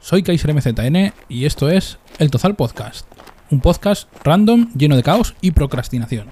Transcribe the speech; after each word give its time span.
Soy 0.00 0.22
Kaiser 0.22 0.54
MZN 0.54 1.12
y 1.28 1.44
esto 1.44 1.68
es 1.68 1.98
El 2.18 2.30
Tozal 2.30 2.56
Podcast, 2.56 3.06
un 3.50 3.60
podcast 3.60 4.08
random 4.24 4.72
lleno 4.74 4.96
de 4.96 5.02
caos 5.02 5.34
y 5.42 5.50
procrastinación. 5.50 6.30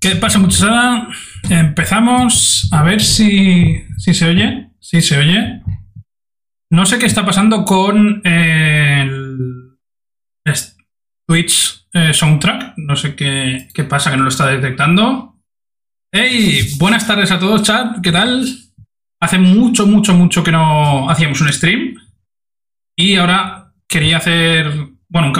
¿Qué 0.00 0.16
pasa, 0.16 0.38
muchachada? 0.38 1.08
Empezamos 1.50 2.70
a 2.72 2.82
ver 2.82 3.02
si, 3.02 3.84
si 3.98 4.14
se 4.14 4.30
oye. 4.30 4.70
Si 4.80 5.02
se 5.02 5.18
oye. 5.18 5.60
No 6.70 6.86
sé 6.86 6.98
qué 6.98 7.04
está 7.04 7.26
pasando 7.26 7.66
con 7.66 8.22
el 8.24 9.76
Twitch 11.28 11.86
eh, 11.92 12.14
Soundtrack. 12.14 12.78
No 12.78 12.96
sé 12.96 13.14
qué, 13.14 13.68
qué, 13.74 13.84
pasa, 13.84 14.10
que 14.10 14.16
no 14.16 14.22
lo 14.22 14.30
está 14.30 14.46
detectando. 14.46 15.38
¡Hey! 16.10 16.70
Buenas 16.78 17.06
tardes 17.06 17.30
a 17.30 17.38
todos, 17.38 17.62
chat. 17.62 18.00
¿Qué 18.02 18.10
tal? 18.10 18.48
Hace 19.20 19.38
mucho, 19.38 19.86
mucho, 19.86 20.14
mucho 20.14 20.42
que 20.42 20.52
no 20.52 21.10
hacíamos 21.10 21.42
un 21.42 21.52
stream. 21.52 21.96
Y 22.96 23.16
ahora 23.16 23.74
quería 23.86 24.16
hacer. 24.16 24.72
Bueno, 25.10 25.34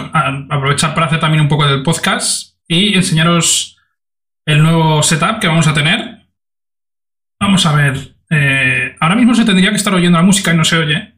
aprovechar 0.50 0.92
para 0.92 1.06
hacer 1.06 1.19
también 1.19 1.41
un 1.44 1.48
poco 1.48 1.66
del 1.66 1.82
podcast 1.82 2.59
y 2.69 2.94
enseñaros 2.94 3.78
el 4.47 4.62
nuevo 4.62 5.03
setup 5.03 5.39
que 5.41 5.49
vamos 5.49 5.67
a 5.67 5.75
tener. 5.75 6.27
Vamos 7.41 7.65
a 7.67 7.75
ver. 7.75 8.17
Eh, 8.31 8.97
ahora 9.01 9.17
mismo 9.17 9.34
se 9.34 9.45
tendría 9.45 9.71
que 9.71 9.77
estar 9.77 9.95
oyendo 9.95 10.19
la 10.19 10.25
música 10.25 10.53
y 10.53 10.56
no 10.56 10.65
se 10.65 10.78
oye. 10.78 11.15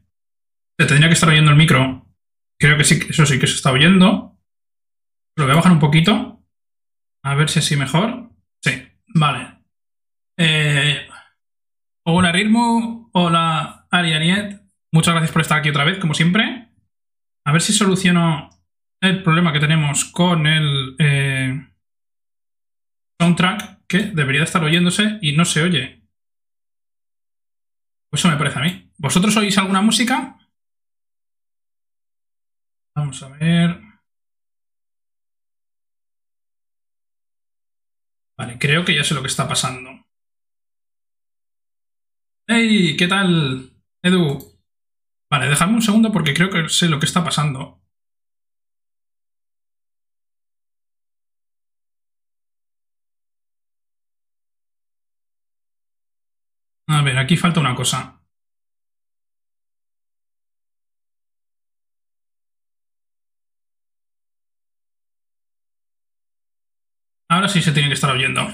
Se 0.78 0.86
tendría 0.86 1.08
que 1.08 1.14
estar 1.14 1.28
oyendo 1.28 1.50
el 1.50 1.56
micro. 1.56 2.06
Creo 2.58 2.76
que 2.76 2.84
sí, 2.84 3.00
eso 3.08 3.26
sí 3.26 3.38
que 3.38 3.46
se 3.46 3.56
está 3.56 3.72
oyendo. 3.72 4.38
Lo 5.36 5.44
voy 5.44 5.52
a 5.52 5.56
bajar 5.56 5.72
un 5.72 5.78
poquito. 5.78 6.44
A 7.24 7.34
ver 7.34 7.48
si 7.48 7.58
así 7.58 7.76
mejor. 7.76 8.30
Sí, 8.62 8.82
vale. 9.14 9.58
Eh, 10.38 11.06
hola 12.04 12.32
Ritmo, 12.32 13.10
hola 13.12 13.86
Arianiet. 13.90 14.60
Muchas 14.92 15.14
gracias 15.14 15.32
por 15.32 15.42
estar 15.42 15.58
aquí 15.58 15.70
otra 15.70 15.84
vez, 15.84 15.98
como 15.98 16.14
siempre. 16.14 16.68
A 17.44 17.52
ver 17.52 17.62
si 17.62 17.72
soluciono 17.72 18.50
el 19.00 19.22
problema 19.22 19.52
que 19.52 19.60
tenemos 19.60 20.04
con 20.04 20.46
el... 20.46 20.96
Eh, 20.98 21.71
soundtrack 23.22 23.86
que 23.86 23.98
debería 24.18 24.42
estar 24.42 24.62
oyéndose 24.64 25.18
y 25.22 25.36
no 25.36 25.44
se 25.44 25.62
oye. 25.62 26.02
Pues 28.10 28.20
eso 28.20 28.28
me 28.28 28.36
parece 28.36 28.58
a 28.58 28.62
mí. 28.62 28.90
¿Vosotros 28.98 29.36
oís 29.36 29.56
alguna 29.58 29.80
música? 29.80 30.36
Vamos 32.96 33.22
a 33.22 33.28
ver. 33.28 33.80
Vale, 38.36 38.58
creo 38.58 38.84
que 38.84 38.96
ya 38.96 39.04
sé 39.04 39.14
lo 39.14 39.22
que 39.22 39.28
está 39.28 39.46
pasando. 39.46 39.90
¡Hey! 42.48 42.96
¿Qué 42.98 43.06
tal, 43.06 43.70
Edu? 44.02 44.38
Vale, 45.30 45.48
dejadme 45.48 45.74
un 45.74 45.82
segundo 45.82 46.10
porque 46.12 46.34
creo 46.34 46.50
que 46.50 46.68
sé 46.68 46.88
lo 46.88 46.98
que 46.98 47.06
está 47.06 47.22
pasando. 47.22 47.81
A 57.02 57.04
ver, 57.04 57.18
aquí 57.18 57.36
falta 57.36 57.58
una 57.58 57.74
cosa. 57.74 58.22
Ahora 67.28 67.48
sí 67.48 67.60
se 67.60 67.72
tiene 67.72 67.88
que 67.88 67.94
estar 67.94 68.12
oyendo. 68.12 68.46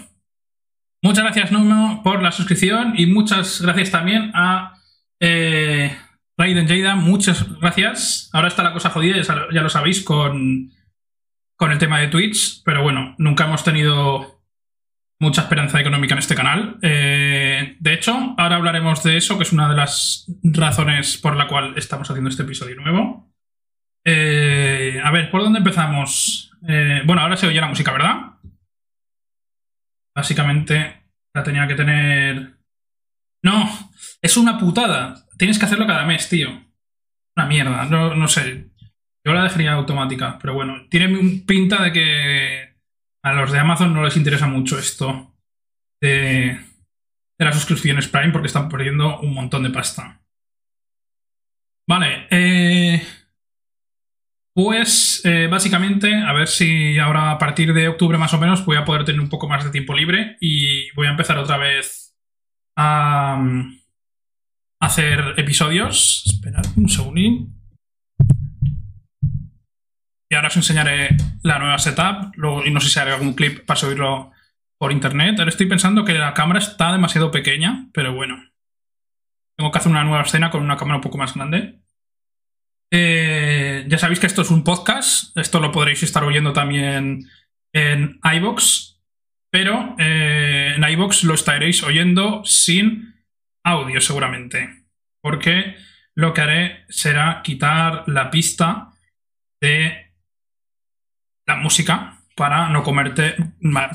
Muchas 1.02 1.24
gracias, 1.24 1.52
Nuno, 1.52 2.00
por 2.02 2.22
la 2.22 2.32
suscripción 2.32 2.94
y 2.96 3.04
muchas 3.04 3.60
gracias 3.60 3.90
también 3.90 4.30
a 4.34 4.80
eh, 5.20 5.94
Raiden 6.38 6.66
Jada. 6.66 6.94
Muchas 6.96 7.46
gracias. 7.60 8.30
Ahora 8.32 8.48
está 8.48 8.62
la 8.62 8.72
cosa 8.72 8.88
jodida, 8.88 9.20
ya 9.52 9.60
lo 9.60 9.68
sabéis, 9.68 10.02
con, 10.02 10.70
con 11.54 11.70
el 11.70 11.78
tema 11.78 12.00
de 12.00 12.08
Twitch, 12.08 12.62
pero 12.64 12.82
bueno, 12.82 13.14
nunca 13.18 13.44
hemos 13.44 13.62
tenido 13.62 14.37
mucha 15.20 15.42
esperanza 15.42 15.80
económica 15.80 16.14
en 16.14 16.18
este 16.18 16.34
canal. 16.34 16.78
Eh, 16.82 17.76
de 17.80 17.92
hecho, 17.92 18.34
ahora 18.36 18.56
hablaremos 18.56 19.02
de 19.02 19.16
eso, 19.16 19.36
que 19.36 19.42
es 19.42 19.52
una 19.52 19.68
de 19.68 19.76
las 19.76 20.26
razones 20.42 21.18
por 21.18 21.36
la 21.36 21.48
cual 21.48 21.74
estamos 21.76 22.08
haciendo 22.08 22.30
este 22.30 22.44
episodio 22.44 22.76
nuevo. 22.76 23.32
Eh, 24.04 25.00
a 25.02 25.10
ver, 25.10 25.30
¿por 25.30 25.42
dónde 25.42 25.58
empezamos? 25.58 26.52
Eh, 26.66 27.02
bueno, 27.04 27.22
ahora 27.22 27.36
se 27.36 27.46
oye 27.46 27.60
la 27.60 27.66
música, 27.66 27.92
¿verdad? 27.92 28.16
Básicamente 30.14 31.02
la 31.34 31.42
tenía 31.42 31.66
que 31.66 31.74
tener... 31.74 32.58
No, 33.42 33.68
es 34.22 34.36
una 34.36 34.58
putada. 34.58 35.26
Tienes 35.36 35.58
que 35.58 35.66
hacerlo 35.66 35.86
cada 35.86 36.04
mes, 36.06 36.28
tío. 36.28 36.48
Una 37.36 37.46
mierda, 37.46 37.84
no, 37.84 38.14
no 38.14 38.28
sé. 38.28 38.70
Yo 39.24 39.32
la 39.32 39.44
dejaría 39.44 39.72
automática, 39.72 40.38
pero 40.40 40.54
bueno, 40.54 40.86
tiene 40.88 41.42
pinta 41.46 41.82
de 41.82 41.92
que 41.92 42.67
A 43.22 43.32
los 43.32 43.52
de 43.52 43.58
Amazon 43.58 43.92
no 43.92 44.02
les 44.02 44.16
interesa 44.16 44.46
mucho 44.46 44.78
esto 44.78 45.34
de, 46.00 46.58
las 47.38 47.54
suscripciones 47.54 48.08
Prime 48.08 48.32
porque 48.32 48.46
están 48.46 48.68
perdiendo 48.68 49.20
un 49.20 49.34
montón 49.34 49.62
de 49.64 49.70
pasta. 49.70 50.20
Vale, 51.86 52.26
eh, 52.30 53.02
pues 54.54 55.22
eh, 55.24 55.46
básicamente, 55.50 56.14
a 56.14 56.32
ver 56.32 56.48
si 56.48 56.98
ahora 56.98 57.30
a 57.30 57.38
partir 57.38 57.72
de 57.72 57.88
octubre 57.88 58.18
más 58.18 58.34
o 58.34 58.38
menos 58.38 58.64
voy 58.64 58.76
a 58.76 58.84
poder 58.84 59.04
tener 59.04 59.20
un 59.20 59.28
poco 59.28 59.48
más 59.48 59.64
de 59.64 59.70
tiempo 59.70 59.94
libre 59.94 60.36
y 60.40 60.90
voy 60.94 61.06
a 61.06 61.10
empezar 61.10 61.38
otra 61.38 61.56
vez 61.56 62.16
a 62.76 63.36
um, 63.38 63.78
hacer 64.80 65.34
episodios. 65.36 66.24
Esperad 66.26 66.64
un 66.76 66.88
segundín. 66.88 67.57
Y 70.30 70.34
ahora 70.34 70.48
os 70.48 70.56
enseñaré 70.56 71.16
la 71.42 71.58
nueva 71.58 71.78
setup 71.78 72.34
luego, 72.36 72.64
y 72.64 72.70
no 72.70 72.80
sé 72.80 72.88
si 72.88 72.98
haré 72.98 73.12
algún 73.12 73.34
clip 73.34 73.64
para 73.64 73.80
subirlo 73.80 74.32
por 74.78 74.92
internet. 74.92 75.38
Ahora 75.38 75.50
estoy 75.50 75.66
pensando 75.66 76.04
que 76.04 76.14
la 76.14 76.34
cámara 76.34 76.58
está 76.58 76.92
demasiado 76.92 77.30
pequeña, 77.30 77.88
pero 77.92 78.14
bueno. 78.14 78.42
Tengo 79.56 79.72
que 79.72 79.78
hacer 79.78 79.90
una 79.90 80.04
nueva 80.04 80.22
escena 80.22 80.50
con 80.50 80.62
una 80.62 80.76
cámara 80.76 80.96
un 80.96 81.02
poco 81.02 81.18
más 81.18 81.34
grande. 81.34 81.80
Eh, 82.90 83.84
ya 83.88 83.98
sabéis 83.98 84.20
que 84.20 84.26
esto 84.26 84.42
es 84.42 84.50
un 84.50 84.64
podcast, 84.64 85.36
esto 85.36 85.60
lo 85.60 85.72
podréis 85.72 86.02
estar 86.02 86.24
oyendo 86.24 86.52
también 86.52 87.28
en 87.74 88.20
iBox, 88.22 89.00
pero 89.50 89.94
eh, 89.98 90.74
en 90.76 90.84
iBox 90.84 91.24
lo 91.24 91.34
estaréis 91.34 91.82
oyendo 91.82 92.42
sin 92.44 93.14
audio 93.64 94.00
seguramente, 94.00 94.84
porque 95.20 95.76
lo 96.14 96.32
que 96.32 96.40
haré 96.40 96.84
será 96.88 97.42
quitar 97.42 98.04
la 98.06 98.30
pista 98.30 98.92
de 99.60 100.07
la 101.48 101.56
música 101.56 102.20
para 102.36 102.68
no, 102.68 102.84
comerte, 102.84 103.34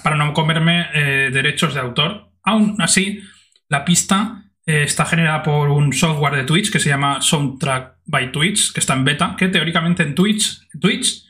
para 0.04 0.18
no 0.18 0.34
comerme 0.34 0.88
eh, 0.94 1.30
derechos 1.32 1.74
de 1.74 1.80
autor. 1.80 2.32
Aún 2.44 2.76
así, 2.80 3.22
la 3.70 3.86
pista 3.86 4.52
eh, 4.66 4.84
está 4.84 5.06
generada 5.06 5.44
por 5.44 5.70
un 5.70 5.94
software 5.94 6.36
de 6.36 6.44
Twitch 6.44 6.72
que 6.72 6.80
se 6.80 6.90
llama 6.90 7.22
Soundtrack 7.22 8.00
by 8.06 8.32
Twitch, 8.34 8.74
que 8.74 8.82
está 8.82 8.94
en 8.96 9.06
beta, 9.06 9.36
que 9.38 9.48
teóricamente 9.48 10.04
en 10.04 10.16
Twitch, 10.16 10.68
Twitch 10.82 11.24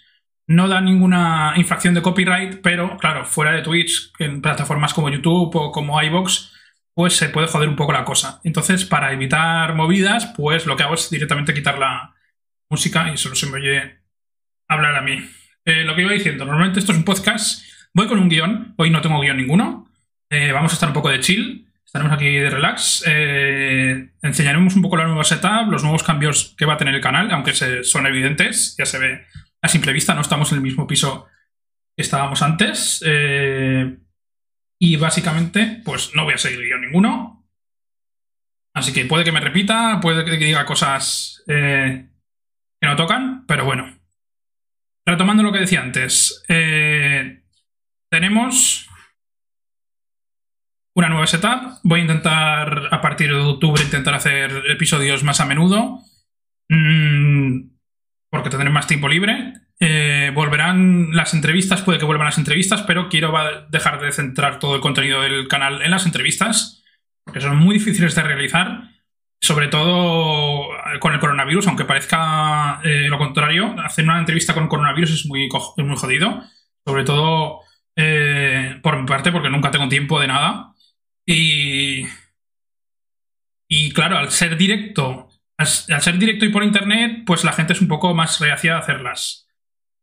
no 0.47 0.67
da 0.67 0.81
ninguna 0.81 1.53
infracción 1.55 1.93
de 1.93 2.01
copyright, 2.01 2.61
pero 2.61 2.97
claro, 2.97 3.25
fuera 3.25 3.51
de 3.51 3.61
Twitch, 3.61 4.11
en 4.19 4.41
plataformas 4.41 4.93
como 4.93 5.09
YouTube 5.09 5.55
o 5.55 5.71
como 5.71 6.01
iBox, 6.01 6.51
pues 6.95 7.15
se 7.15 7.29
puede 7.29 7.47
joder 7.47 7.69
un 7.69 7.75
poco 7.75 7.93
la 7.93 8.05
cosa. 8.05 8.39
Entonces, 8.43 8.85
para 8.85 9.13
evitar 9.13 9.75
movidas, 9.75 10.33
pues 10.37 10.65
lo 10.65 10.75
que 10.75 10.83
hago 10.83 10.95
es 10.95 11.09
directamente 11.09 11.53
quitar 11.53 11.77
la 11.77 12.15
música 12.69 13.11
y 13.11 13.17
solo 13.17 13.35
se 13.35 13.47
me 13.47 13.57
oye 13.57 13.99
hablar 14.67 14.95
a 14.95 15.01
mí. 15.01 15.19
Eh, 15.65 15.83
lo 15.83 15.95
que 15.95 16.01
iba 16.01 16.11
diciendo, 16.11 16.45
normalmente 16.45 16.79
esto 16.79 16.91
es 16.91 16.97
un 16.97 17.05
podcast, 17.05 17.63
voy 17.93 18.07
con 18.07 18.19
un 18.19 18.27
guion, 18.27 18.73
hoy 18.77 18.89
no 18.89 19.01
tengo 19.01 19.21
guion 19.21 19.37
ninguno, 19.37 19.89
eh, 20.29 20.51
vamos 20.51 20.73
a 20.73 20.75
estar 20.75 20.89
un 20.89 20.93
poco 20.93 21.09
de 21.09 21.19
chill, 21.19 21.67
Estaremos 21.85 22.17
aquí 22.17 22.37
de 22.37 22.49
relax. 22.49 23.03
Eh, 23.05 24.09
enseñaremos 24.23 24.75
un 24.75 24.81
poco 24.81 24.97
la 24.97 25.05
nueva 25.05 25.23
setup, 25.23 25.69
los 25.69 25.83
nuevos 25.83 26.01
cambios 26.01 26.55
que 26.57 26.65
va 26.65 26.73
a 26.73 26.77
tener 26.77 26.95
el 26.95 27.01
canal, 27.01 27.29
aunque 27.29 27.53
son 27.53 28.07
evidentes, 28.07 28.75
ya 28.79 28.85
se 28.87 28.97
ve 28.97 29.27
a 29.61 29.67
simple 29.67 29.93
vista, 29.93 30.15
no 30.15 30.21
estamos 30.21 30.51
en 30.51 30.57
el 30.57 30.63
mismo 30.63 30.87
piso 30.87 31.27
que 31.95 32.01
estábamos 32.01 32.41
antes. 32.41 32.99
Y 34.79 34.95
básicamente, 34.95 35.83
pues 35.85 36.15
no 36.15 36.23
voy 36.23 36.33
a 36.33 36.39
seguir 36.39 36.67
yo 36.67 36.79
ninguno. 36.79 37.45
Así 38.73 38.91
que 38.91 39.05
puede 39.05 39.23
que 39.23 39.31
me 39.31 39.39
repita, 39.39 39.99
puede 40.01 40.25
que 40.25 40.31
diga 40.43 40.65
cosas 40.65 41.43
que 41.45 42.07
no 42.81 42.95
tocan, 42.95 43.45
pero 43.45 43.65
bueno. 43.65 44.02
Retomando 45.05 45.43
lo 45.43 45.51
que 45.51 45.59
decía 45.59 45.81
antes, 45.81 46.43
tenemos 48.09 48.87
una 50.95 51.09
nueva 51.09 51.27
setup. 51.27 51.79
Voy 51.83 51.99
a 51.99 52.03
intentar 52.03 52.87
a 52.91 53.01
partir 53.01 53.29
de 53.29 53.35
octubre 53.35 53.83
intentar 53.83 54.13
hacer 54.13 54.63
episodios 54.69 55.23
más 55.23 55.39
a 55.41 55.45
menudo. 55.45 55.99
Mm, 56.69 57.69
porque 58.29 58.49
tendré 58.49 58.69
más 58.69 58.87
tiempo 58.87 59.07
libre. 59.07 59.53
Eh, 59.79 60.31
volverán 60.33 61.09
las 61.11 61.33
entrevistas, 61.33 61.81
puede 61.81 61.99
que 61.99 62.05
vuelvan 62.05 62.25
las 62.25 62.37
entrevistas, 62.37 62.83
pero 62.83 63.09
quiero 63.09 63.33
dejar 63.69 64.01
de 64.01 64.11
centrar 64.11 64.59
todo 64.59 64.75
el 64.75 64.81
contenido 64.81 65.21
del 65.21 65.47
canal 65.47 65.81
en 65.81 65.91
las 65.91 66.05
entrevistas, 66.05 66.83
porque 67.23 67.41
son 67.41 67.57
muy 67.57 67.75
difíciles 67.75 68.15
de 68.15 68.23
realizar, 68.23 68.89
sobre 69.41 69.67
todo 69.67 70.69
con 70.99 71.13
el 71.13 71.19
coronavirus, 71.19 71.67
aunque 71.67 71.85
parezca 71.85 72.79
eh, 72.83 73.07
lo 73.09 73.17
contrario, 73.17 73.75
hacer 73.83 74.05
una 74.05 74.19
entrevista 74.19 74.53
con 74.53 74.67
coronavirus 74.67 75.11
es 75.11 75.25
muy, 75.25 75.45
es 75.45 75.85
muy 75.85 75.95
jodido, 75.95 76.43
sobre 76.85 77.03
todo 77.03 77.61
eh, 77.95 78.79
por 78.81 78.99
mi 78.99 79.05
parte, 79.05 79.31
porque 79.31 79.49
nunca 79.49 79.71
tengo 79.71 79.89
tiempo 79.89 80.19
de 80.19 80.27
nada. 80.27 80.73
Y, 81.25 82.05
y 83.67 83.91
claro, 83.91 84.17
al 84.17 84.31
ser 84.31 84.57
directo, 84.57 85.29
al, 85.57 85.67
ser 85.67 86.17
directo 86.17 86.45
y 86.45 86.49
por 86.49 86.63
internet, 86.63 87.23
pues 87.25 87.43
la 87.43 87.53
gente 87.53 87.73
es 87.73 87.81
un 87.81 87.87
poco 87.87 88.13
más 88.13 88.39
reacia 88.39 88.75
a 88.75 88.79
hacerlas. 88.79 89.47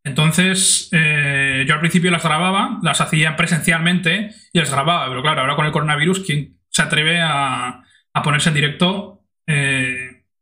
Entonces, 0.03 0.89
eh, 0.93 1.65
yo 1.67 1.75
al 1.75 1.81
principio 1.81 2.11
las 2.11 2.23
grababa, 2.23 2.79
las 2.83 3.01
hacía 3.01 3.37
presencialmente 3.37 4.31
y 4.53 4.59
las 4.59 4.71
grababa, 4.71 5.09
pero 5.09 5.23
claro, 5.23 5.43
ahora 5.43 5.57
con 5.57 5.67
el 5.67 5.73
coronavirus, 5.73 6.21
¿quién 6.21 6.59
se 6.71 6.83
atreve 6.83 7.21
a, 7.21 7.83
ponerse 8.25 8.49
en 8.51 8.55
directo 8.55 9.25
eh, 9.47 9.90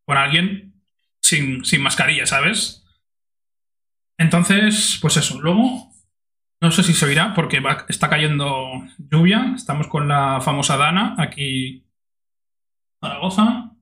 con 0.09 0.17
alguien 0.17 0.73
sin, 1.23 1.67
sin 1.67 1.83
mascarilla, 1.83 2.25
¿sabes? 2.25 2.83
Entonces, 4.19 4.99
pues 5.03 5.19
eso. 5.19 5.39
Luego, 5.39 5.93
no 6.63 6.71
sé 6.71 6.83
si 6.83 6.95
se 6.95 7.05
oirá 7.05 7.35
porque 7.35 7.63
está 7.91 8.09
cayendo 8.09 8.87
lluvia. 8.97 9.53
Estamos 9.55 9.87
con 9.87 10.09
la 10.09 10.41
famosa 10.41 10.79
Dana 10.79 11.15
aquí 11.19 11.85
en 13.03 13.05
Zaragoza. 13.05 13.77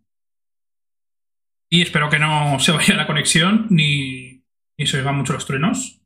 Y 1.70 1.82
espero 1.82 2.10
que 2.10 2.18
no 2.18 2.58
se 2.58 2.72
vaya 2.72 2.96
la 2.96 3.06
conexión 3.06 3.68
ni, 3.70 4.42
se 4.84 4.98
oigan 4.98 5.16
mucho 5.16 5.32
los 5.32 5.46
truenos. 5.46 6.02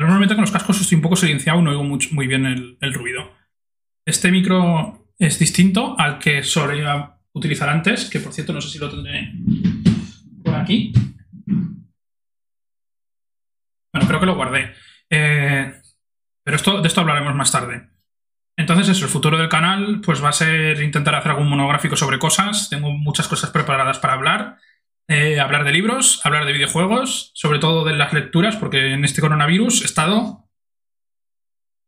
Normalmente 0.00 0.34
con 0.34 0.42
los 0.42 0.50
cascos 0.50 0.80
estoy 0.80 0.96
un 0.96 1.02
poco 1.02 1.14
silenciado 1.14 1.60
y 1.60 1.62
no 1.62 1.70
oigo 1.70 1.84
muy 1.84 2.26
bien 2.26 2.44
el, 2.44 2.76
el 2.80 2.92
ruido. 2.92 3.30
Este 4.04 4.32
micro 4.32 5.06
es 5.16 5.38
distinto 5.38 5.94
al 5.96 6.18
que 6.18 6.42
solía 6.42 7.21
utilizar 7.34 7.68
antes, 7.68 8.08
que 8.08 8.20
por 8.20 8.32
cierto 8.32 8.52
no 8.52 8.60
sé 8.60 8.68
si 8.68 8.78
lo 8.78 8.90
tendré 8.90 9.32
por 10.44 10.54
aquí. 10.54 10.92
Bueno, 13.92 14.08
creo 14.08 14.20
que 14.20 14.26
lo 14.26 14.36
guardé. 14.36 14.74
Eh, 15.10 15.72
pero 16.44 16.56
esto, 16.56 16.80
de 16.80 16.88
esto 16.88 17.00
hablaremos 17.00 17.34
más 17.34 17.52
tarde. 17.52 17.88
Entonces, 18.56 18.88
eso, 18.88 19.04
el 19.04 19.10
futuro 19.10 19.38
del 19.38 19.48
canal 19.48 20.00
pues 20.04 20.22
va 20.22 20.28
a 20.28 20.32
ser 20.32 20.80
intentar 20.82 21.14
hacer 21.14 21.32
algún 21.32 21.48
monográfico 21.48 21.96
sobre 21.96 22.18
cosas. 22.18 22.68
Tengo 22.68 22.90
muchas 22.90 23.28
cosas 23.28 23.50
preparadas 23.50 23.98
para 23.98 24.14
hablar. 24.14 24.58
Eh, 25.08 25.40
hablar 25.40 25.64
de 25.64 25.72
libros, 25.72 26.24
hablar 26.24 26.46
de 26.46 26.52
videojuegos, 26.52 27.32
sobre 27.34 27.58
todo 27.58 27.84
de 27.84 27.96
las 27.96 28.12
lecturas, 28.12 28.56
porque 28.56 28.92
en 28.92 29.04
este 29.04 29.20
coronavirus 29.20 29.82
he 29.82 29.84
estado... 29.84 30.48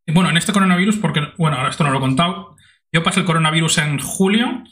Bueno, 0.06 0.28
en 0.28 0.36
este 0.36 0.52
coronavirus, 0.52 0.96
porque, 0.96 1.32
bueno, 1.38 1.56
ahora 1.56 1.70
esto 1.70 1.84
no 1.84 1.90
lo 1.90 1.98
he 1.98 2.00
contado. 2.00 2.56
Yo 2.92 3.02
pasé 3.02 3.20
el 3.20 3.26
coronavirus 3.26 3.78
en 3.78 3.98
julio, 3.98 4.64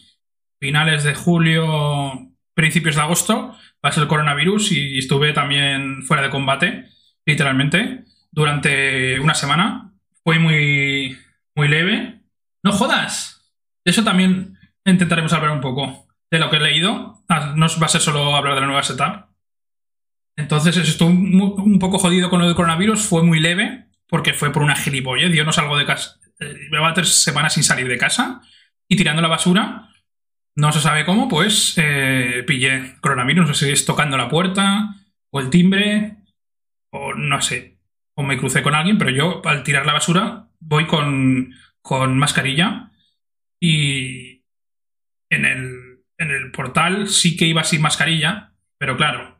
finales 0.62 1.02
de 1.02 1.12
julio, 1.12 2.30
principios 2.54 2.94
de 2.94 3.02
agosto, 3.02 3.56
pasé 3.80 4.00
el 4.00 4.06
coronavirus 4.06 4.70
y 4.70 4.96
estuve 4.96 5.32
también 5.32 6.04
fuera 6.04 6.22
de 6.22 6.30
combate, 6.30 6.84
literalmente 7.26 8.04
durante 8.30 9.18
una 9.18 9.34
semana. 9.34 9.92
Fue 10.22 10.38
muy, 10.38 11.18
muy 11.56 11.66
leve. 11.66 12.20
¡No 12.62 12.70
jodas! 12.70 13.52
De 13.84 13.90
eso 13.90 14.04
también 14.04 14.56
intentaremos 14.84 15.32
hablar 15.32 15.50
un 15.50 15.60
poco. 15.60 16.06
De 16.30 16.38
lo 16.38 16.48
que 16.48 16.58
he 16.58 16.60
leído. 16.60 17.24
Ah, 17.28 17.54
no 17.56 17.66
va 17.80 17.86
a 17.86 17.88
ser 17.88 18.00
solo 18.00 18.36
hablar 18.36 18.54
de 18.54 18.60
la 18.60 18.66
nueva 18.66 18.84
setup. 18.84 19.26
Entonces, 20.36 20.76
estuvo 20.76 21.10
un 21.10 21.78
poco 21.80 21.98
jodido 21.98 22.30
con 22.30 22.38
lo 22.38 22.46
del 22.46 22.54
coronavirus. 22.54 23.02
Fue 23.02 23.24
muy 23.24 23.40
leve. 23.40 23.88
Porque 24.06 24.32
fue 24.32 24.52
por 24.52 24.62
una 24.62 24.76
gilipollez. 24.76 25.34
Yo 25.34 25.44
no 25.44 25.52
salgo 25.52 25.76
de 25.76 25.86
casa. 25.86 26.20
Eh, 26.38 26.54
llevaba 26.70 26.94
tres 26.94 27.08
semanas 27.08 27.52
sin 27.52 27.64
salir 27.64 27.88
de 27.88 27.98
casa. 27.98 28.40
Y 28.86 28.94
tirando 28.94 29.20
la 29.20 29.28
basura. 29.28 29.88
No 30.56 30.72
se 30.72 30.80
sabe 30.80 31.04
cómo, 31.04 31.28
pues 31.28 31.74
eh, 31.76 32.44
pillé 32.46 32.96
coronavirus. 33.00 33.48
No 33.48 33.54
sé 33.54 33.66
si 33.66 33.72
es 33.72 33.84
tocando 33.84 34.16
la 34.16 34.28
puerta. 34.28 34.96
O 35.30 35.40
el 35.40 35.50
timbre. 35.50 36.16
O 36.90 37.14
no 37.14 37.40
sé 37.40 37.72
o 38.14 38.22
me 38.22 38.38
crucé 38.38 38.62
con 38.62 38.74
alguien, 38.74 38.98
pero 38.98 39.10
yo 39.10 39.42
al 39.44 39.62
tirar 39.62 39.86
la 39.86 39.94
basura 39.94 40.48
voy 40.60 40.86
con, 40.86 41.54
con 41.80 42.18
mascarilla 42.18 42.90
y 43.60 44.44
en 45.30 45.44
el, 45.44 46.00
en 46.18 46.30
el 46.30 46.50
portal 46.50 47.08
sí 47.08 47.36
que 47.36 47.46
iba 47.46 47.64
sin 47.64 47.82
mascarilla, 47.82 48.52
pero 48.78 48.96
claro, 48.96 49.38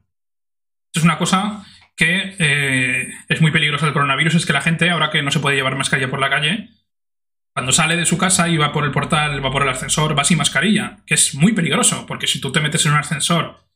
es 0.95 1.03
una 1.03 1.19
cosa 1.19 1.65
que 1.97 2.35
eh, 2.39 3.13
es 3.29 3.41
muy 3.41 3.51
peligrosa 3.51 3.85
del 3.85 3.93
coronavirus, 3.93 4.37
es 4.37 4.47
que 4.47 4.53
la 4.53 4.63
gente, 4.63 4.89
ahora 4.91 5.11
que 5.11 5.23
no 5.23 5.31
se 5.31 5.41
puede 5.41 5.57
llevar 5.57 5.77
mascarilla 5.77 6.11
por 6.11 6.21
la 6.21 6.31
calle, 6.31 6.71
cuando 7.55 7.73
sale 7.73 7.97
de 7.97 8.07
su 8.07 8.17
casa 8.17 8.49
y 8.49 8.57
va 8.57 8.73
por 8.73 8.85
el 8.85 8.91
portal, 8.91 9.45
va 9.45 9.51
por 9.51 9.63
el 9.63 9.69
ascensor, 9.69 10.19
va 10.19 10.25
sin 10.25 10.39
mascarilla, 10.39 10.99
que 11.07 11.15
es 11.15 11.35
muy 11.35 11.53
peligroso, 11.53 12.07
porque 12.07 12.27
si 12.27 12.41
tú 12.41 12.51
te 12.51 12.61
metes 12.61 12.85
en 12.87 12.93
un 12.93 12.99
ascensor 12.99 13.69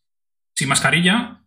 sin 0.55 0.69
mascarilla, 0.69 1.43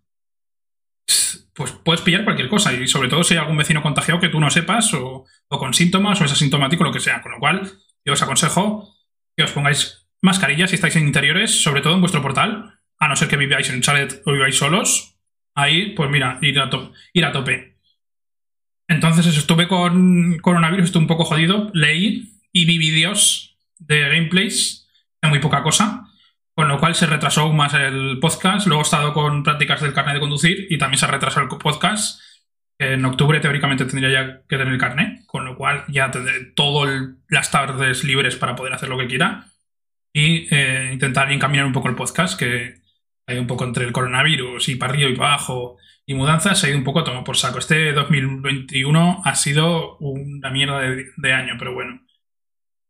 pues 1.60 1.72
puedes 1.72 2.02
pillar 2.02 2.24
cualquier 2.24 2.48
cosa. 2.48 2.72
Y 2.72 2.88
sobre 2.88 3.10
todo 3.10 3.24
si 3.24 3.34
hay 3.34 3.40
algún 3.40 3.58
vecino 3.58 3.82
contagiado 3.82 4.22
que 4.22 4.30
tú 4.30 4.40
no 4.40 4.50
sepas, 4.50 4.94
o, 4.94 5.26
con 5.50 5.74
síntomas, 5.74 6.22
o 6.22 6.26
es 6.26 6.32
asintomático, 6.32 6.84
lo 6.84 6.94
que 6.94 7.00
sea. 7.00 7.22
Con 7.22 7.34
lo 7.34 7.40
cual, 7.40 7.72
yo 8.06 8.14
os 8.14 8.22
aconsejo 8.22 8.96
que 9.36 9.44
os 9.44 9.52
pongáis 9.52 10.08
mascarillas 10.22 10.70
si 10.70 10.76
estáis 10.76 10.96
en 10.96 11.08
interiores, 11.08 11.62
sobre 11.62 11.82
todo 11.82 11.96
en 11.96 12.02
vuestro 12.02 12.22
portal, 12.22 12.80
a 12.98 13.08
no 13.08 13.16
ser 13.16 13.28
que 13.28 13.38
viváis 13.38 13.70
en 13.70 13.76
un 13.76 13.82
chalet 13.82 14.22
o 14.26 14.32
viváis 14.32 14.58
solos. 14.58 15.18
Ahí, 15.56 15.96
pues 15.96 16.10
mira, 16.10 16.38
ir 16.42 16.60
a, 16.60 16.70
ir 17.14 17.26
a 17.26 17.32
tope. 17.32 17.69
Entonces, 18.90 19.26
estuve 19.26 19.70
con 19.70 20.38
coronavirus, 20.40 20.88
estuve 20.88 21.04
un 21.04 21.08
poco 21.08 21.24
jodido, 21.24 21.72
leí 21.74 22.34
y 22.52 22.66
vi 22.66 22.78
vídeos 22.78 23.58
de 23.78 24.02
gameplays, 24.02 24.90
de 25.22 25.30
muy 25.30 25.40
poca 25.40 25.64
cosa 25.64 26.10
con 26.60 26.68
lo 26.68 26.78
cual 26.78 26.94
se 26.94 27.06
retrasó 27.06 27.44
aún 27.44 27.56
más 27.56 27.74
el 27.74 28.20
podcast. 28.20 28.68
Luego 28.68 28.82
he 28.82 28.84
estado 28.84 29.14
con 29.14 29.44
prácticas 29.44 29.80
del 29.80 29.94
carnet 29.94 30.16
de 30.16 30.20
conducir 30.20 30.68
y 30.70 30.78
también 30.78 31.00
se 31.00 31.08
retrasó 31.08 31.40
el 31.40 31.48
podcast. 31.48 32.20
En 32.78 33.06
octubre 33.06 33.40
teóricamente 33.40 33.86
tendría 33.86 34.12
ya 34.12 34.42
que 34.42 34.58
tener 34.58 34.74
el 34.74 34.78
carnet, 34.78 35.26
con 35.26 35.46
lo 35.46 35.56
cual 35.56 35.86
ya 35.88 36.12
tendré 36.12 36.52
todas 36.58 37.12
las 37.30 37.50
tardes 37.50 38.04
libres 38.04 38.36
para 38.36 38.58
poder 38.58 38.74
hacer 38.74 38.90
lo 38.90 38.98
que 38.98 39.08
quiera 39.08 39.46
y 40.12 40.54
eh, 40.54 40.90
intentar 40.92 41.32
encaminar 41.32 41.66
un 41.66 41.72
poco 41.72 41.88
el 41.88 41.96
podcast, 41.96 42.38
que 42.38 42.82
hay 43.26 43.38
un 43.38 43.48
poco 43.48 43.64
entre 43.64 43.86
el 43.86 43.94
coronavirus 43.94 44.68
y 44.68 44.76
para 44.76 44.92
arriba 44.92 45.10
y 45.12 45.16
para 45.16 45.36
abajo 45.36 45.78
y 46.10 46.16
mudanzas, 46.16 46.60
se 46.60 46.66
ha 46.66 46.70
ido 46.72 46.80
un 46.80 46.84
poco 46.84 47.04
tomo 47.04 47.24
por 47.24 47.38
saco. 47.38 47.60
Este 47.60 47.94
2021 47.94 49.22
ha 49.24 49.36
sido 49.36 49.96
una 50.00 50.50
mierda 50.50 50.80
de, 50.80 51.34
año, 51.34 51.54
pero 51.60 51.76
bueno. 51.76 52.02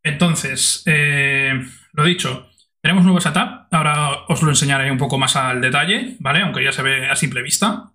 Entonces, 0.02 0.84
eh, 0.86 1.62
lo 1.92 2.06
dicho, 2.06 2.50
tenemos 2.82 3.04
nuevo 3.04 3.20
setup, 3.20 3.68
ahora 3.72 4.24
os 4.30 4.42
lo 4.42 4.48
enseñaré 4.52 4.90
un 4.90 4.98
poco 4.98 5.18
más 5.18 5.36
al 5.36 5.60
detalle, 5.60 6.16
¿vale? 6.22 6.44
Aunque 6.44 6.64
ya 6.64 6.72
se 6.72 6.82
ve 6.82 7.10
a 7.10 7.16
simple 7.18 7.42
vista. 7.42 7.92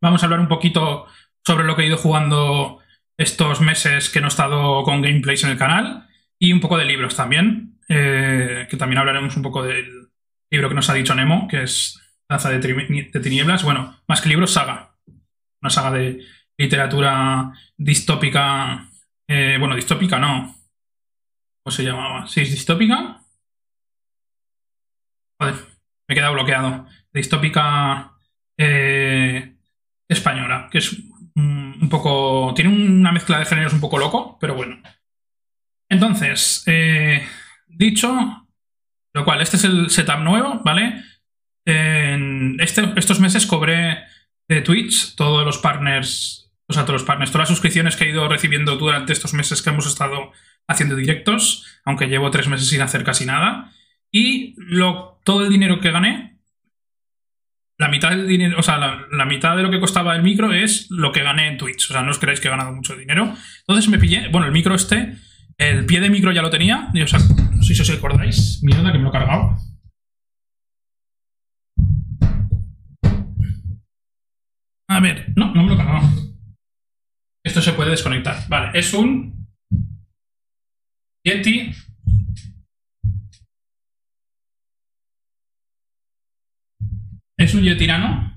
Vamos 0.00 0.22
a 0.22 0.26
hablar 0.26 0.38
un 0.38 0.46
poquito 0.46 1.06
sobre 1.44 1.64
lo 1.64 1.74
que 1.74 1.82
he 1.82 1.88
ido 1.88 1.96
jugando 1.96 2.78
estos 3.18 3.60
meses 3.60 4.10
que 4.10 4.20
no 4.20 4.28
he 4.28 4.28
estado 4.28 4.84
con 4.84 5.02
gameplays 5.02 5.42
en 5.42 5.50
el 5.50 5.58
canal 5.58 6.06
y 6.38 6.52
un 6.52 6.60
poco 6.60 6.78
de 6.78 6.84
libros 6.84 7.16
también, 7.16 7.80
eh, 7.88 8.68
que 8.70 8.76
también 8.76 9.00
hablaremos 9.00 9.36
un 9.36 9.42
poco 9.42 9.64
del 9.64 10.06
libro 10.50 10.68
que 10.68 10.76
nos 10.76 10.88
ha 10.88 10.94
dicho 10.94 11.16
Nemo, 11.16 11.48
que 11.48 11.64
es 11.64 12.00
Danza 12.28 12.50
de, 12.50 12.58
Tinieblas. 12.58 13.62
Bueno, 13.62 14.00
más 14.08 14.20
que 14.20 14.28
libros, 14.28 14.52
saga. 14.52 14.96
Una 15.62 15.70
saga 15.70 15.92
de 15.92 16.24
literatura 16.58 17.52
distópica. 17.76 18.88
Eh, 19.28 19.56
bueno, 19.58 19.76
distópica 19.76 20.18
no. 20.18 20.56
¿Cómo 21.62 21.72
se 21.72 21.84
llamaba? 21.84 22.26
¿Sí 22.26 22.40
es 22.40 22.50
distópica? 22.50 23.20
Joder, 25.38 25.54
me 25.54 26.12
he 26.12 26.14
quedado 26.14 26.34
bloqueado. 26.34 26.86
Distópica 27.12 28.12
eh, 28.58 29.56
española, 30.08 30.68
que 30.70 30.78
es 30.78 30.96
un 31.36 31.88
poco. 31.90 32.52
Tiene 32.54 32.70
una 32.70 33.12
mezcla 33.12 33.38
de 33.38 33.46
géneros 33.46 33.72
un 33.72 33.80
poco 33.80 33.98
loco, 33.98 34.38
pero 34.40 34.54
bueno. 34.54 34.80
Entonces, 35.88 36.64
eh, 36.66 37.26
dicho 37.66 38.46
lo 39.16 39.24
cual, 39.24 39.40
este 39.40 39.56
es 39.56 39.64
el 39.64 39.88
setup 39.88 40.18
nuevo, 40.18 40.60
¿vale? 40.62 41.02
En 41.66 42.56
este, 42.60 42.92
estos 42.96 43.20
meses 43.20 43.44
cobré 43.44 43.98
de 44.48 44.62
Twitch 44.62 45.16
todos 45.16 45.44
los 45.44 45.58
partners, 45.58 46.52
o 46.68 46.72
sea, 46.72 46.84
todos 46.84 47.00
los 47.00 47.06
partners, 47.06 47.32
todas 47.32 47.48
las 47.48 47.56
suscripciones 47.56 47.96
que 47.96 48.04
he 48.04 48.10
ido 48.10 48.28
recibiendo 48.28 48.76
durante 48.76 49.12
estos 49.12 49.34
meses 49.34 49.62
que 49.62 49.70
hemos 49.70 49.86
estado 49.86 50.32
haciendo 50.68 50.96
directos, 50.96 51.66
aunque 51.84 52.06
llevo 52.06 52.30
tres 52.30 52.48
meses 52.48 52.68
sin 52.68 52.80
hacer 52.80 53.04
casi 53.04 53.26
nada. 53.26 53.72
Y 54.12 54.54
lo, 54.56 55.20
todo 55.24 55.44
el 55.44 55.50
dinero 55.50 55.80
que 55.80 55.90
gané, 55.90 56.38
la 57.78 57.88
mitad 57.88 58.10
del 58.10 58.26
dinero, 58.26 58.58
o 58.58 58.62
sea, 58.62 58.78
la, 59.10 59.24
mitad 59.26 59.56
de 59.56 59.62
lo 59.62 59.70
que 59.70 59.80
costaba 59.80 60.16
el 60.16 60.22
micro 60.22 60.52
es 60.52 60.86
lo 60.90 61.12
que 61.12 61.22
gané 61.22 61.48
en 61.48 61.58
Twitch. 61.58 61.90
O 61.90 61.92
sea, 61.92 62.02
no 62.02 62.10
os 62.10 62.18
creáis 62.18 62.40
que 62.40 62.48
he 62.48 62.50
ganado 62.50 62.72
mucho 62.72 62.96
dinero. 62.96 63.34
Entonces 63.60 63.88
me 63.90 63.98
pillé, 63.98 64.28
bueno, 64.28 64.46
el 64.46 64.52
micro 64.52 64.74
este, 64.74 65.16
el 65.58 65.84
pie 65.84 66.00
de 66.00 66.10
micro 66.10 66.32
ya 66.32 66.42
lo 66.42 66.50
tenía. 66.50 66.90
o 67.02 67.06
sea, 67.06 67.18
no 67.18 67.62
sé 67.62 67.74
si 67.74 67.82
os 67.82 67.90
acordáis. 67.90 68.60
Mierda 68.62 68.92
que 68.92 68.98
me 68.98 69.04
lo 69.04 69.10
he 69.10 69.12
cargado. 69.12 69.58
A 74.96 75.00
ver, 75.00 75.30
no, 75.36 75.52
no 75.52 75.70
he 75.70 75.76
cargado. 75.76 76.08
Esto 77.44 77.60
se 77.60 77.74
puede 77.74 77.90
desconectar. 77.90 78.48
Vale, 78.48 78.78
es 78.78 78.94
un 78.94 79.46
Yeti 81.22 81.70
Es 87.36 87.52
un 87.52 87.62
yetirano. 87.62 88.34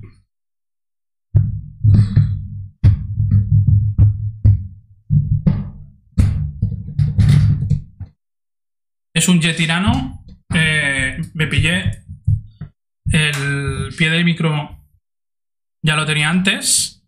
Es 9.13 9.29
un 9.29 9.39
yetirano. 9.39 10.25
Eh, 10.53 11.21
me 11.35 11.47
pillé 11.47 12.03
el 13.13 13.95
pie 13.97 14.09
del 14.09 14.25
micro. 14.25 14.78
Ya 15.81 15.95
lo 15.95 16.05
tenía 16.05 16.29
antes. 16.29 17.03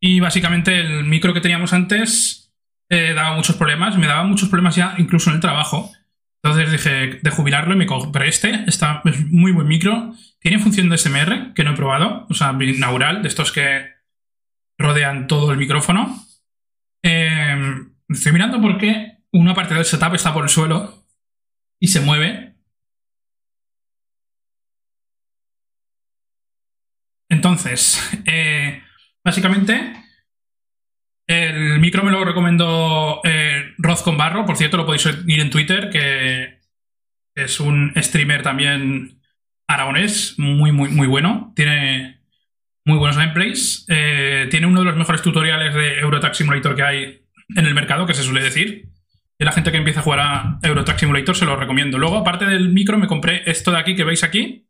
Y 0.00 0.20
básicamente 0.20 0.80
el 0.80 1.04
micro 1.04 1.32
que 1.32 1.40
teníamos 1.40 1.72
antes 1.72 2.52
eh, 2.90 3.12
daba 3.14 3.36
muchos 3.36 3.56
problemas. 3.56 3.96
Me 3.96 4.06
daba 4.06 4.24
muchos 4.24 4.48
problemas 4.48 4.76
ya 4.76 4.94
incluso 4.98 5.30
en 5.30 5.36
el 5.36 5.40
trabajo. 5.40 5.92
Entonces 6.42 6.70
dije 6.70 7.20
de 7.22 7.30
jubilarlo 7.30 7.72
y 7.74 7.78
me 7.78 7.86
compré 7.86 8.28
este. 8.28 8.64
Está, 8.66 9.00
es 9.06 9.26
muy 9.30 9.52
buen 9.52 9.66
micro. 9.66 10.14
Tiene 10.40 10.58
función 10.58 10.90
de 10.90 10.98
SMR, 10.98 11.54
que 11.54 11.64
no 11.64 11.72
he 11.72 11.76
probado. 11.76 12.26
O 12.28 12.34
sea, 12.34 12.52
binaural, 12.52 13.22
de 13.22 13.28
estos 13.28 13.50
que 13.50 13.94
rodean 14.78 15.26
todo 15.26 15.52
el 15.52 15.58
micrófono. 15.58 16.22
Em, 17.02 17.94
estoy 18.08 18.32
mirando 18.32 18.60
porque 18.60 19.18
una 19.32 19.54
parte 19.54 19.74
del 19.74 19.84
setup 19.84 20.14
está 20.14 20.34
por 20.34 20.44
el 20.44 20.50
suelo 20.50 21.06
y 21.80 21.88
se 21.88 22.00
mueve. 22.00 22.53
Entonces, 27.54 28.02
eh, 28.26 28.82
básicamente, 29.22 29.92
el 31.28 31.78
micro 31.78 32.02
me 32.02 32.10
lo 32.10 32.24
recomendó 32.24 33.20
eh, 33.22 33.74
Roz 33.78 34.02
con 34.02 34.18
Barro. 34.18 34.44
Por 34.44 34.56
cierto, 34.56 34.76
lo 34.76 34.84
podéis 34.84 35.06
ir 35.28 35.38
en 35.40 35.50
Twitter, 35.50 35.88
que 35.88 36.58
es 37.36 37.60
un 37.60 37.92
streamer 37.96 38.42
también 38.42 39.20
aragonés, 39.68 40.34
muy, 40.36 40.72
muy, 40.72 40.88
muy 40.88 41.06
bueno. 41.06 41.52
Tiene 41.54 42.22
muy 42.84 42.98
buenos 42.98 43.16
gameplays. 43.16 43.86
Eh, 43.88 44.48
tiene 44.50 44.66
uno 44.66 44.80
de 44.80 44.86
los 44.86 44.96
mejores 44.96 45.22
tutoriales 45.22 45.74
de 45.74 46.00
Eurotrack 46.00 46.34
Simulator 46.34 46.74
que 46.74 46.82
hay 46.82 47.22
en 47.54 47.66
el 47.66 47.74
mercado, 47.74 48.04
que 48.04 48.14
se 48.14 48.24
suele 48.24 48.42
decir. 48.42 48.88
Y 49.38 49.44
la 49.44 49.52
gente 49.52 49.70
que 49.70 49.78
empieza 49.78 50.00
a 50.00 50.02
jugar 50.02 50.20
a 50.20 50.58
Eurotrack 50.60 50.98
Simulator 50.98 51.36
se 51.36 51.44
lo 51.44 51.54
recomiendo. 51.54 51.98
Luego, 51.98 52.16
aparte 52.16 52.46
del 52.46 52.70
micro, 52.70 52.98
me 52.98 53.06
compré 53.06 53.48
esto 53.48 53.70
de 53.70 53.78
aquí 53.78 53.94
que 53.94 54.02
veis 54.02 54.24
aquí, 54.24 54.63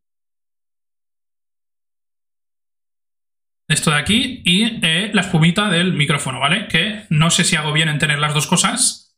esto 3.69 3.91
de 3.91 3.97
aquí 3.97 4.43
y 4.45 4.79
eh, 4.83 5.11
la 5.13 5.23
espumita 5.23 5.69
del 5.69 5.95
micrófono, 5.95 6.41
¿vale? 6.41 6.69
Que 6.69 7.05
no 7.09 7.31
sé 7.31 7.45
si 7.45 7.57
hago 7.57 7.73
bien 7.73 7.89
en 7.89 7.99
tener 7.99 8.19
las 8.19 8.35
dos 8.35 8.47
cosas, 8.47 9.17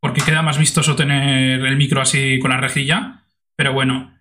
porque 0.00 0.22
queda 0.22 0.42
más 0.42 0.58
vistoso 0.58 0.96
tener 0.96 1.64
el 1.64 1.76
micro 1.76 2.00
así 2.00 2.38
con 2.38 2.50
la 2.50 2.58
rejilla, 2.58 3.24
pero 3.56 3.72
bueno. 3.72 4.12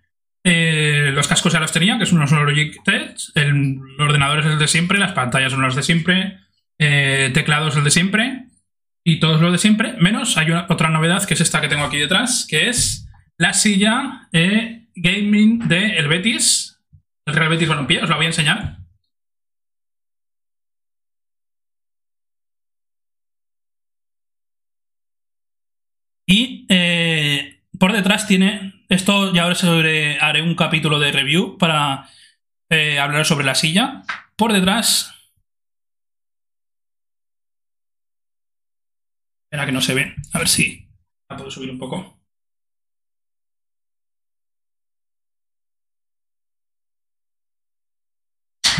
Eh, 0.43 1.11
los 1.13 1.27
cascos 1.27 1.53
ya 1.53 1.59
los 1.59 1.71
tenía, 1.71 1.99
que 1.99 2.07
son 2.07 2.17
unos 2.17 2.31
Logitech, 2.31 3.15
el 3.35 3.79
ordenador 3.99 4.39
es 4.39 4.45
el 4.47 4.57
de 4.57 4.67
siempre, 4.67 4.97
las 4.97 5.11
pantallas 5.11 5.51
son 5.51 5.61
las 5.61 5.75
de 5.75 5.83
siempre, 5.83 6.39
eh, 6.79 7.29
teclados 7.31 7.75
el 7.77 7.83
de 7.83 7.91
siempre, 7.91 8.45
y 9.03 9.19
todos 9.19 9.39
los 9.39 9.51
de 9.51 9.59
siempre, 9.59 9.93
menos 9.99 10.37
hay 10.37 10.51
otra 10.51 10.89
novedad 10.89 11.23
que 11.25 11.35
es 11.35 11.41
esta 11.41 11.61
que 11.61 11.67
tengo 11.67 11.85
aquí 11.85 11.97
detrás, 11.97 12.47
que 12.49 12.69
es 12.69 13.07
la 13.37 13.53
silla 13.53 14.29
gaming 14.95 15.67
de 15.67 15.97
el 15.97 16.07
Betis, 16.07 16.79
el 17.27 17.35
Real 17.35 17.49
Betis 17.49 17.69
Balompié, 17.69 18.01
os 18.01 18.09
la 18.09 18.15
voy 18.15 18.25
a 18.25 18.29
enseñar. 18.29 18.80
Por 27.81 27.93
detrás 27.93 28.27
tiene, 28.27 28.85
esto 28.89 29.33
ya 29.33 29.41
ahora 29.41 29.55
sobre, 29.55 30.19
haré 30.19 30.43
un 30.43 30.53
capítulo 30.53 30.99
de 30.99 31.11
review 31.11 31.57
para 31.57 32.07
eh, 32.69 32.99
hablar 32.99 33.25
sobre 33.25 33.43
la 33.43 33.55
silla. 33.55 34.03
Por 34.35 34.53
detrás... 34.53 35.11
Espera 39.45 39.65
que 39.65 39.71
no 39.71 39.81
se 39.81 39.95
ve, 39.95 40.15
a 40.31 40.37
ver 40.37 40.47
si 40.47 40.87
la 41.27 41.37
puedo 41.37 41.49
subir 41.49 41.71
un 41.71 41.79
poco. 41.79 42.21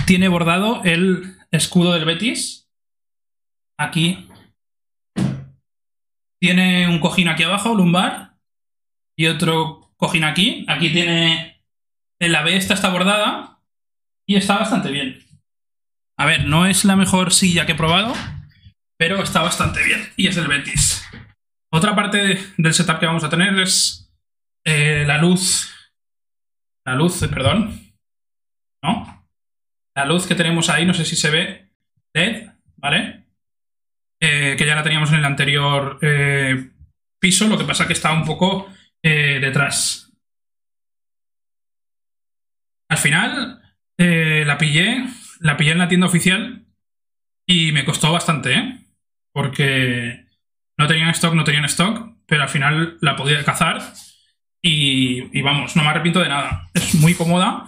Tiene 0.05 0.27
bordado 0.27 0.84
el 0.84 1.38
escudo 1.50 1.93
del 1.93 2.05
Betis. 2.05 2.70
Aquí 3.79 4.29
tiene 6.39 6.88
un 6.88 7.00
cojín 7.00 7.29
aquí 7.29 7.41
abajo, 7.41 7.74
lumbar, 7.74 8.30
y 9.22 9.28
otro 9.28 9.94
cojín 9.98 10.24
aquí. 10.24 10.66
Aquí 10.68 10.90
tiene... 10.92 11.63
La 12.20 12.42
B 12.42 12.56
esta 12.56 12.74
está 12.74 12.90
bordada, 12.90 13.60
Y 14.28 14.36
está 14.36 14.58
bastante 14.58 14.92
bien. 14.92 15.24
A 16.18 16.25
ver, 16.25 16.46
no 16.46 16.66
es 16.66 16.86
la 16.86 16.96
mejor 16.96 17.34
silla 17.34 17.66
que 17.66 17.72
he 17.72 17.75
probado, 17.75 18.13
pero 18.98 19.22
está 19.24 19.42
bastante 19.42 19.84
bien. 19.84 20.08
Y 20.18 20.28
es 20.28 20.36
del 20.36 20.48
Betis. 20.48 21.04
Otra 21.72 21.96
parte 21.96 22.40
del 22.58 22.74
setup 22.74 23.00
que 23.00 23.06
vamos 23.06 23.24
a 23.24 23.30
tener 23.30 23.58
es 23.60 24.12
eh, 24.66 25.04
la 25.08 25.18
luz. 25.18 25.72
La 26.86 26.96
luz, 26.96 27.20
perdón. 27.28 27.94
¿No? 28.84 29.28
La 29.96 30.06
luz 30.06 30.28
que 30.28 30.36
tenemos 30.36 30.70
ahí, 30.70 30.86
no 30.86 30.94
sé 30.94 31.06
si 31.06 31.16
se 31.16 31.30
ve. 31.30 31.72
LED, 32.13 32.50
¿vale? 32.78 33.25
Eh, 34.20 34.56
que 34.58 34.66
ya 34.66 34.75
la 34.75 34.84
teníamos 34.84 35.10
en 35.12 35.20
el 35.20 35.25
anterior 35.25 35.98
eh, 36.01 36.72
piso, 37.20 37.48
lo 37.48 37.58
que 37.58 37.66
pasa 37.66 37.88
que 37.88 37.94
está 37.94 38.12
un 38.12 38.25
poco 38.25 38.68
detrás. 39.03 40.12
Al 42.89 42.98
final 42.98 43.62
la 43.98 44.58
pillé, 44.58 45.05
la 45.39 45.58
pillé 45.58 45.72
en 45.72 45.77
la 45.77 45.88
tienda 45.88 46.08
oficial 46.08 46.65
y 47.46 47.72
me 47.72 47.86
costó 47.86 48.12
bastante, 48.12 48.53
¿eh? 48.53 48.77
Porque 49.34 50.25
no 50.77 50.88
tenían 50.88 51.10
stock, 51.10 51.34
no 51.34 51.43
tenían 51.43 51.65
stock, 51.65 52.15
pero 52.25 52.43
al 52.43 52.50
final 52.50 52.98
la 53.01 53.15
podía 53.15 53.43
cazar 53.43 53.81
y, 54.62 55.41
vamos, 55.41 55.75
no 55.75 55.84
me 55.84 55.89
arrepiento 55.89 56.20
de 56.20 56.29
nada. 56.29 56.70
Es 56.74 56.96
muy 56.96 57.13
cómoda, 57.13 57.67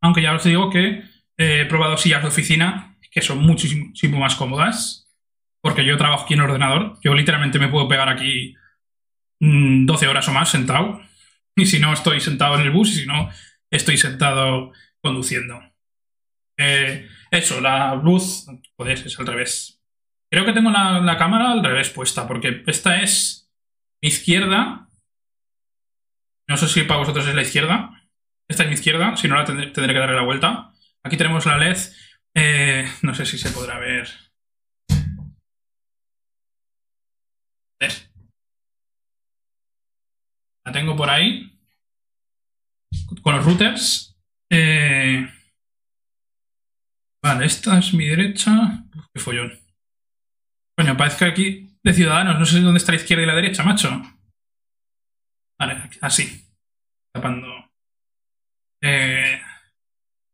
aunque 0.00 0.22
ya 0.22 0.34
os 0.34 0.44
digo 0.44 0.70
que 0.70 1.02
he 1.36 1.64
probado 1.66 1.96
sillas 1.96 2.22
de 2.22 2.28
oficina 2.28 2.96
que 3.10 3.22
son 3.22 3.38
muchísimo 3.38 4.18
más 4.18 4.34
cómodas, 4.34 5.10
porque 5.62 5.84
yo 5.84 5.96
trabajo 5.96 6.24
aquí 6.24 6.34
en 6.34 6.40
ordenador, 6.40 6.98
yo 7.02 7.14
literalmente 7.14 7.58
me 7.58 7.68
puedo 7.68 7.88
pegar 7.88 8.08
aquí 8.08 8.54
12 9.40 10.06
mm, 10.06 10.08
horas 10.08 10.28
o 10.28 10.32
más 10.32 10.50
sentado, 10.50 11.00
y 11.56 11.66
si 11.66 11.78
no 11.78 11.92
estoy 11.92 12.20
sentado 12.20 12.54
en 12.56 12.62
el 12.62 12.70
bus 12.70 12.90
y 12.90 13.00
si 13.00 13.06
no 13.06 13.30
estoy 13.70 13.96
sentado 13.96 14.72
conduciendo. 15.00 15.60
Eh, 16.56 17.08
eso, 17.30 17.60
la 17.60 17.94
luz, 17.94 18.46
pues 18.76 19.04
es 19.04 19.18
al 19.18 19.26
revés. 19.26 19.80
Creo 20.30 20.44
que 20.44 20.52
tengo 20.52 20.70
la, 20.70 21.16
cámara 21.18 21.52
al 21.52 21.64
revés 21.64 21.90
puesta, 21.90 22.26
porque 22.26 22.62
esta 22.66 23.00
es 23.02 23.50
mi 24.02 24.08
izquierda. 24.08 24.88
No 26.48 26.56
sé 26.56 26.68
si 26.68 26.82
para 26.82 27.00
vosotros 27.00 27.26
es 27.26 27.34
la 27.34 27.42
izquierda. 27.42 27.90
Esta 28.48 28.62
es 28.64 28.68
mi 28.68 28.74
izquierda, 28.74 29.16
si 29.16 29.28
no 29.28 29.36
la 29.36 29.44
tendré, 29.44 29.72
que 29.72 29.98
darle 29.98 30.16
la 30.16 30.22
vuelta. 30.22 30.72
Aquí 31.02 31.16
tenemos 31.16 31.46
la 31.46 31.58
LED. 31.58 31.78
Eh, 32.34 32.90
no 33.02 33.14
sé 33.14 33.26
si 33.26 33.38
se 33.38 33.50
podrá 33.50 33.78
ver. 33.78 34.08
La 40.68 40.72
tengo 40.72 40.94
por 40.94 41.08
ahí. 41.08 41.50
Con 43.22 43.34
los 43.34 43.42
routers. 43.42 44.14
Eh, 44.50 45.26
vale, 47.24 47.46
esta 47.46 47.78
es 47.78 47.94
mi 47.94 48.06
derecha. 48.06 48.84
qué 49.14 49.18
follón. 49.18 49.58
Coño, 50.76 50.94
parece 50.94 51.16
que 51.16 51.24
aquí 51.24 51.70
de 51.82 51.94
Ciudadanos, 51.94 52.38
no 52.38 52.44
sé 52.44 52.60
dónde 52.60 52.76
está 52.76 52.92
la 52.92 52.98
izquierda 52.98 53.22
y 53.22 53.26
la 53.26 53.34
derecha, 53.34 53.62
macho. 53.62 53.88
Vale, 55.58 55.88
así. 56.02 56.44
Tapando 57.14 57.46
eh, 58.82 59.40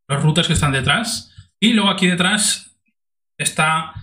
los 0.09 0.21
routers 0.21 0.47
que 0.47 0.53
están 0.53 0.73
detrás. 0.73 1.33
Y 1.61 1.71
luego 1.71 1.89
aquí 1.89 2.07
detrás 2.07 2.77
está. 3.39 3.93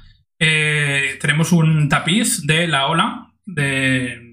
Eh, 0.40 1.18
tenemos 1.20 1.52
un 1.52 1.90
tapiz 1.90 2.46
de 2.46 2.68
la 2.68 2.86
ola 2.86 3.34
de. 3.44 4.31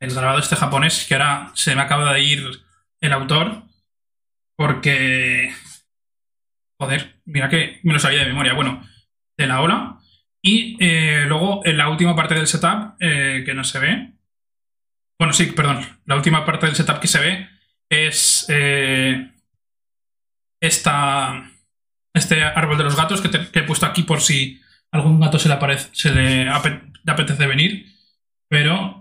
El 0.00 0.14
grabado 0.14 0.38
este 0.38 0.56
japonés, 0.56 1.06
que 1.06 1.14
ahora 1.14 1.52
se 1.54 1.74
me 1.74 1.82
acaba 1.82 2.12
de 2.12 2.22
ir 2.22 2.42
el 3.00 3.12
autor. 3.12 3.62
Porque. 4.56 5.54
Joder, 6.78 7.20
mira 7.26 7.48
que 7.48 7.80
me 7.82 7.92
lo 7.92 7.98
sabía 7.98 8.20
de 8.20 8.26
memoria. 8.26 8.54
Bueno, 8.54 8.82
de 9.36 9.46
la 9.46 9.60
ola. 9.60 9.98
Y 10.42 10.76
eh, 10.80 11.24
luego 11.26 11.60
en 11.64 11.76
la 11.76 11.88
última 11.90 12.16
parte 12.16 12.34
del 12.34 12.46
setup, 12.46 12.96
eh, 13.00 13.42
que 13.44 13.54
no 13.54 13.64
se 13.64 13.78
ve. 13.78 14.12
Bueno, 15.18 15.34
sí, 15.34 15.46
perdón. 15.46 16.00
La 16.06 16.16
última 16.16 16.46
parte 16.46 16.66
del 16.66 16.76
setup 16.76 16.98
que 16.98 17.08
se 17.08 17.20
ve 17.20 17.48
es 17.90 18.46
eh, 18.48 19.30
esta, 20.62 21.50
este 22.14 22.42
árbol 22.42 22.78
de 22.78 22.84
los 22.84 22.96
gatos 22.96 23.20
que, 23.20 23.28
he 23.58 23.62
puesto 23.64 23.84
aquí 23.84 24.02
por 24.02 24.20
si 24.20 24.60
algún 24.92 25.20
gato 25.20 25.38
se 25.38 25.48
le, 25.48 25.54
aparece, 25.54 25.90
se 25.92 26.14
le, 26.14 26.48
apetece 26.48 27.46
venir. 27.46 27.86
Pero, 28.48 28.99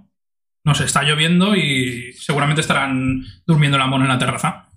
no 0.65 0.75
sé, 0.75 0.85
está 0.85 1.03
lloviendo 1.03 1.55
y 1.55 2.13
seguramente 2.13 2.61
estarán 2.61 3.23
durmiendo 3.45 3.77
la 3.77 3.87
mona 3.87 4.05
en 4.05 4.11
la 4.11 4.19
terraza. 4.19 4.69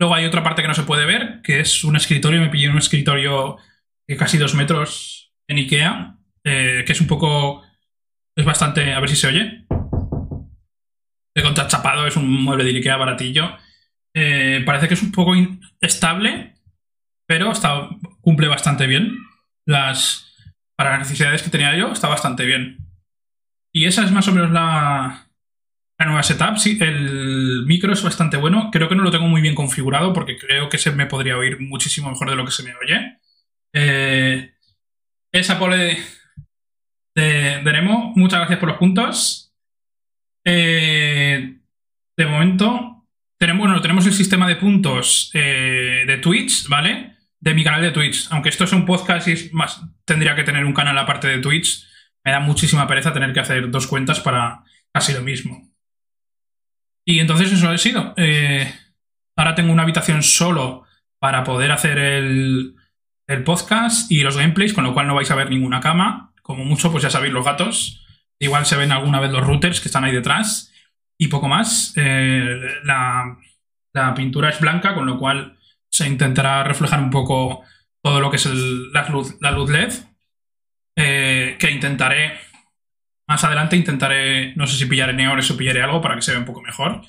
Luego 0.00 0.14
hay 0.14 0.24
otra 0.24 0.42
parte 0.42 0.62
que 0.62 0.68
no 0.68 0.74
se 0.74 0.84
puede 0.84 1.04
ver, 1.04 1.42
que 1.42 1.60
es 1.60 1.84
un 1.84 1.94
escritorio. 1.94 2.40
Me 2.40 2.48
pillé 2.48 2.70
un 2.70 2.78
escritorio 2.78 3.58
casi 4.18 4.38
dos 4.38 4.54
metros 4.54 5.34
en 5.46 5.58
Ikea, 5.58 6.16
eh, 6.44 6.84
que 6.86 6.92
es 6.92 7.00
un 7.00 7.06
poco... 7.06 7.62
Es 8.34 8.46
bastante... 8.46 8.94
A 8.94 9.00
ver 9.00 9.10
si 9.10 9.16
se 9.16 9.26
oye. 9.26 9.66
De 11.36 11.42
contrachapado, 11.42 12.06
es 12.06 12.16
un 12.16 12.30
mueble 12.42 12.64
de 12.64 12.70
Ikea 12.70 12.96
baratillo. 12.96 13.56
Eh, 14.14 14.62
parece 14.64 14.88
que 14.88 14.94
es 14.94 15.02
un 15.02 15.12
poco 15.12 15.34
estable, 15.80 16.54
pero 17.26 17.52
cumple 18.22 18.48
bastante 18.48 18.86
bien. 18.86 19.18
Las, 19.66 20.34
para 20.76 20.92
las 20.92 21.00
necesidades 21.00 21.42
que 21.42 21.50
tenía 21.50 21.76
yo, 21.76 21.92
está 21.92 22.08
bastante 22.08 22.46
bien. 22.46 22.89
Y 23.72 23.86
esa 23.86 24.04
es 24.04 24.10
más 24.10 24.26
o 24.28 24.32
menos 24.32 24.50
la, 24.50 25.28
nueva 25.98 26.22
setup. 26.22 26.56
Sí, 26.56 26.78
el 26.80 27.64
micro 27.66 27.92
es 27.92 28.02
bastante 28.02 28.36
bueno. 28.36 28.70
Creo 28.72 28.88
que 28.88 28.96
no 28.96 29.02
lo 29.02 29.10
tengo 29.10 29.28
muy 29.28 29.40
bien 29.40 29.54
configurado 29.54 30.12
porque 30.12 30.36
creo 30.36 30.68
que 30.68 30.78
se 30.78 30.90
me 30.92 31.06
podría 31.06 31.36
oír 31.36 31.60
muchísimo 31.60 32.10
mejor 32.10 32.30
de 32.30 32.36
lo 32.36 32.44
que 32.44 32.52
se 32.52 32.62
me 32.62 32.74
oye. 32.82 33.18
Eh, 33.72 34.52
esa 35.32 35.58
pole 35.58 35.98
de, 37.14 37.62
Nemo, 37.62 38.12
muchas 38.16 38.40
gracias 38.40 38.58
por 38.58 38.68
los 38.68 38.78
puntos. 38.78 39.54
Eh, 40.44 41.58
de 42.16 42.26
momento, 42.26 43.06
tenemos, 43.38 43.66
bueno, 43.66 43.80
tenemos 43.80 44.06
el 44.06 44.12
sistema 44.12 44.48
de 44.48 44.56
puntos 44.56 45.30
eh, 45.34 46.04
de 46.06 46.18
Twitch, 46.18 46.66
¿vale? 46.68 47.16
De 47.38 47.54
mi 47.54 47.62
canal 47.62 47.82
de 47.82 47.92
Twitch. 47.92 48.26
Aunque 48.30 48.48
esto 48.48 48.64
es 48.64 48.72
un 48.72 48.84
podcast 48.84 49.28
y 49.28 49.50
más, 49.52 49.80
tendría 50.04 50.34
que 50.34 50.44
tener 50.44 50.64
un 50.64 50.74
canal 50.74 50.98
aparte 50.98 51.28
de 51.28 51.38
Twitch. 51.38 51.86
Me 52.24 52.32
da 52.32 52.40
muchísima 52.40 52.86
pereza 52.86 53.12
tener 53.12 53.32
que 53.32 53.40
hacer 53.40 53.70
dos 53.70 53.86
cuentas 53.86 54.20
para 54.20 54.64
casi 54.92 55.12
lo 55.12 55.22
mismo. 55.22 55.68
Y 57.04 57.20
entonces 57.20 57.52
eso 57.52 57.68
ha 57.68 57.78
sido. 57.78 58.14
ahora 59.36 59.54
tengo 59.54 59.72
una 59.72 59.82
habitación 59.82 60.22
solo 60.22 60.84
para 61.18 61.44
poder 61.44 61.72
hacer 61.72 61.98
el, 61.98 62.74
el 63.30 63.44
podcast 63.44 64.10
y 64.10 64.22
los 64.22 64.36
gameplays, 64.36 64.74
con 64.74 64.82
lo 64.82 64.92
cual 64.92 65.06
no 65.06 65.14
vais 65.14 65.30
a 65.30 65.36
ver 65.36 65.50
ninguna 65.50 65.80
cama. 65.80 66.32
Como 66.42 66.64
mucho, 66.64 66.90
pues 66.90 67.04
ya 67.04 67.10
sabéis, 67.10 67.32
los 67.32 67.44
gatos. 67.44 68.04
Igual 68.40 68.66
se 68.66 68.76
ven 68.76 68.90
alguna 68.90 69.20
vez 69.20 69.30
los 69.30 69.46
routers 69.46 69.80
que 69.80 69.86
están 69.86 70.02
ahí 70.02 70.12
detrás. 70.12 70.72
Y 71.16 71.28
poco 71.28 71.46
más. 71.46 71.92
Eh, 71.96 72.60
la, 72.82 73.36
pintura 74.16 74.48
es 74.48 74.58
blanca, 74.58 74.96
con 74.96 75.06
lo 75.06 75.16
cual 75.18 75.58
se 75.88 76.08
intentará 76.08 76.64
reflejar 76.64 77.00
un 77.00 77.10
poco 77.10 77.62
todo 78.02 78.20
lo 78.20 78.30
que 78.30 78.36
es 78.36 78.46
la, 78.46 79.08
luz, 79.08 79.36
la 79.40 79.52
luz 79.52 79.70
LED. 79.70 79.92
Eh, 80.96 81.56
que 81.58 81.70
intentaré. 81.70 82.38
Más 83.28 83.44
adelante 83.44 83.76
intentaré. 83.76 84.54
No 84.56 84.66
sé 84.66 84.76
si 84.76 84.86
pillaré 84.86 85.12
neones 85.12 85.50
o 85.50 85.56
pillaré 85.56 85.82
algo 85.82 86.00
para 86.00 86.16
que 86.16 86.22
se 86.22 86.32
vea 86.32 86.40
un 86.40 86.46
poco 86.46 86.62
mejor. 86.62 87.02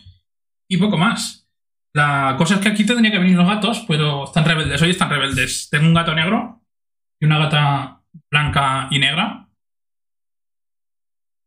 Y 0.70 0.78
poco 0.78 0.98
más. 0.98 1.50
La 1.94 2.36
cosa 2.38 2.56
es 2.56 2.62
que 2.62 2.70
aquí 2.70 2.86
tendría 2.86 3.12
que 3.12 3.20
venir 3.20 3.36
los 3.36 3.48
gatos, 3.48 3.84
pero 3.88 4.26
están 4.26 4.46
rebeldes. 4.46 4.82
Hoy 4.82 4.92
están 4.92 5.10
rebeldes. 5.10 5.70
Tengo 5.70 5.88
un 5.88 5.94
gato 5.94 6.16
negro 6.16 6.62
y 7.20 7.26
una 7.26 7.40
gata 7.40 8.02
blanca 8.30 8.88
y 8.92 9.00
negra. 9.00 9.50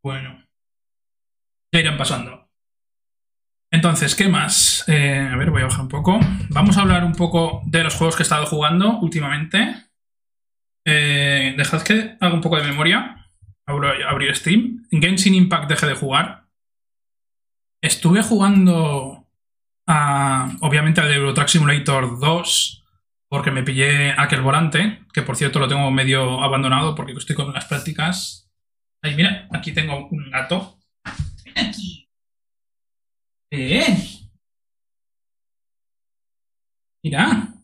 Bueno. 0.03 0.45
Ya 1.73 1.79
irán 1.79 1.97
pasando. 1.97 2.45
Entonces, 3.71 4.15
¿qué 4.15 4.29
más? 4.29 4.85
Eh, 4.87 5.29
a 5.31 5.35
ver, 5.35 5.49
voy 5.49 5.63
a 5.63 5.65
bajar 5.65 5.81
un 5.81 5.89
poco. 5.89 6.19
Vamos 6.49 6.77
a 6.77 6.81
hablar 6.81 7.03
un 7.03 7.13
poco 7.13 7.61
de 7.65 7.83
los 7.83 7.95
juegos 7.95 8.15
que 8.15 8.21
he 8.21 8.23
estado 8.23 8.45
jugando 8.45 8.99
últimamente. 8.99 9.84
Eh, 10.85 11.55
dejad 11.57 11.81
que 11.81 12.15
haga 12.19 12.33
un 12.33 12.41
poco 12.41 12.57
de 12.57 12.63
memoria. 12.63 13.27
abrir 13.65 14.35
Steam. 14.35 14.87
En 14.91 15.01
Genshin 15.01 15.33
Impact 15.33 15.69
dejé 15.69 15.87
de 15.87 15.95
jugar. 15.95 16.45
Estuve 17.81 18.21
jugando 18.23 19.25
obviamente 19.87 21.01
al 21.01 21.11
Euro 21.11 21.33
Truck 21.33 21.47
Simulator 21.47 22.19
2, 22.19 22.83
porque 23.29 23.51
me 23.51 23.63
pillé 23.63 24.11
aquel 24.11 24.41
volante, 24.41 25.05
que 25.13 25.21
por 25.21 25.35
cierto 25.35 25.59
lo 25.59 25.67
tengo 25.67 25.89
medio 25.91 26.41
abandonado 26.41 26.95
porque 26.95 27.13
estoy 27.13 27.35
con 27.35 27.53
las 27.53 27.65
prácticas. 27.65 28.49
Ay, 29.01 29.15
mira, 29.15 29.47
aquí 29.51 29.71
tengo 29.73 30.07
un 30.07 30.31
gato. 30.31 30.79
Ven. 33.51 33.85
Mira. 37.03 37.54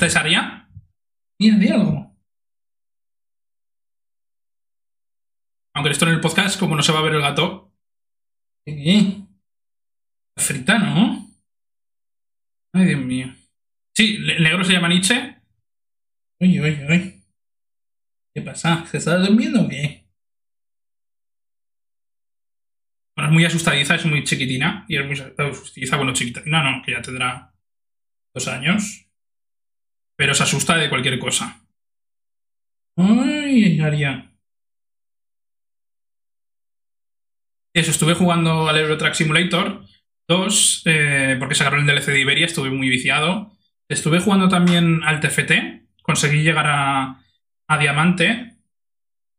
¿Esta 0.00 0.06
es 0.06 0.16
Aria? 0.16 0.66
Mira, 1.38 1.56
mira 1.58 1.74
algo. 1.74 2.16
Aunque 5.74 5.90
esto 5.90 6.06
en 6.06 6.14
el 6.14 6.22
podcast, 6.22 6.58
como 6.58 6.74
no 6.74 6.82
se 6.82 6.90
va 6.90 7.00
a 7.00 7.02
ver 7.02 7.16
el 7.16 7.20
gato. 7.20 7.70
¿Qué? 8.64 9.26
Frita, 10.38 10.78
¿no? 10.78 11.28
Ay, 12.72 12.86
Dios 12.86 13.00
mío. 13.02 13.26
Sí, 13.94 14.16
negro 14.40 14.64
se 14.64 14.72
llama 14.72 14.88
Nietzsche. 14.88 15.36
Uy, 16.40 16.58
uy, 16.58 16.80
uy. 16.88 17.22
¿Qué 18.34 18.40
pasa? 18.40 18.86
¿Se 18.86 18.96
está 18.96 19.18
durmiendo 19.18 19.66
o 19.66 19.68
qué? 19.68 20.08
Bueno, 23.14 23.28
es 23.28 23.34
muy 23.34 23.44
asustadiza, 23.44 23.96
es 23.96 24.06
muy 24.06 24.24
chiquitina. 24.24 24.86
Y 24.88 24.96
es 24.96 25.04
muy 25.04 25.20
asustadiza, 25.20 25.98
bueno, 25.98 26.14
chiquita. 26.14 26.40
No, 26.46 26.62
no, 26.64 26.82
que 26.82 26.92
ya 26.92 27.02
tendrá 27.02 27.54
dos 28.32 28.48
años. 28.48 29.09
Pero 30.20 30.34
se 30.34 30.42
asusta 30.42 30.76
de 30.76 30.90
cualquier 30.90 31.18
cosa. 31.18 31.62
Ay, 32.94 33.80
Aria. 33.80 34.30
Eso, 37.72 37.90
estuve 37.90 38.12
jugando 38.12 38.68
al 38.68 38.76
Eurotrack 38.76 39.14
Simulator 39.14 39.82
2, 40.28 40.82
eh, 40.84 41.36
porque 41.38 41.54
sacaron 41.54 41.80
el 41.80 41.86
DLC 41.86 42.08
de 42.08 42.20
Iberia, 42.20 42.44
estuve 42.44 42.68
muy 42.68 42.90
viciado. 42.90 43.56
Estuve 43.88 44.20
jugando 44.20 44.50
también 44.50 45.02
al 45.04 45.20
TFT, 45.20 45.52
conseguí 46.02 46.42
llegar 46.42 46.66
a, 46.66 47.24
a 47.66 47.78
Diamante. 47.78 48.58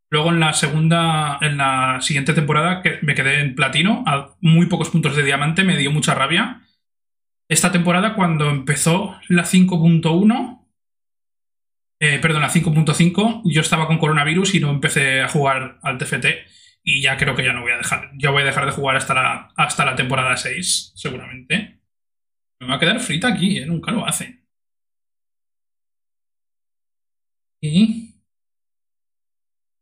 Luego 0.10 0.32
en 0.32 0.39
la 0.39 0.54
segunda, 0.54 1.38
en 1.41 1.58
la 1.58 2.02
siguiente 2.02 2.34
temporada, 2.34 2.82
que 2.82 2.98
me 3.04 3.13
quedé 3.13 3.41
en 3.41 3.54
platino, 3.54 4.04
a 4.08 4.36
muy 4.41 4.65
pocos 4.65 4.89
puntos 4.89 5.15
de 5.15 5.22
diamante, 5.22 5.63
me 5.63 5.78
dio 5.78 5.91
mucha 5.91 6.15
rabia. 6.15 6.63
Esta 7.48 7.72
temporada, 7.72 8.15
cuando 8.15 8.50
empezó 8.50 9.20
la 9.30 9.44
5.1, 9.44 10.61
eh, 12.02 12.20
perdón, 12.20 12.42
la 12.42 12.50
5.5, 12.50 13.44
yo 13.46 13.62
estaba 13.62 13.86
con 13.88 14.00
coronavirus 14.00 14.56
y 14.56 14.60
no 14.60 14.72
empecé 14.72 15.22
a 15.22 15.28
jugar 15.30 15.80
al 15.84 15.98
TFT. 16.00 16.26
Y 16.84 17.02
ya 17.04 17.16
creo 17.18 17.36
que 17.36 17.44
ya 17.46 17.54
no 17.54 17.62
voy 17.62 17.72
a 17.74 17.78
dejar. 17.78 18.12
Ya 18.18 18.32
voy 18.32 18.42
a 18.42 18.46
dejar 18.46 18.66
de 18.66 18.72
jugar 18.72 18.96
hasta 18.98 19.14
la, 19.14 19.54
hasta 19.56 19.86
la 19.86 19.96
temporada 19.96 20.36
6, 20.36 20.94
seguramente. 20.96 21.80
Me 22.60 22.68
va 22.68 22.76
a 22.76 22.80
quedar 22.80 23.00
frita 23.00 23.28
aquí, 23.30 23.60
¿eh? 23.60 23.66
nunca 23.68 23.92
lo 23.92 24.06
hace. 24.06 24.42
Y. 27.62 28.16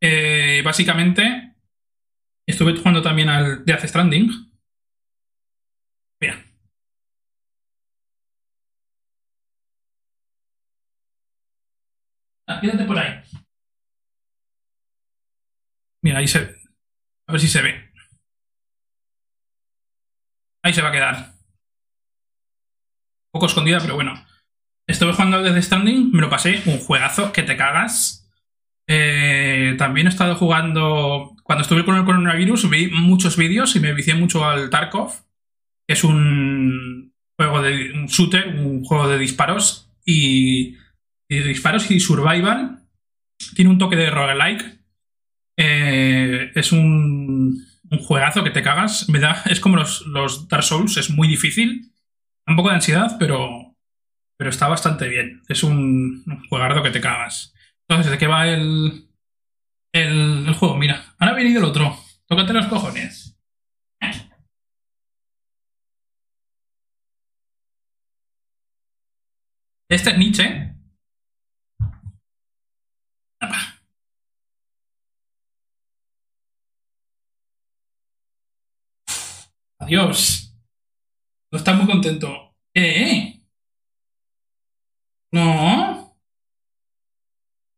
Eh, 0.02 0.62
básicamente. 0.64 1.54
Estuve 2.46 2.76
jugando 2.76 3.02
también 3.02 3.30
al 3.30 3.64
Death 3.66 3.86
Stranding. 3.86 4.30
Mira. 6.22 6.44
Quédate 12.62 12.86
por 12.86 12.98
ahí. 12.98 13.22
Mira, 16.02 16.20
ahí 16.20 16.28
se, 16.28 16.56
a 17.28 17.32
ver 17.32 17.42
si 17.42 17.48
se 17.48 17.62
ve. 17.62 17.92
Ahí 20.64 20.74
se 20.74 20.82
va 20.82 20.90
a 20.90 20.92
quedar. 20.92 21.16
Un 23.26 23.32
poco 23.32 23.46
escondida, 23.46 23.80
pero 23.80 23.96
bueno. 23.96 24.14
Estuve 24.88 25.14
jugando 25.14 25.38
al 25.38 25.44
Death 25.44 25.62
Standing, 25.62 26.12
me 26.12 26.22
lo 26.22 26.32
pasé, 26.32 26.64
un 26.66 26.80
juegazo 26.80 27.32
que 27.32 27.44
te 27.44 27.56
cagas. 27.56 28.28
Eh, 28.88 29.76
también 29.78 30.08
he 30.08 30.10
estado 30.10 30.34
jugando. 30.36 31.36
Cuando 31.44 31.62
estuve 31.62 31.86
con 31.86 31.96
el 31.96 32.06
coronavirus, 32.06 32.68
vi 32.72 32.88
muchos 32.88 33.38
vídeos 33.38 33.76
y 33.76 33.80
me 33.80 33.94
vicié 33.94 34.16
mucho 34.16 34.46
al 34.46 34.72
Tarkov, 34.72 35.12
que 35.88 35.94
es 35.94 36.04
un 36.04 37.14
juego 37.38 37.62
de. 37.62 37.92
un 37.94 38.08
shooter, 38.08 38.48
un 38.48 38.84
juego 38.84 39.08
de 39.08 39.20
disparos 39.20 39.92
y. 40.04 40.76
y 41.30 41.40
disparos 41.40 41.90
y 41.92 42.00
survival. 42.00 42.84
Tiene 43.56 43.72
un 43.72 43.78
toque 43.78 43.96
de 43.96 44.10
roguelike 44.10 44.80
eh, 45.62 46.54
es 46.56 46.72
un, 46.72 47.66
juegazo 48.08 48.44
que 48.46 48.52
te 48.52 48.64
cagas. 48.64 49.10
Me 49.10 49.20
da, 49.20 49.44
es 49.46 49.60
como 49.60 49.76
los, 49.76 50.48
Dark 50.48 50.64
Souls, 50.64 50.96
es 50.98 51.10
muy 51.10 51.28
difícil. 51.28 51.92
Un 52.48 52.56
poco 52.56 52.70
de 52.70 52.76
ansiedad, 52.76 53.18
pero, 53.20 53.76
pero 54.38 54.50
está 54.50 54.68
bastante 54.68 55.10
bien. 55.10 55.44
Es 55.50 55.64
un, 55.64 56.24
un 56.26 56.84
que 56.84 56.92
te 56.92 57.02
cagas. 57.02 57.54
Entonces, 57.88 58.12
¿de 58.12 58.18
qué 58.18 58.28
va 58.28 58.48
el, 58.48 59.10
el, 59.94 60.54
juego? 60.54 60.78
Mira, 60.78 61.14
ahora 61.20 61.34
ha 61.34 61.36
venido 61.36 61.60
el 61.60 61.66
otro. 61.66 61.96
Tócate 62.28 62.54
los 62.54 62.68
cojones. 62.68 63.38
Este 69.90 70.12
es 70.12 70.18
Nietzsche. 70.18 70.79
Adiós. 79.80 80.54
No 81.52 81.58
está 81.58 81.74
muy 81.74 81.88
contento. 81.88 82.56
¿Eh? 82.76 83.40
No. 85.32 86.16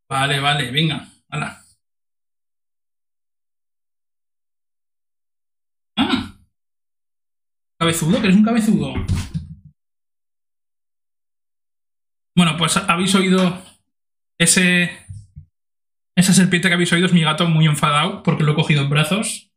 Vale, 0.10 0.40
vale, 0.40 0.72
venga. 0.72 1.08
Hala. 1.30 1.62
Ah. 5.98 6.38
Cabezudo, 7.80 8.20
que 8.20 8.28
eres 8.28 8.36
un 8.36 8.44
cabezudo. 8.44 8.94
Bueno, 12.36 12.58
pues 12.58 12.78
habéis 12.78 13.14
oído 13.16 13.62
ese. 14.40 14.92
Esa 16.18 16.34
serpiente 16.34 16.68
que 16.68 16.74
habéis 16.74 16.92
oído 16.92 17.06
es 17.06 17.14
mi 17.14 17.22
gato 17.22 17.48
muy 17.48 17.66
enfadado 17.66 18.22
porque 18.24 18.44
lo 18.44 18.52
he 18.52 18.56
cogido 18.56 18.82
en 18.82 18.90
brazos 18.90 19.51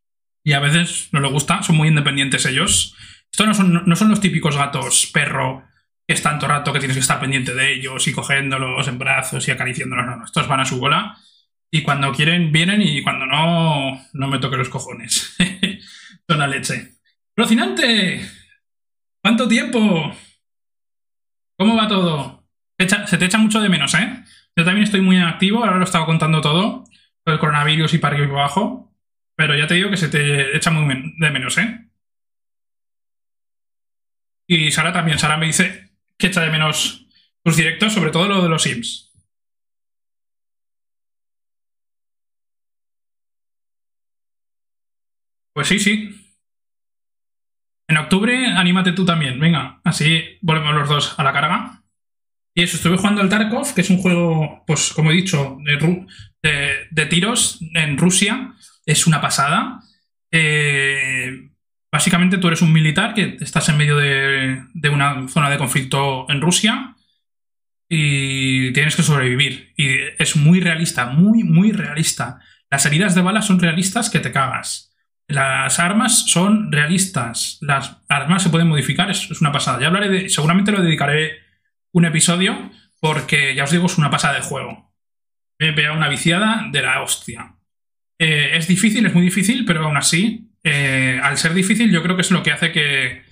y 0.45 0.53
a 0.53 0.59
veces 0.61 1.09
no 1.11 1.19
le 1.19 1.27
gusta, 1.27 1.61
son 1.63 1.75
muy 1.75 1.89
independientes 1.89 2.45
ellos. 2.45 2.95
Estos 3.31 3.47
no 3.47 3.53
son, 3.53 3.83
no 3.85 3.95
son 3.95 4.09
los 4.09 4.21
típicos 4.21 4.55
gatos 4.55 5.09
perro 5.11 5.65
que 6.07 6.13
es 6.13 6.21
tanto 6.21 6.47
rato 6.47 6.71
que 6.71 6.77
tienes 6.77 6.95
que 6.95 7.01
estar 7.01 7.19
pendiente 7.19 7.55
de 7.55 7.73
ellos 7.73 8.07
y 8.07 8.13
cogiéndolos 8.13 8.87
en 8.87 8.99
brazos 8.99 9.47
y 9.47 9.51
acariciándolos. 9.51 10.05
No, 10.05 10.17
no, 10.17 10.25
estos 10.25 10.47
van 10.47 10.59
a 10.59 10.65
su 10.65 10.79
bola 10.79 11.17
y 11.71 11.81
cuando 11.81 12.13
quieren 12.13 12.51
vienen 12.51 12.81
y 12.81 13.01
cuando 13.01 13.25
no, 13.25 13.99
no 14.13 14.27
me 14.27 14.37
toque 14.37 14.57
los 14.57 14.69
cojones. 14.69 15.35
son 16.29 16.39
la 16.39 16.47
leche. 16.47 16.99
¡Rocinante! 17.35 18.21
¿Cuánto 19.21 19.47
tiempo? 19.47 20.15
¿Cómo 21.57 21.75
va 21.75 21.87
todo? 21.87 22.47
Se 22.77 23.17
te 23.17 23.25
echa 23.25 23.39
mucho 23.39 23.59
de 23.59 23.69
menos, 23.69 23.95
¿eh? 23.95 24.23
Yo 24.55 24.63
también 24.63 24.83
estoy 24.83 25.01
muy 25.01 25.17
activo, 25.17 25.59
ahora 25.59 25.77
lo 25.77 25.81
he 25.81 25.85
estado 25.85 26.05
contando 26.05 26.39
todo, 26.39 26.83
el 27.25 27.39
coronavirus 27.39 27.93
y 27.95 27.97
para 27.97 28.15
arriba 28.15 28.31
y 28.31 28.35
abajo. 28.37 28.94
Pero 29.35 29.55
ya 29.57 29.67
te 29.67 29.75
digo 29.75 29.89
que 29.89 29.97
se 29.97 30.09
te 30.09 30.55
echa 30.55 30.71
muy 30.71 31.13
de 31.17 31.31
menos, 31.31 31.57
¿eh? 31.57 31.89
Y 34.47 34.71
Sara 34.71 34.93
también. 34.93 35.19
Sara 35.19 35.37
me 35.37 35.47
dice 35.47 35.91
que 36.17 36.27
echa 36.27 36.41
de 36.41 36.51
menos 36.51 37.07
tus 37.43 37.57
directos, 37.57 37.93
sobre 37.93 38.11
todo 38.11 38.27
lo 38.27 38.41
de 38.41 38.49
los 38.49 38.63
Sims. 38.63 39.11
Pues 45.53 45.67
sí, 45.67 45.79
sí. 45.79 46.09
En 47.87 47.97
octubre, 47.97 48.47
anímate 48.47 48.91
tú 48.93 49.05
también. 49.05 49.39
Venga, 49.39 49.79
así 49.83 50.37
volvemos 50.41 50.75
los 50.75 50.89
dos 50.89 51.19
a 51.19 51.23
la 51.23 51.33
carga. 51.33 51.83
Y 52.53 52.63
eso, 52.63 52.77
estuve 52.77 52.97
jugando 52.97 53.21
al 53.21 53.29
Tarkov, 53.29 53.73
que 53.73 53.81
es 53.81 53.89
un 53.89 53.97
juego, 53.97 54.63
pues 54.65 54.93
como 54.93 55.11
he 55.11 55.15
dicho, 55.15 55.57
de 56.41 57.05
tiros 57.07 57.59
en 57.73 57.97
Rusia 57.97 58.53
es 58.85 59.07
una 59.07 59.21
pasada. 59.21 59.81
Eh, 60.31 61.49
básicamente 61.91 62.37
tú 62.37 62.47
eres 62.47 62.61
un 62.61 62.73
militar 62.73 63.13
que 63.13 63.37
estás 63.39 63.69
en 63.69 63.77
medio 63.77 63.97
de, 63.97 64.89
una 64.91 65.27
zona 65.27 65.49
de 65.49 65.57
conflicto 65.57 66.25
en 66.29 66.41
Rusia 66.41 66.95
y 67.89 68.71
tienes 68.73 68.95
que 68.95 69.03
sobrevivir. 69.03 69.73
Y 69.77 69.95
es 70.17 70.35
muy 70.35 70.59
realista, 70.59 71.07
muy, 71.07 71.43
muy 71.43 71.71
realista. 71.71 72.39
Las 72.69 72.85
heridas 72.85 73.15
de 73.15 73.21
bala 73.21 73.41
son 73.41 73.59
realistas 73.59 74.09
que 74.09 74.19
te 74.19 74.31
cagas. 74.31 74.93
Las 75.27 75.79
armas 75.79 76.25
son 76.27 76.71
realistas. 76.71 77.57
Las 77.61 77.97
armas 78.09 78.43
se 78.43 78.49
pueden 78.49 78.67
modificar, 78.67 79.09
es, 79.09 79.41
una 79.41 79.51
pasada. 79.51 79.79
Ya 79.79 79.87
hablaré 79.87 80.09
de. 80.09 80.29
Seguramente 80.29 80.71
lo 80.71 80.81
dedicaré 80.81 81.39
un 81.91 82.05
episodio 82.05 82.71
porque 82.99 83.55
ya 83.55 83.63
os 83.63 83.71
digo, 83.71 83.85
es 83.85 83.97
una 83.97 84.09
pasada 84.09 84.35
de 84.35 84.41
juego. 84.41 84.93
Me 85.59 85.69
he 85.69 85.73
pegado 85.73 85.95
una 85.95 86.09
viciada 86.09 86.67
de 86.71 86.81
la 86.81 87.01
hostia. 87.01 87.55
Eh, 88.19 88.57
es 88.57 88.67
difícil, 88.67 89.05
es 89.05 89.13
muy 89.13 89.23
difícil, 89.23 89.65
pero 89.65 89.83
aún 89.85 89.97
así, 89.97 90.49
eh, 90.63 91.19
al 91.21 91.37
ser 91.37 91.53
difícil, 91.53 91.91
yo 91.91 92.01
creo 92.01 92.15
que 92.15 92.21
es 92.21 92.31
lo 92.31 92.43
que 92.43 92.51
hace 92.51 92.71
que, 92.71 93.23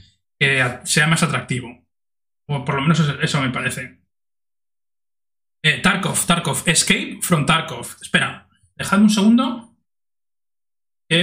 sea 0.83 1.07
más 1.07 1.23
atractivo. 1.23 1.87
O 2.47 2.65
por 2.65 2.75
lo 2.75 2.81
menos 2.81 2.99
eso, 3.21 3.41
me 3.41 3.49
parece. 3.49 3.99
Eh, 5.63 5.79
Tarkov, 5.81 6.25
Tarkov, 6.25 6.63
Escape 6.65 7.19
from 7.21 7.45
Tarkov. 7.45 7.95
Espera, 8.01 8.49
dejadme 8.75 9.05
un 9.05 9.09
segundo. 9.09 9.69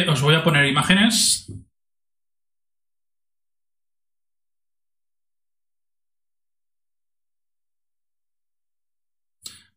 Os 0.09 0.23
voy 0.23 0.35
a 0.37 0.44
poner 0.44 0.66
imágenes. 0.66 1.53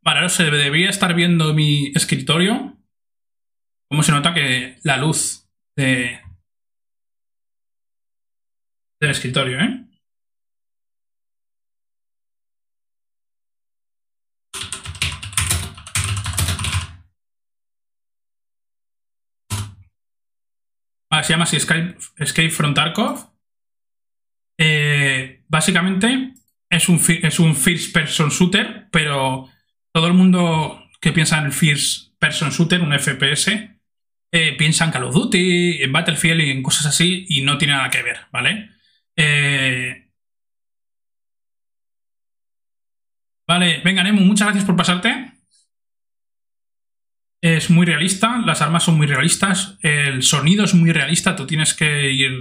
Vale, 0.02 0.20
ahora 0.20 0.30
se 0.30 0.44
debería 0.52 0.90
estar 0.90 1.14
viendo 1.16 1.54
mi 1.54 1.92
escritorio 1.96 2.78
cómo 3.94 4.02
se 4.02 4.12
nota 4.12 4.34
que 4.34 4.80
la 4.82 4.98
luz 4.98 5.48
de, 5.76 6.20
del 9.00 9.12
escritorio, 9.12 9.60
¿eh? 9.60 9.86
se 21.22 21.34
llama 21.34 21.44
así 21.44 21.58
Escape, 21.58 22.50
from 22.50 22.74
Tarkov. 22.74 23.32
Eh, 24.58 25.44
básicamente 25.48 26.34
es 26.68 26.90
un, 26.90 27.00
es 27.22 27.40
un 27.40 27.56
first 27.56 27.94
person 27.94 28.30
shooter, 28.30 28.88
pero 28.92 29.52
todo 29.94 30.08
el 30.08 30.16
mundo 30.16 30.84
que 31.00 31.12
piensa 31.12 31.38
en 31.38 31.46
el 31.46 31.54
first 31.54 32.18
person 32.18 32.50
shooter, 32.50 32.82
un 32.82 32.98
FPS, 32.98 33.73
eh, 34.36 34.56
piensa 34.58 34.84
en 34.84 34.92
Call 34.92 35.04
of 35.04 35.14
Duty, 35.14 35.84
en 35.84 35.92
Battlefield 35.92 36.42
y 36.42 36.50
en 36.50 36.64
cosas 36.64 36.88
así, 36.88 37.24
y 37.30 37.44
no 37.44 37.60
tiene 37.60 37.76
nada 37.76 37.92
que 37.92 38.02
ver, 38.02 38.18
¿vale? 38.32 38.72
Eh, 39.16 40.10
vale, 43.48 43.82
venga, 43.86 44.04
Nemo, 44.04 44.22
muchas 44.22 44.48
gracias 44.48 44.66
por 44.66 44.76
pasarte. 44.76 45.34
Es 47.42 47.70
muy 47.70 47.86
realista, 47.86 48.40
las 48.40 48.64
armas 48.64 48.84
son 48.84 48.98
muy 48.98 49.06
realistas, 49.06 49.78
el 49.84 50.24
sonido 50.24 50.66
es 50.66 50.74
muy 50.74 50.92
realista, 50.92 51.36
tú 51.36 51.46
tienes 51.46 51.76
que 51.76 52.12
ir... 52.12 52.32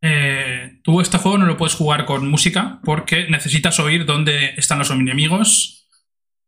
Eh, 0.00 0.80
tú 0.82 1.00
este 1.00 1.18
juego 1.18 1.38
no 1.38 1.46
lo 1.46 1.56
puedes 1.56 1.74
jugar 1.74 2.04
con 2.04 2.28
música 2.28 2.80
porque 2.84 3.28
necesitas 3.28 3.80
oír 3.80 4.04
dónde 4.04 4.52
están 4.56 4.78
los 4.78 4.90
enemigos 4.90 5.88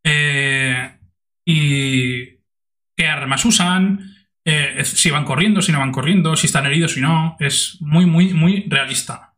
eh, 0.04 0.98
y 1.44 2.36
qué 2.96 3.06
armas 3.06 3.44
usan, 3.46 4.15
eh, 4.46 4.84
si 4.84 5.10
van 5.10 5.24
corriendo, 5.24 5.60
si 5.60 5.72
no 5.72 5.80
van 5.80 5.90
corriendo, 5.90 6.36
si 6.36 6.46
están 6.46 6.66
heridos, 6.66 6.92
si 6.92 7.00
no. 7.00 7.36
Es 7.40 7.78
muy, 7.80 8.06
muy, 8.06 8.32
muy 8.32 8.64
realista. 8.68 9.34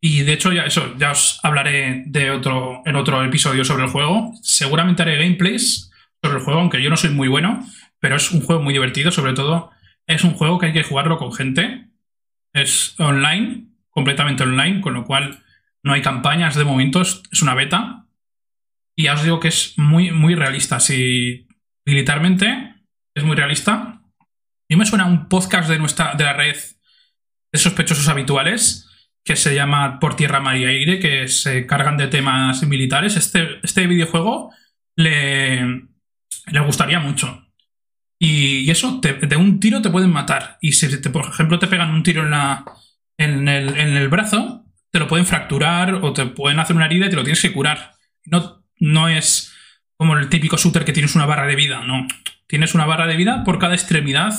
Y 0.00 0.22
de 0.22 0.32
hecho, 0.32 0.52
ya 0.52 0.64
eso, 0.64 0.96
ya 0.96 1.10
os 1.10 1.38
hablaré 1.42 2.04
de 2.06 2.30
otro, 2.30 2.82
en 2.86 2.96
otro 2.96 3.22
episodio 3.22 3.64
sobre 3.64 3.84
el 3.84 3.90
juego. 3.90 4.32
Seguramente 4.42 5.02
haré 5.02 5.18
gameplays 5.18 5.90
sobre 6.22 6.38
el 6.38 6.44
juego, 6.44 6.60
aunque 6.60 6.82
yo 6.82 6.88
no 6.88 6.96
soy 6.96 7.10
muy 7.10 7.28
bueno, 7.28 7.64
pero 8.00 8.16
es 8.16 8.32
un 8.32 8.40
juego 8.40 8.62
muy 8.62 8.72
divertido, 8.72 9.12
sobre 9.12 9.34
todo 9.34 9.70
es 10.06 10.24
un 10.24 10.32
juego 10.32 10.58
que 10.58 10.66
hay 10.66 10.72
que 10.72 10.82
jugarlo 10.82 11.18
con 11.18 11.32
gente. 11.32 11.90
Es 12.54 12.98
online, 12.98 13.66
completamente 13.90 14.42
online, 14.42 14.80
con 14.80 14.94
lo 14.94 15.04
cual 15.04 15.44
no 15.82 15.92
hay 15.92 16.00
campañas 16.00 16.56
de 16.56 16.64
momentos, 16.64 17.22
es 17.30 17.42
una 17.42 17.54
beta. 17.54 18.06
Y 18.96 19.04
ya 19.04 19.14
os 19.14 19.22
digo 19.22 19.38
que 19.38 19.48
es 19.48 19.74
muy, 19.76 20.12
muy 20.12 20.34
realista. 20.34 20.80
Si 20.80 21.46
militarmente 21.84 22.74
es 23.14 23.24
muy 23.24 23.36
realista. 23.36 23.97
Y 24.68 24.76
me 24.76 24.84
suena 24.84 25.06
un 25.06 25.28
podcast 25.28 25.68
de 25.68 25.78
nuestra 25.78 26.14
de 26.14 26.24
la 26.24 26.34
red 26.34 26.56
de 27.50 27.58
sospechosos 27.58 28.08
habituales 28.08 28.86
que 29.24 29.34
se 29.34 29.54
llama 29.54 29.98
Por 29.98 30.14
Tierra, 30.14 30.40
Mar 30.40 30.56
y 30.56 30.64
Aire, 30.64 30.98
que 30.98 31.28
se 31.28 31.66
cargan 31.66 31.96
de 31.96 32.08
temas 32.08 32.62
militares. 32.64 33.16
Este, 33.16 33.60
este 33.62 33.86
videojuego 33.86 34.52
le, 34.96 35.88
les 36.46 36.64
gustaría 36.64 36.98
mucho. 37.00 37.46
Y, 38.18 38.70
eso, 38.70 39.00
de 39.00 39.36
un 39.36 39.60
tiro 39.60 39.80
te 39.80 39.90
pueden 39.90 40.10
matar. 40.10 40.58
Y 40.60 40.72
si, 40.72 40.86
por 41.08 41.26
ejemplo, 41.26 41.58
te 41.58 41.66
pegan 41.66 41.90
un 41.90 42.02
tiro 42.02 42.22
en, 42.22 42.30
la, 42.30 42.64
en, 43.16 43.48
el, 43.48 44.08
brazo, 44.08 44.64
te 44.90 44.98
lo 44.98 45.08
pueden 45.08 45.26
fracturar 45.26 45.94
o 45.94 46.12
te 46.12 46.26
pueden 46.26 46.58
hacer 46.58 46.76
una 46.76 46.86
herida 46.86 47.06
y 47.06 47.10
te 47.10 47.16
lo 47.16 47.24
tienes 47.24 47.42
que 47.42 47.52
curar. 47.52 47.92
No, 48.24 48.64
no 48.78 49.08
es 49.08 49.52
como 49.96 50.16
el 50.16 50.28
típico 50.28 50.56
shooter 50.56 50.84
que 50.84 50.92
tienes 50.92 51.14
una 51.14 51.26
barra 51.26 51.46
de 51.46 51.56
vida, 51.56 51.84
no. 51.84 52.06
Tienes 52.46 52.74
una 52.74 52.86
barra 52.86 53.06
de 53.06 53.16
vida 53.16 53.44
por 53.44 53.58
cada 53.58 53.74
extremidad 53.74 54.32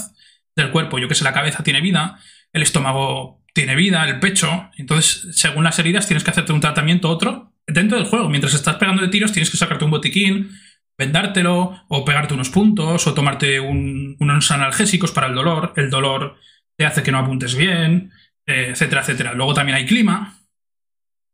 del 0.62 0.72
cuerpo. 0.72 1.00
Yo 1.00 1.08
que 1.08 1.16
sé, 1.16 1.24
la 1.24 1.34
cabeza 1.34 1.64
tiene 1.64 1.82
vida, 1.82 2.20
el 2.54 2.62
estómago 2.62 3.44
tiene 3.54 3.76
vida, 3.76 4.08
el 4.08 4.20
pecho. 4.20 4.70
Entonces, 4.78 5.28
según 5.36 5.64
las 5.64 5.80
heridas, 5.80 6.08
tienes 6.08 6.24
que 6.24 6.32
hacerte 6.32 6.54
un 6.54 6.62
tratamiento 6.62 7.10
otro 7.10 7.54
dentro 7.68 7.98
del 7.98 8.08
juego. 8.08 8.30
Mientras 8.30 8.54
estás 8.54 8.78
pegando 8.78 9.02
de 9.02 9.10
tiros, 9.10 9.32
tienes 9.32 9.50
que 9.50 9.58
sacarte 9.58 9.86
un 9.86 9.92
botiquín, 9.92 10.52
vendártelo, 10.98 11.86
o 11.88 12.06
pegarte 12.06 12.34
unos 12.34 12.50
puntos, 12.50 13.08
o 13.08 13.14
tomarte 13.14 13.60
unos 13.60 14.52
analgésicos 14.52 15.12
para 15.12 15.28
el 15.28 15.36
dolor. 15.36 15.74
El 15.76 15.90
dolor 15.90 16.38
te 16.78 16.86
hace 16.86 17.04
que 17.04 17.12
no 17.12 17.20
apuntes 17.20 17.56
bien, 17.56 18.12
etcétera, 18.46 19.02
etcétera. 19.02 19.34
Luego 19.34 19.54
también 19.54 19.78
hay 19.78 19.86
clima. 19.86 20.36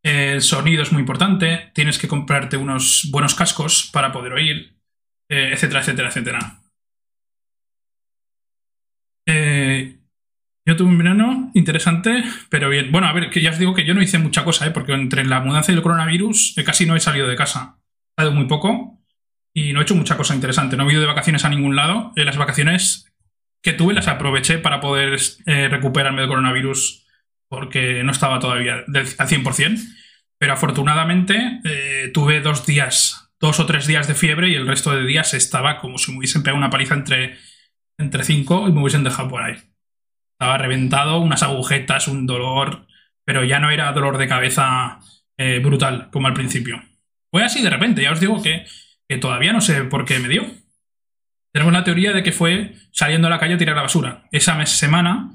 El 0.03 0.41
sonido 0.41 0.83
es 0.83 0.91
muy 0.91 0.99
importante. 0.99 1.71
Tienes 1.73 1.97
que 1.97 2.07
comprarte 2.07 2.57
unos 2.57 3.09
buenos 3.11 3.33
cascos 3.33 3.89
para 3.91 4.11
poder 4.11 4.33
oír, 4.33 4.77
eh, 5.29 5.49
etcétera, 5.53 5.81
etcétera, 5.81 6.09
etcétera. 6.09 6.61
Eh, 9.27 9.97
yo 10.65 10.75
tuve 10.75 10.89
un 10.89 10.97
verano 10.97 11.51
interesante, 11.54 12.23
pero 12.49 12.69
bien. 12.69 12.91
Bueno, 12.91 13.08
a 13.08 13.13
ver, 13.13 13.30
que 13.30 13.41
ya 13.41 13.51
os 13.51 13.60
digo 13.60 13.75
que 13.75 13.86
yo 13.86 13.93
no 13.93 14.01
hice 14.01 14.17
mucha 14.17 14.43
cosa, 14.43 14.71
porque 14.73 14.93
entre 14.93 15.23
la 15.23 15.39
mudanza 15.39 15.71
y 15.71 15.75
el 15.75 15.84
coronavirus 15.84 16.56
casi 16.65 16.88
no 16.88 16.95
he 16.95 16.99
salido 16.99 17.28
de 17.28 17.36
casa. 17.36 17.78
He 18.17 18.21
salido 18.21 18.36
muy 18.36 18.47
poco 18.47 18.99
y 19.54 19.73
no 19.73 19.80
he 19.80 19.84
hecho 19.84 19.95
mucha 19.95 20.17
cosa 20.17 20.34
interesante. 20.34 20.75
No 20.75 20.89
he 20.89 20.91
ido 20.91 21.01
de 21.01 21.08
vacaciones 21.08 21.45
a 21.45 21.49
ningún 21.49 21.75
lado. 21.75 22.12
En 22.15 22.25
las 22.25 22.38
vacaciones 22.38 23.13
que 23.62 23.73
tuve 23.73 23.93
las 23.93 24.08
aproveché 24.08 24.58
para 24.58 24.80
poder 24.80 25.19
eh, 25.45 25.67
recuperarme 25.67 26.21
del 26.21 26.30
coronavirus 26.30 27.06
porque 27.47 28.04
no 28.04 28.12
estaba 28.12 28.39
todavía 28.39 28.84
al 28.88 29.28
100%. 29.28 29.80
Pero 30.39 30.54
afortunadamente 30.54 31.62
eh, 31.63 32.10
tuve 32.12 32.41
dos 32.41 32.65
días, 32.65 33.32
dos 33.39 33.60
o 33.60 33.67
tres 33.67 33.86
días 33.86 34.08
de 34.08 34.15
fiebre 34.15 34.49
y 34.49 34.56
el 34.56 34.67
resto 34.67 34.95
de 34.95 35.06
días 35.06 35.36
estaba 35.36 35.78
como 35.78 35.99
si 35.99 36.12
me 36.12 36.17
hubiesen 36.17 36.41
pegado 36.41 36.58
una 36.58 36.71
paliza 36.71 36.95
entre, 36.95 37.38
entre 37.99 38.23
cinco 38.23 38.67
y 38.67 38.71
me 38.71 38.82
hubiesen 38.82 39.04
dejado 39.04 39.30
por 39.30 39.43
ahí. 39.43 39.56
Estaba 40.39 40.58
reventado, 40.58 41.19
unas 41.19 41.43
agujetas, 41.43 42.08
un 42.08 42.26
dolor, 42.26 42.88
pero 43.26 43.43
ya 43.43 43.60
no 43.60 43.71
era 43.71 43.91
dolor 43.91 44.17
de 44.17 44.28
cabeza 44.28 45.00
eh, 45.38 45.60
brutal 45.60 46.10
como 46.12 46.28
al 46.28 46.34
principio. 46.34 46.84
Fue 47.32 47.43
así 47.43 47.62
de 47.62 47.69
repente, 47.69 48.02
ya 48.02 48.12
os 48.12 48.19
digo 48.19 48.41
que 48.41 48.65
que 49.08 49.17
todavía 49.17 49.54
no 49.54 49.62
sé 49.62 49.84
por 49.84 50.06
qué 50.06 50.19
me 50.19 50.30
dio. 50.30 50.45
Tenemos 51.54 51.74
la 51.74 51.84
teoría 51.84 52.13
de 52.13 52.24
que 52.24 52.32
fue 52.32 52.76
saliendo 52.91 53.28
a 53.28 53.30
la 53.30 53.39
calle 53.39 53.54
a 53.54 53.58
tirar 53.58 53.76
la 53.76 53.84
basura. 53.84 54.28
Esa 54.32 54.63
semana, 54.65 55.32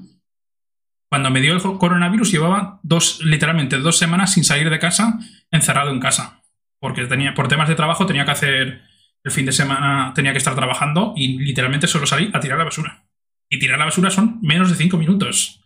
cuando 1.09 1.31
me 1.31 1.41
dio 1.41 1.53
el 1.53 1.61
coronavirus, 1.61 2.31
llevaba 2.31 2.79
dos, 2.83 3.21
literalmente 3.23 3.77
dos 3.77 3.97
semanas 3.97 4.33
sin 4.33 4.43
salir 4.43 4.69
de 4.69 4.79
casa, 4.79 5.19
encerrado 5.49 5.91
en 5.91 5.99
casa. 5.99 6.43
Porque 6.79 7.05
tenía, 7.05 7.33
por 7.33 7.47
temas 7.47 7.69
de 7.69 7.75
trabajo 7.75 8.05
tenía 8.05 8.25
que 8.25 8.31
hacer 8.31 8.81
el 9.23 9.31
fin 9.31 9.45
de 9.45 9.51
semana, 9.51 10.13
tenía 10.13 10.31
que 10.31 10.37
estar 10.37 10.55
trabajando 10.55 11.13
y 11.15 11.39
literalmente 11.39 11.87
solo 11.87 12.05
salí 12.05 12.29
a 12.33 12.39
tirar 12.39 12.57
la 12.57 12.65
basura. 12.65 13.03
Y 13.51 13.59
tirar 13.59 13.77
la 13.77 13.85
basura 13.85 14.09
son 14.09 14.39
menos 14.41 14.69
de 14.69 14.75
cinco 14.75 14.97
minutos. 14.97 15.61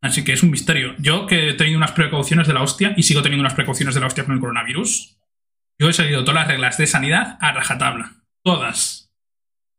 Así 0.00 0.22
que 0.22 0.32
es 0.32 0.42
un 0.44 0.52
misterio. 0.52 0.94
Yo 0.98 1.26
que 1.26 1.50
he 1.50 1.54
tenido 1.54 1.76
unas 1.76 1.90
precauciones 1.90 2.46
de 2.46 2.54
la 2.54 2.62
hostia 2.62 2.94
y 2.96 3.02
sigo 3.02 3.22
teniendo 3.22 3.42
unas 3.42 3.54
precauciones 3.54 3.94
de 3.94 4.00
la 4.00 4.06
hostia 4.06 4.24
con 4.24 4.34
el 4.34 4.40
coronavirus, 4.40 5.18
yo 5.80 5.88
he 5.88 5.92
seguido 5.92 6.20
todas 6.20 6.42
las 6.42 6.48
reglas 6.48 6.78
de 6.78 6.86
sanidad 6.86 7.38
a 7.40 7.52
rajatabla. 7.52 8.12
Todas. 8.44 9.10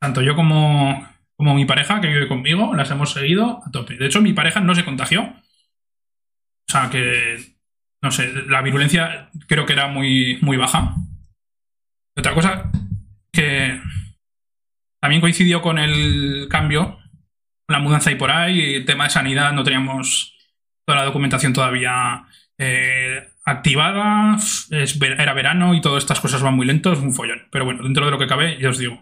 Tanto 0.02 0.22
yo 0.22 0.36
como, 0.36 1.08
como 1.38 1.56
mi 1.56 1.64
pareja 1.64 2.02
que 2.02 2.08
vive 2.08 2.28
conmigo, 2.28 2.76
las 2.76 2.92
hemos 2.92 3.14
seguido 3.14 3.64
a 3.66 3.72
tope. 3.72 3.96
De 3.96 4.06
hecho, 4.06 4.22
mi 4.22 4.34
pareja 4.34 4.60
no 4.60 4.76
se 4.76 4.84
contagió. 4.84 5.24
O 5.24 6.72
sea 6.72 6.90
que, 6.90 7.56
no 8.02 8.12
sé, 8.12 8.34
la 8.48 8.62
virulencia 8.62 9.30
creo 9.48 9.66
que 9.66 9.74
era 9.74 9.88
muy, 9.88 10.40
muy 10.42 10.58
baja. 10.58 10.94
Otra 12.18 12.34
cosa 12.34 12.70
que 13.32 13.80
también 15.08 15.22
coincidió 15.22 15.62
con 15.62 15.80
el 15.80 16.50
cambio, 16.50 17.00
la 17.70 17.80
mudanza 17.80 18.12
y 18.12 18.16
por 18.16 18.30
ahí, 18.30 18.76
el 18.76 18.84
tema 18.84 19.06
de 19.06 19.10
sanidad, 19.10 19.54
no 19.54 19.64
teníamos 19.64 20.36
toda 20.86 21.00
la 21.00 21.06
documentación 21.06 21.54
todavía 21.54 22.26
eh, 22.58 23.26
activada, 23.46 24.38
era 24.70 25.34
verano 25.34 25.74
y 25.74 25.80
todas 25.80 26.04
estas 26.04 26.20
cosas 26.20 26.42
van 26.42 26.56
muy 26.58 26.66
lentos, 26.66 27.00
un 27.00 27.14
follón. 27.16 27.48
Pero 27.52 27.64
bueno, 27.64 27.84
dentro 27.84 28.04
de 28.04 28.12
lo 28.12 28.20
que 28.20 28.28
cabe, 28.28 28.60
ya 28.60 28.68
os 28.68 28.80
digo. 28.80 29.02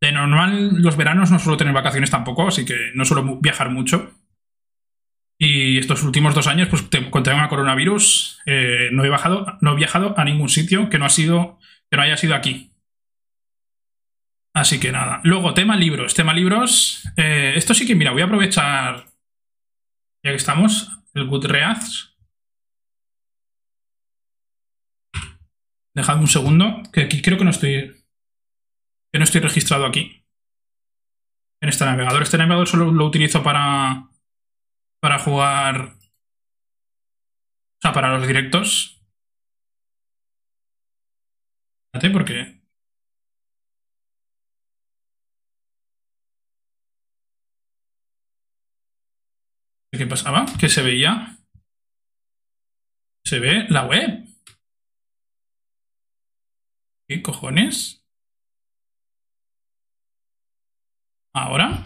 De 0.00 0.10
normal, 0.10 0.80
los 0.80 0.96
veranos 0.96 1.30
no 1.30 1.38
suelo 1.38 1.58
tener 1.58 1.74
vacaciones 1.74 2.10
tampoco, 2.10 2.48
así 2.48 2.64
que 2.64 2.92
no 2.94 3.04
suelo 3.04 3.40
viajar 3.42 3.68
mucho. 3.68 4.14
Y 5.36 5.76
estos 5.76 6.02
últimos 6.02 6.34
dos 6.34 6.46
años, 6.46 6.68
pues 6.68 6.88
con 7.10 7.24
tema 7.24 7.50
coronavirus, 7.50 8.40
eh, 8.46 8.88
no, 8.90 9.04
he 9.04 9.10
bajado, 9.10 9.58
no 9.60 9.72
he 9.72 9.76
viajado 9.76 10.18
a 10.18 10.24
ningún 10.24 10.48
sitio 10.48 10.88
que 10.88 10.98
no, 10.98 11.04
ha 11.04 11.10
sido, 11.10 11.58
que 11.90 11.98
no 11.98 12.04
haya 12.04 12.16
sido 12.16 12.34
aquí. 12.34 12.69
Así 14.54 14.80
que 14.80 14.90
nada. 14.90 15.20
Luego, 15.24 15.54
tema 15.54 15.76
libros. 15.76 16.14
Tema 16.14 16.34
libros. 16.34 17.04
Eh, 17.16 17.52
esto 17.56 17.74
sí 17.74 17.86
que, 17.86 17.94
mira, 17.94 18.12
voy 18.12 18.22
a 18.22 18.24
aprovechar, 18.24 19.06
ya 20.24 20.30
que 20.30 20.36
estamos, 20.36 20.90
el 21.14 21.26
Goodreads. 21.26 22.16
Dejadme 25.94 26.22
un 26.22 26.28
segundo, 26.28 26.82
que 26.92 27.02
aquí 27.02 27.22
creo 27.22 27.38
que 27.38 27.44
no 27.44 27.50
estoy. 27.50 27.96
Que 29.12 29.18
no 29.18 29.24
estoy 29.24 29.40
registrado 29.40 29.86
aquí. 29.86 30.24
En 31.60 31.68
este 31.68 31.84
navegador. 31.84 32.22
Este 32.22 32.38
navegador 32.38 32.66
solo 32.66 32.90
lo 32.90 33.06
utilizo 33.06 33.42
para. 33.42 34.08
Para 35.00 35.18
jugar. 35.18 35.94
O 37.76 37.80
sea, 37.82 37.92
para 37.92 38.16
los 38.16 38.26
directos. 38.26 39.02
Espérate, 41.92 42.10
porque. 42.10 42.59
Pasaba? 50.08 50.46
¿Qué 50.58 50.68
se 50.68 50.82
veía? 50.82 51.38
Se 53.24 53.38
ve 53.38 53.66
la 53.68 53.86
web. 53.86 54.26
¿Qué 57.08 57.22
cojones? 57.22 58.04
¿Ahora? 61.34 61.84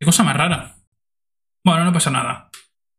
Qué 0.00 0.06
cosa 0.06 0.22
más 0.22 0.36
rara. 0.36 0.76
Bueno, 1.64 1.84
no 1.84 1.92
pasa 1.92 2.10
nada. 2.10 2.50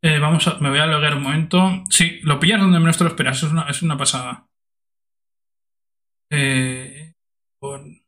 Eh, 0.01 0.19
vamos 0.19 0.47
a, 0.47 0.59
me 0.59 0.69
voy 0.69 0.79
a 0.79 0.85
loguear 0.85 1.15
un 1.15 1.23
momento. 1.23 1.83
Sí, 1.89 2.19
lo 2.23 2.39
pillas 2.39 2.59
donde 2.59 2.79
menos 2.79 2.97
te 2.97 3.03
lo 3.03 3.09
esperas. 3.09 3.43
Es 3.43 3.51
una, 3.51 3.69
es 3.69 3.81
una 3.81 3.97
pasada. 3.97 4.47
Eh, 6.31 7.13
voy 7.61 8.01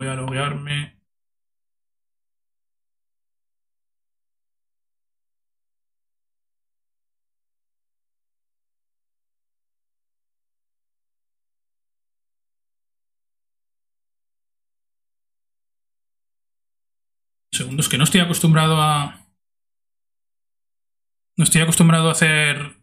a 0.00 0.14
loguearme. 0.14 0.97
Segundos, 17.58 17.88
que 17.88 17.98
no 17.98 18.04
estoy 18.04 18.20
acostumbrado 18.20 18.80
a... 18.80 19.26
No 21.36 21.42
estoy 21.42 21.60
acostumbrado 21.60 22.08
a 22.08 22.12
hacer... 22.12 22.76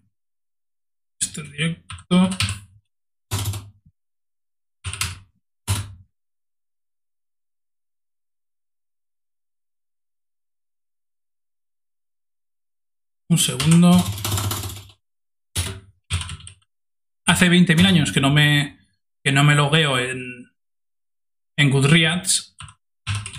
Este 1.18 1.44
directo. 1.44 2.30
Un 13.30 13.38
segundo. 13.38 13.92
Hace 17.26 17.50
20.000 17.50 17.86
años 17.86 18.12
que 18.12 18.20
no 18.20 18.30
me, 18.30 18.78
que 19.24 19.32
no 19.32 19.46
me 19.46 19.56
logueo 19.56 19.98
en, 19.98 20.52
en 21.56 21.70
Goodreads. 21.70 22.58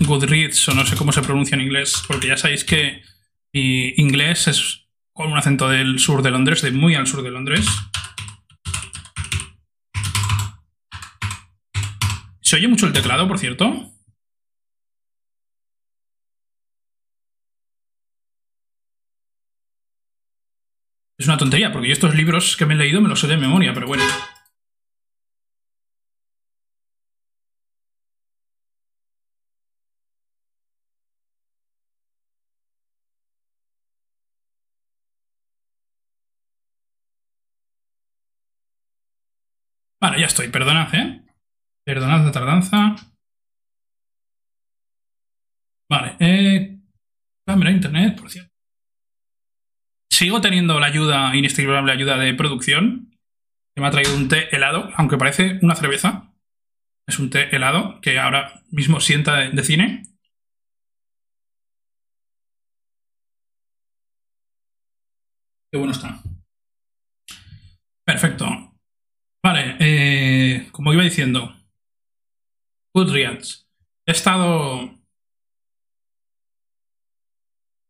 Goodreads, 0.01 0.69
o 0.69 0.75
no 0.75 0.85
sé 0.85 0.97
cómo 0.97 1.13
se 1.13 1.23
pronuncia 1.23 1.55
en 1.55 1.63
inglés, 1.63 2.03
porque 2.07 2.29
ya 2.29 2.37
sabéis 2.37 2.65
que 2.65 3.03
inglés 3.53 4.49
es 4.49 4.87
con 5.13 5.33
un 5.33 5.39
acento 5.39 5.69
del 5.69 5.99
sur 5.99 6.23
de 6.23 6.31
Londres, 6.31 6.61
de 6.63 6.71
muy 6.73 6.95
al 6.95 7.07
sur 7.07 7.23
de 7.23 7.31
Londres. 7.31 7.67
¿Se 12.43 12.57
oye 12.57 12.69
mucho 12.69 12.87
el 12.87 12.93
teclado, 12.93 13.27
por 13.27 13.39
cierto? 13.39 13.93
Es 21.19 21.27
una 21.27 21.39
tontería, 21.39 21.73
porque 21.73 21.89
yo 21.89 21.93
estos 21.95 22.15
libros 22.15 22.57
que 22.57 22.67
me 22.67 22.75
he 22.75 22.77
leído 22.77 23.01
me 23.01 23.09
los 23.09 23.21
sé 23.21 23.27
de 23.27 23.39
memoria, 23.39 23.73
pero 23.73 23.87
bueno. 23.87 24.05
Vale, 40.01 40.21
ya 40.21 40.27
estoy. 40.27 40.49
Perdonad, 40.49 40.95
¿eh? 40.95 41.23
Perdonad 41.85 42.25
la 42.25 42.33
tardanza. 42.33 42.97
Vale. 45.91 46.17
Eh... 46.21 46.73
Cámara, 47.49 47.71
internet, 47.71 48.19
por 48.19 48.31
cierto. 48.31 48.51
Sigo 50.11 50.41
teniendo 50.41 50.81
la 50.81 50.87
ayuda, 50.87 51.37
inestimable 51.37 51.93
ayuda 51.93 52.17
de 52.17 52.35
producción, 52.35 53.11
que 53.75 53.83
me 53.83 53.87
ha 53.87 53.91
traído 53.91 54.17
un 54.17 54.29
té 54.29 54.49
helado, 54.55 54.91
aunque 54.97 55.19
parece 55.19 55.59
una 55.63 55.77
cerveza. 55.77 56.33
Es 57.07 57.19
un 57.19 57.31
té 57.31 57.55
helado 57.55 58.01
que 58.01 58.19
ahora 58.19 58.63
mismo 58.71 59.01
sienta 59.01 59.37
de, 59.37 59.63
cine. 59.63 60.03
Qué 65.71 65.79
bueno 65.79 65.93
está. 65.93 66.23
Perfecto. 68.05 68.47
Eh, 69.59 70.69
como 70.73 70.93
iba 70.93 71.03
diciendo, 71.03 71.55
Goodreads. 72.95 73.69
He 74.07 74.13
estado 74.13 74.95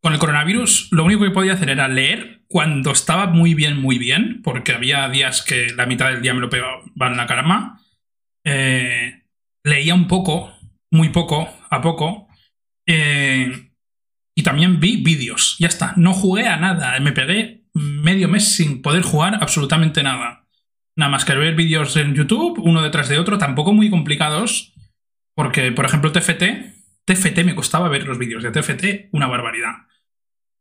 con 0.03 0.13
el 0.13 0.19
coronavirus 0.19 0.89
lo 0.93 1.05
único 1.05 1.25
que 1.25 1.31
podía 1.31 1.55
hacer 1.55 1.69
era 1.69 1.89
leer 1.89 2.45
cuando 2.49 2.93
estaba 2.93 3.27
muy 3.27 3.55
bien, 3.55 3.77
muy 3.77 3.99
bien, 3.99 4.41
porque 4.43 4.73
había 4.73 5.09
días 5.09 5.43
que 5.43 5.73
la 5.75 5.87
mitad 5.87 6.11
del 6.11 6.23
día 6.23 6.33
me 6.33 6.41
lo 6.41 6.49
pegaba 6.49 6.83
en 7.01 7.17
la 7.17 7.27
caramba. 7.27 7.81
Eh, 8.45 9.25
leía 9.65 9.95
un 9.95 10.07
poco, 10.07 10.57
muy 10.93 11.09
poco, 11.09 11.53
a 11.71 11.81
poco. 11.81 12.29
Eh, 12.87 13.73
y 14.37 14.43
también 14.43 14.79
vi 14.79 15.03
vídeos. 15.03 15.57
Ya 15.59 15.69
está, 15.69 15.95
no 15.97 16.13
jugué 16.13 16.47
a 16.47 16.57
nada. 16.57 16.99
Me 17.01 17.13
pegué 17.13 17.65
medio 17.75 18.29
mes 18.29 18.55
sin 18.55 18.83
poder 18.83 19.03
jugar 19.03 19.39
absolutamente 19.41 20.03
nada. 20.03 20.46
Nada 20.97 21.11
más 21.11 21.27
que 21.27 21.35
ver 21.35 21.55
vídeos 21.55 21.97
en 21.97 22.15
YouTube, 22.15 22.59
uno 22.59 22.83
detrás 22.83 23.09
de 23.09 23.19
otro, 23.19 23.37
tampoco 23.37 23.75
muy 23.75 23.91
complicados. 23.91 24.73
Porque, 25.35 25.71
por 25.71 25.85
ejemplo, 25.85 26.11
TFT, 26.11 26.43
TFT 27.05 27.45
me 27.45 27.55
costaba 27.55 27.89
ver 27.89 28.07
los 28.07 28.19
vídeos 28.19 28.43
de 28.43 28.51
TFT, 28.51 29.11
una 29.13 29.27
barbaridad. 29.27 29.87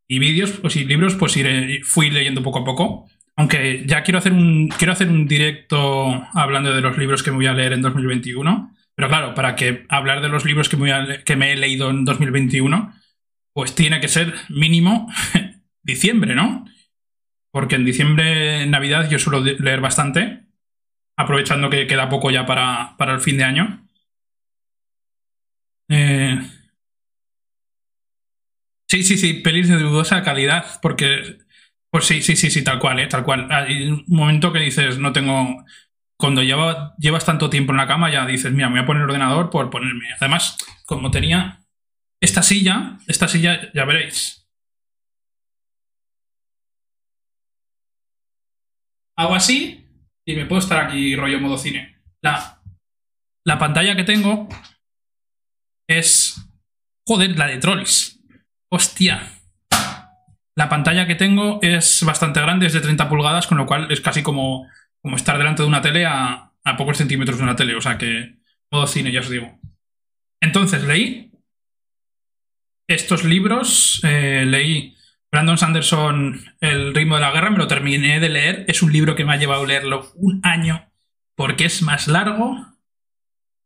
Y 0.08 0.20
vídeos 0.20 0.52
pues, 0.52 0.76
y 0.76 0.84
libros, 0.86 1.16
pues 1.16 1.38
iré, 1.38 1.82
fui 1.84 2.10
leyendo 2.10 2.44
poco 2.44 2.60
a 2.60 2.66
poco. 2.66 3.10
Aunque 3.38 3.84
ya 3.86 4.04
quiero 4.04 4.20
hacer, 4.20 4.34
un, 4.34 4.68
quiero 4.68 4.94
hacer 4.94 5.10
un 5.10 5.28
directo 5.28 6.28
hablando 6.34 6.74
de 6.74 6.82
los 6.82 6.98
libros 6.98 7.24
que 7.24 7.32
me 7.32 7.38
voy 7.38 7.48
a 7.48 7.54
leer 7.54 7.74
en 7.74 7.82
2021. 7.82 8.76
Pero 8.94 9.08
claro, 9.08 9.34
para 9.34 9.56
que 9.56 9.86
hablar 9.90 10.22
de 10.22 10.30
los 10.30 10.46
libros 10.46 10.68
que 10.68 10.78
me, 10.78 11.24
que 11.24 11.36
me 11.36 11.54
he 11.54 11.56
leído 11.56 11.90
en 11.90 12.04
2021, 12.04 12.94
pues 13.54 13.74
tiene 13.74 14.02
que 14.02 14.10
ser 14.10 14.34
mínimo 14.50 15.12
diciembre, 15.84 16.36
¿no? 16.36 16.66
Porque 17.56 17.76
en 17.76 17.86
diciembre, 17.86 18.66
Navidad, 18.68 19.10
yo 19.10 19.18
suelo 19.18 19.40
leer 19.40 19.80
bastante, 19.80 20.44
aprovechando 21.18 21.70
que 21.70 21.88
queda 21.88 22.10
poco 22.10 22.30
ya 22.30 22.46
para, 22.46 22.96
para 22.98 23.14
el 23.14 23.22
fin 23.22 23.38
de 23.38 23.46
año. 23.46 23.88
Eh, 25.90 26.36
Sí, 28.88 29.04
sí, 29.04 29.18
sí, 29.18 29.34
pelis 29.36 29.68
de 29.70 29.78
dudosa 29.78 30.24
calidad, 30.24 30.80
porque. 30.82 31.38
Pues 31.90 32.06
sí, 32.06 32.22
sí, 32.22 32.36
sí, 32.36 32.52
sí, 32.52 32.62
tal 32.64 32.80
cual, 32.80 33.00
¿eh? 33.00 33.08
Tal 33.08 33.24
cual. 33.24 33.48
Hay 33.52 33.88
un 33.90 34.04
momento 34.08 34.52
que 34.52 34.60
dices, 34.60 34.98
no 35.00 35.14
tengo. 35.14 35.64
Cuando 36.18 36.44
llevas 36.44 37.26
tanto 37.26 37.50
tiempo 37.50 37.72
en 37.72 37.78
la 37.78 37.88
cama, 37.88 38.12
ya 38.12 38.26
dices, 38.26 38.52
mira, 38.52 38.68
me 38.70 38.76
voy 38.76 38.84
a 38.84 38.86
poner 38.86 39.04
el 39.04 39.10
ordenador 39.10 39.50
por 39.50 39.70
ponerme. 39.70 40.08
Además, 40.20 40.58
como 40.86 41.12
tenía 41.12 41.62
esta 42.22 42.44
silla, 42.44 42.98
esta 43.08 43.28
silla, 43.28 43.72
ya 43.74 43.86
veréis. 43.86 44.45
Hago 49.18 49.36
así 49.36 49.86
y 50.26 50.36
me 50.36 50.46
puedo 50.46 50.60
estar 50.60 50.86
aquí 50.86 51.16
rollo 51.16 51.40
modo 51.40 51.58
cine. 51.58 51.98
La, 52.22 52.62
la 53.46 53.60
pantalla 53.60 53.96
que 53.96 54.04
tengo 54.04 54.50
es. 55.88 56.42
Joder, 57.08 57.38
la 57.38 57.48
de 57.48 57.58
Trolls. 57.58 58.20
Hostia. 58.72 59.32
La 60.58 60.70
pantalla 60.70 61.06
que 61.06 61.16
tengo 61.16 61.60
es 61.62 62.04
bastante 62.04 62.40
grande, 62.40 62.66
es 62.66 62.74
de 62.74 62.80
30 62.80 63.10
pulgadas, 63.10 63.46
con 63.46 63.58
lo 63.58 63.66
cual 63.66 63.92
es 63.92 64.02
casi 64.02 64.24
como, 64.24 64.70
como 65.02 65.18
estar 65.18 65.38
delante 65.38 65.62
de 65.62 65.68
una 65.68 65.82
tele 65.82 66.06
a, 66.06 66.54
pocos 66.78 66.98
centímetros 66.98 67.38
de 67.38 67.44
una 67.44 67.56
tele. 67.56 67.76
O 67.76 67.82
sea 67.82 67.98
que 67.98 68.38
modo 68.72 68.88
cine, 68.88 69.12
ya 69.12 69.20
os 69.20 69.30
digo. 69.30 69.60
Entonces 70.42 70.84
leí 70.84 71.32
estos 72.88 73.24
libros, 73.24 74.02
eh, 74.04 74.46
leí 74.48 74.96
Brandon 75.36 75.58
Sanderson, 75.58 76.46
El 76.62 76.96
ritmo 76.96 77.16
de 77.16 77.22
la 77.22 77.34
guerra, 77.34 77.50
me 77.50 77.58
lo 77.58 77.68
terminé 77.68 78.22
de 78.22 78.30
leer. 78.30 78.64
Es 78.70 78.82
un 78.82 78.94
libro 78.94 79.16
que 79.16 79.26
me 79.26 79.34
ha 79.34 79.36
llevado 79.36 79.64
a 79.64 79.68
leerlo 79.68 80.14
un 80.16 80.40
año 80.44 80.90
porque 81.36 81.66
es 81.66 81.82
más 81.82 82.08
largo 82.08 82.56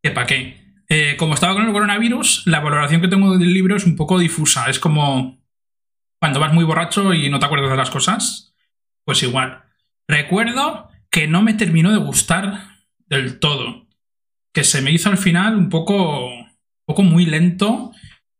que 0.01 0.09
para 0.09 0.25
qué. 0.25 0.57
Eh, 0.89 1.15
como 1.15 1.35
estaba 1.35 1.53
con 1.53 1.67
el 1.67 1.71
coronavirus, 1.71 2.47
la 2.47 2.59
valoración 2.59 3.01
que 3.01 3.07
tengo 3.07 3.37
del 3.37 3.53
libro 3.53 3.75
es 3.75 3.85
un 3.85 3.95
poco 3.95 4.17
difusa. 4.17 4.67
Es 4.67 4.79
como 4.79 5.43
cuando 6.19 6.39
vas 6.39 6.55
muy 6.55 6.63
borracho 6.63 7.13
y 7.13 7.29
no 7.29 7.37
te 7.37 7.45
acuerdas 7.45 7.69
de 7.69 7.77
las 7.77 7.91
cosas. 7.91 8.55
Pues 9.05 9.21
igual. 9.21 9.61
Recuerdo 10.07 10.89
que 11.11 11.27
no 11.27 11.43
me 11.43 11.53
terminó 11.53 11.91
de 11.91 11.99
gustar 11.99 12.79
del 13.05 13.37
todo. 13.37 13.85
Que 14.55 14.63
se 14.63 14.81
me 14.81 14.89
hizo 14.89 15.09
al 15.09 15.19
final 15.19 15.55
un 15.55 15.69
poco, 15.69 16.29
un 16.29 16.49
poco 16.87 17.03
muy 17.03 17.27
lento 17.27 17.91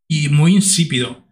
y 0.08 0.30
muy 0.30 0.56
insípido. 0.56 1.29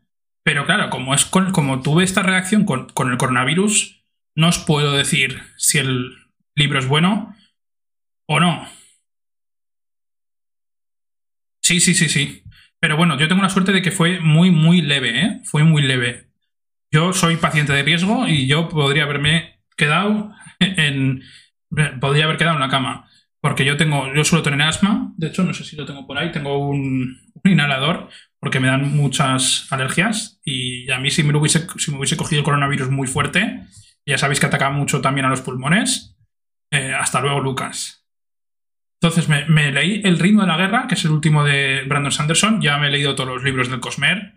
Pero 0.47 0.65
claro, 0.65 0.89
como, 0.89 1.13
es 1.13 1.25
como 1.25 1.81
tuve 1.81 2.05
esta 2.05 2.23
reacción 2.23 2.63
con, 2.63 2.87
con 2.87 3.11
el 3.11 3.17
coronavirus, 3.17 4.01
no 4.33 4.47
os 4.47 4.59
puedo 4.59 4.93
decir 4.93 5.41
si 5.57 5.77
el 5.77 6.15
libro 6.55 6.79
es 6.79 6.87
bueno 6.87 7.35
o 8.29 8.39
no. 8.39 8.65
Sí, 11.61 11.81
sí, 11.81 11.93
sí, 11.93 12.07
sí. 12.07 12.43
Pero 12.79 12.95
bueno, 12.95 13.19
yo 13.19 13.27
tengo 13.27 13.41
la 13.41 13.49
suerte 13.49 13.73
de 13.73 13.81
que 13.81 13.91
fue 13.91 14.21
muy, 14.21 14.49
muy 14.49 14.81
leve, 14.81 15.19
¿eh? 15.19 15.41
Fue 15.43 15.65
muy 15.65 15.81
leve. 15.81 16.29
Yo 16.93 17.11
soy 17.11 17.35
paciente 17.35 17.73
de 17.73 17.83
riesgo 17.83 18.25
y 18.25 18.47
yo 18.47 18.69
podría 18.69 19.03
haberme 19.03 19.59
quedado 19.75 20.31
en. 20.59 21.23
Podría 21.99 22.23
haber 22.23 22.37
quedado 22.37 22.55
en 22.55 22.61
la 22.61 22.69
cama. 22.69 23.06
Porque 23.41 23.65
yo 23.65 23.77
tengo. 23.77 24.13
Yo 24.13 24.23
suelo 24.23 24.43
tener 24.43 24.61
asma. 24.61 25.13
De 25.17 25.27
hecho, 25.27 25.43
no 25.43 25.53
sé 25.53 25.63
si 25.63 25.75
lo 25.75 25.85
tengo 25.85 26.07
por 26.07 26.17
ahí. 26.17 26.31
Tengo 26.31 26.57
un, 26.57 27.21
inhalador 27.43 28.09
porque 28.39 28.59
me 28.59 28.67
dan 28.67 28.95
muchas 28.95 29.67
alergias. 29.71 30.39
Y 30.43 30.89
a 30.91 30.99
mí, 30.99 31.11
si 31.11 31.23
me 31.23 31.35
hubiese, 31.37 31.67
me 31.91 32.17
cogido 32.17 32.39
el 32.39 32.45
coronavirus 32.45 32.89
muy 32.89 33.07
fuerte, 33.07 33.63
ya 34.05 34.17
sabéis 34.17 34.39
que 34.39 34.45
ataca 34.45 34.69
mucho 34.69 35.01
también 35.01 35.25
a 35.25 35.29
los 35.29 35.41
pulmones. 35.41 36.17
Eh, 36.71 36.93
hasta 36.93 37.21
luego, 37.21 37.39
Lucas. 37.39 38.05
Entonces 38.99 39.29
me, 39.29 39.71
leí 39.71 40.01
El 40.03 40.17
ritmo 40.17 40.41
de 40.41 40.47
la 40.47 40.57
guerra, 40.57 40.87
que 40.87 40.95
es 40.95 41.05
el 41.05 41.11
último 41.11 41.43
de 41.43 41.83
Brandon 41.87 42.11
Sanderson. 42.11 42.61
Ya 42.61 42.77
me 42.77 42.87
he 42.87 42.91
leído 42.91 43.15
todos 43.15 43.29
los 43.29 43.43
libros 43.43 43.69
del 43.69 43.79
Cosmer, 43.79 44.33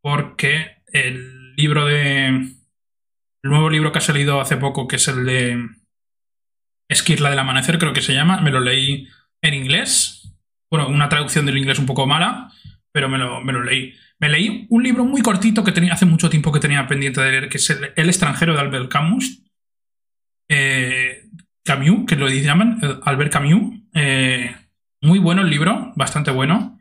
porque 0.00 0.82
el 0.86 1.54
libro 1.56 1.86
de. 1.86 2.26
El 2.26 3.50
nuevo 3.50 3.68
libro 3.68 3.92
que 3.92 3.98
ha 3.98 4.02
salido 4.02 4.40
hace 4.40 4.56
poco, 4.56 4.88
que 4.88 4.96
es 4.96 5.08
el 5.08 5.26
de 5.26 5.68
Esquirla 6.88 7.30
del 7.30 7.38
Amanecer, 7.38 7.78
creo 7.78 7.92
que 7.92 8.02
se 8.02 8.14
llama, 8.14 8.40
me 8.40 8.50
lo 8.50 8.60
leí 8.60 9.08
en 9.42 9.54
inglés. 9.54 10.34
Bueno, 10.70 10.88
una 10.88 11.08
traducción 11.08 11.46
del 11.46 11.58
inglés 11.58 11.78
un 11.78 11.86
poco 11.86 12.06
mala, 12.06 12.50
pero 12.92 13.08
me 13.08 13.18
lo, 13.18 13.40
me 13.40 13.52
lo 13.52 13.62
leí. 13.62 13.94
Me 14.18 14.28
leí 14.28 14.66
un 14.70 14.82
libro 14.82 15.04
muy 15.04 15.22
cortito 15.22 15.64
que 15.64 15.72
tenía 15.72 15.92
hace 15.92 16.06
mucho 16.06 16.30
tiempo 16.30 16.52
que 16.52 16.60
tenía 16.60 16.86
pendiente 16.86 17.20
de 17.20 17.30
leer, 17.30 17.48
que 17.48 17.58
es 17.58 17.70
El, 17.70 18.08
extranjero 18.08 18.54
de 18.54 18.60
Albert 18.60 18.90
Camus. 18.90 19.42
Eh, 20.48 21.28
Camus, 21.64 22.06
que 22.06 22.16
lo 22.16 22.28
llaman, 22.28 22.80
Albert 23.02 23.32
Camus. 23.32 23.80
Eh, 23.94 24.54
muy 25.02 25.18
bueno 25.18 25.42
el 25.42 25.50
libro, 25.50 25.92
bastante 25.96 26.30
bueno. 26.30 26.80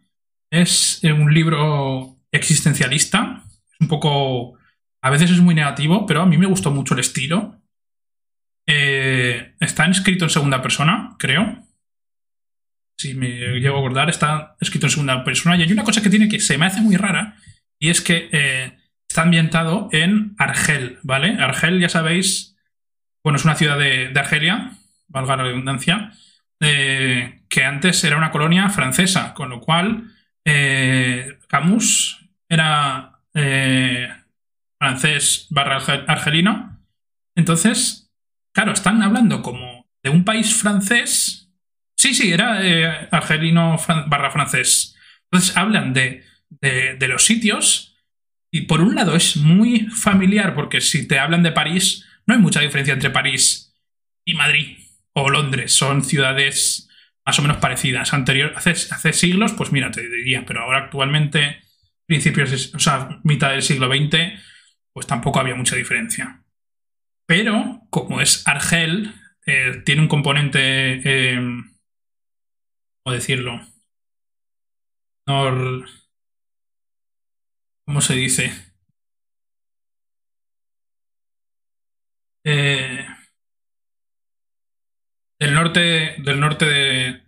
Es 0.49 1.03
eh, 1.03 1.11
un 1.11 1.33
libro 1.33 2.17
existencialista. 2.31 3.43
un 3.79 3.87
poco. 3.87 4.57
A 5.01 5.09
veces 5.09 5.31
es 5.31 5.41
muy 5.41 5.55
negativo, 5.55 6.05
pero 6.05 6.21
a 6.21 6.25
mí 6.25 6.37
me 6.37 6.45
gustó 6.45 6.71
mucho 6.71 6.93
el 6.93 7.01
estilo. 7.01 7.59
Está 9.63 9.85
escrito 9.85 10.25
en 10.25 10.29
segunda 10.29 10.61
persona, 10.61 11.15
creo 11.19 11.63
si 12.97 13.13
me 13.15 13.59
llego 13.59 13.77
a 13.77 13.79
acordar, 13.79 14.09
está 14.09 14.55
escrito 14.59 14.85
en 14.85 14.91
segunda 14.91 15.23
persona. 15.23 15.57
Y 15.57 15.63
hay 15.63 15.71
una 15.71 15.83
cosa 15.83 16.01
que 16.01 16.09
tiene 16.09 16.29
que 16.29 16.39
se 16.39 16.57
me 16.57 16.65
hace 16.65 16.81
muy 16.81 16.95
rara, 16.95 17.35
y 17.79 17.89
es 17.89 18.01
que 18.01 18.29
eh, 18.31 18.77
está 19.07 19.23
ambientado 19.23 19.89
en 19.91 20.35
Argel, 20.37 20.99
¿vale? 21.03 21.37
Argel, 21.39 21.79
ya 21.79 21.89
sabéis, 21.89 22.55
bueno, 23.23 23.37
es 23.37 23.45
una 23.45 23.55
ciudad 23.55 23.77
de, 23.77 24.11
Argelia, 24.15 24.71
valga 25.07 25.37
la 25.37 25.43
redundancia, 25.43 26.11
eh, 26.61 27.41
que 27.49 27.65
antes 27.65 28.03
era 28.03 28.17
una 28.17 28.31
colonia 28.31 28.69
francesa, 28.69 29.33
con 29.33 29.49
lo 29.49 29.59
cual 29.59 30.11
eh, 30.45 31.39
Camus 31.47 32.19
era 32.47 33.09
francés 34.79 35.47
barra 35.49 35.77
argelino. 36.07 36.79
Entonces, 37.35 38.02
claro, 38.53 38.71
están 38.71 39.01
hablando 39.01 39.41
como 39.41 39.87
de 40.01 40.09
un 40.09 40.23
país 40.23 40.53
francés 40.53 41.43
Sí, 42.03 42.13
sí, 42.13 42.33
era 42.33 42.59
eh, 42.61 43.07
argelino 43.11 43.77
barra 44.07 44.29
francés. 44.29 44.93
Entonces 45.31 45.55
hablan 45.55 45.93
de, 45.93 46.25
de, 46.49 47.07
los 47.07 47.23
sitios 47.23 47.95
y 48.51 48.63
por 48.63 48.81
un 48.81 48.93
lado 48.93 49.15
es 49.15 49.37
muy 49.37 49.87
familiar 49.87 50.53
porque 50.53 50.81
si 50.81 51.07
te 51.07 51.17
hablan 51.17 51.43
de 51.43 51.53
París, 51.53 52.05
no 52.25 52.33
hay 52.33 52.41
mucha 52.41 52.59
diferencia 52.59 52.93
entre 52.93 53.09
París 53.09 53.73
y 54.25 54.33
Madrid 54.33 54.79
o 55.13 55.29
Londres. 55.29 55.71
Son 55.71 56.03
ciudades 56.03 56.89
más 57.25 57.39
o 57.39 57.41
menos 57.41 57.57
parecidas. 57.57 58.13
Anterior, 58.13 58.51
hace, 58.57 58.71
hace 58.71 59.13
siglos, 59.13 59.53
pues 59.53 59.71
mira, 59.71 59.89
te 59.89 60.01
diría, 60.01 60.43
pero 60.45 60.63
ahora 60.63 60.79
actualmente, 60.79 61.61
principios, 62.05 62.75
o 62.75 62.79
sea, 62.79 63.21
mitad 63.23 63.51
del 63.51 63.61
siglo 63.61 63.87
XX, 63.87 64.41
pues 64.91 65.07
tampoco 65.07 65.39
había 65.39 65.55
mucha 65.55 65.77
diferencia. 65.77 66.42
Pero, 67.25 67.81
como 67.89 68.21
es 68.21 68.47
Argel, 68.47 69.13
eh, 69.45 69.81
tiene 69.85 70.01
un 70.01 70.07
componente 70.07 70.59
eh, 71.03 71.39
¿cómo 73.03 73.13
decirlo? 73.15 73.61
¿Cómo 77.85 78.01
se 78.01 78.13
dice? 78.15 78.51
Eh, 82.45 83.05
del 85.39 85.53
norte, 85.53 86.15
del 86.19 86.39
norte 86.39 86.65
de, 86.65 87.21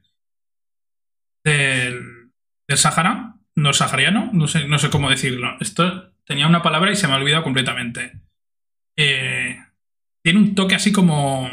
del, 1.44 2.32
del 2.68 2.78
Sahara, 2.78 3.36
no 3.56 3.74
sahariano, 3.74 4.30
no 4.34 4.48
sé, 4.48 4.68
no 4.68 4.78
sé 4.80 4.90
cómo 4.90 5.10
decirlo. 5.10 5.58
Esto 5.60 6.14
tenía 6.26 6.48
una 6.48 6.62
palabra 6.62 6.92
y 6.92 6.96
se 6.96 7.08
me 7.08 7.14
ha 7.14 7.18
olvidado 7.18 7.44
completamente. 7.44 8.14
Eh, 8.98 9.35
tiene 10.26 10.40
un 10.40 10.56
toque 10.56 10.74
así 10.74 10.92
como 10.92 11.48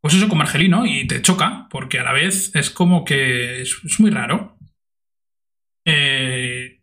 pues 0.00 0.14
eso 0.14 0.28
como 0.28 0.42
argelino 0.42 0.86
y 0.86 1.04
te 1.08 1.20
choca, 1.20 1.66
porque 1.68 1.98
a 1.98 2.04
la 2.04 2.12
vez 2.12 2.54
es 2.54 2.70
como 2.70 3.04
que 3.04 3.62
es, 3.62 3.98
muy 3.98 4.12
raro. 4.12 4.56
Eh, 5.84 6.80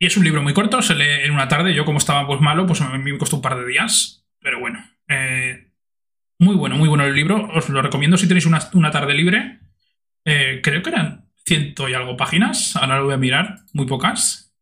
y 0.00 0.06
es 0.06 0.16
un 0.16 0.24
libro 0.24 0.42
muy 0.42 0.54
corto, 0.54 0.82
se 0.82 0.96
lee 0.96 1.22
en 1.24 1.30
una 1.30 1.46
tarde. 1.46 1.72
Yo, 1.72 1.84
como 1.84 1.98
estaba 1.98 2.26
pues 2.26 2.40
malo, 2.40 2.66
pues 2.66 2.80
a 2.80 2.90
mí 2.90 3.12
me 3.12 3.16
costó 3.16 3.36
un 3.36 3.42
par 3.42 3.56
de 3.56 3.64
días. 3.64 4.26
Pero 4.40 4.58
bueno, 4.58 4.84
eh, 5.06 5.70
muy 6.40 6.56
bueno, 6.56 6.74
muy 6.76 6.88
bueno 6.88 7.04
el 7.04 7.14
libro. 7.14 7.48
Os 7.54 7.68
lo 7.68 7.80
recomiendo 7.80 8.16
si 8.16 8.26
tenéis 8.26 8.46
una, 8.46 8.90
tarde 8.90 9.14
libre. 9.14 9.60
Eh, 10.24 10.60
creo 10.64 10.82
que 10.82 10.90
eran 10.90 11.30
ciento 11.46 11.88
y 11.88 11.94
algo 11.94 12.16
páginas. 12.16 12.74
Ahora 12.74 12.98
lo 12.98 13.04
voy 13.04 13.14
a 13.14 13.18
mirar, 13.18 13.60
muy 13.72 13.86
pocas. 13.86 14.52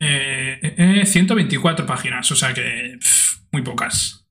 124 0.00 1.86
páginas, 1.86 2.30
o 2.30 2.36
sea 2.36 2.52
que 2.52 2.98
muy 3.54 3.62
pocas. 3.62 4.26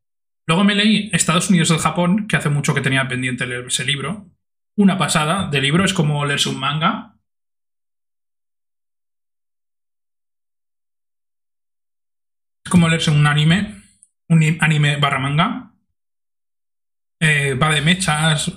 Luego 0.46 0.66
me 0.66 0.76
leí 0.76 1.10
Estados 1.14 1.50
Unidos 1.50 1.70
del 1.70 1.80
Japón, 1.80 2.28
que 2.28 2.36
hace 2.36 2.50
mucho 2.50 2.74
que 2.74 2.82
tenía 2.82 3.08
pendiente 3.08 3.48
leer 3.48 3.66
ese 3.68 3.86
libro. 3.86 4.30
Una 4.76 4.98
pasada 4.98 5.48
de 5.50 5.62
libro, 5.62 5.86
es 5.86 5.94
como 5.94 6.26
leerse 6.26 6.50
un 6.50 6.60
manga. 6.60 7.16
Es 12.66 12.70
como 12.70 12.90
leerse 12.90 13.12
un 13.12 13.26
anime, 13.26 13.82
un 14.28 14.58
anime 14.60 14.98
barra 14.98 15.20
manga. 15.20 15.74
Eh, 17.22 17.54
va 17.54 17.74
de 17.74 17.82
mechas. 17.82 18.52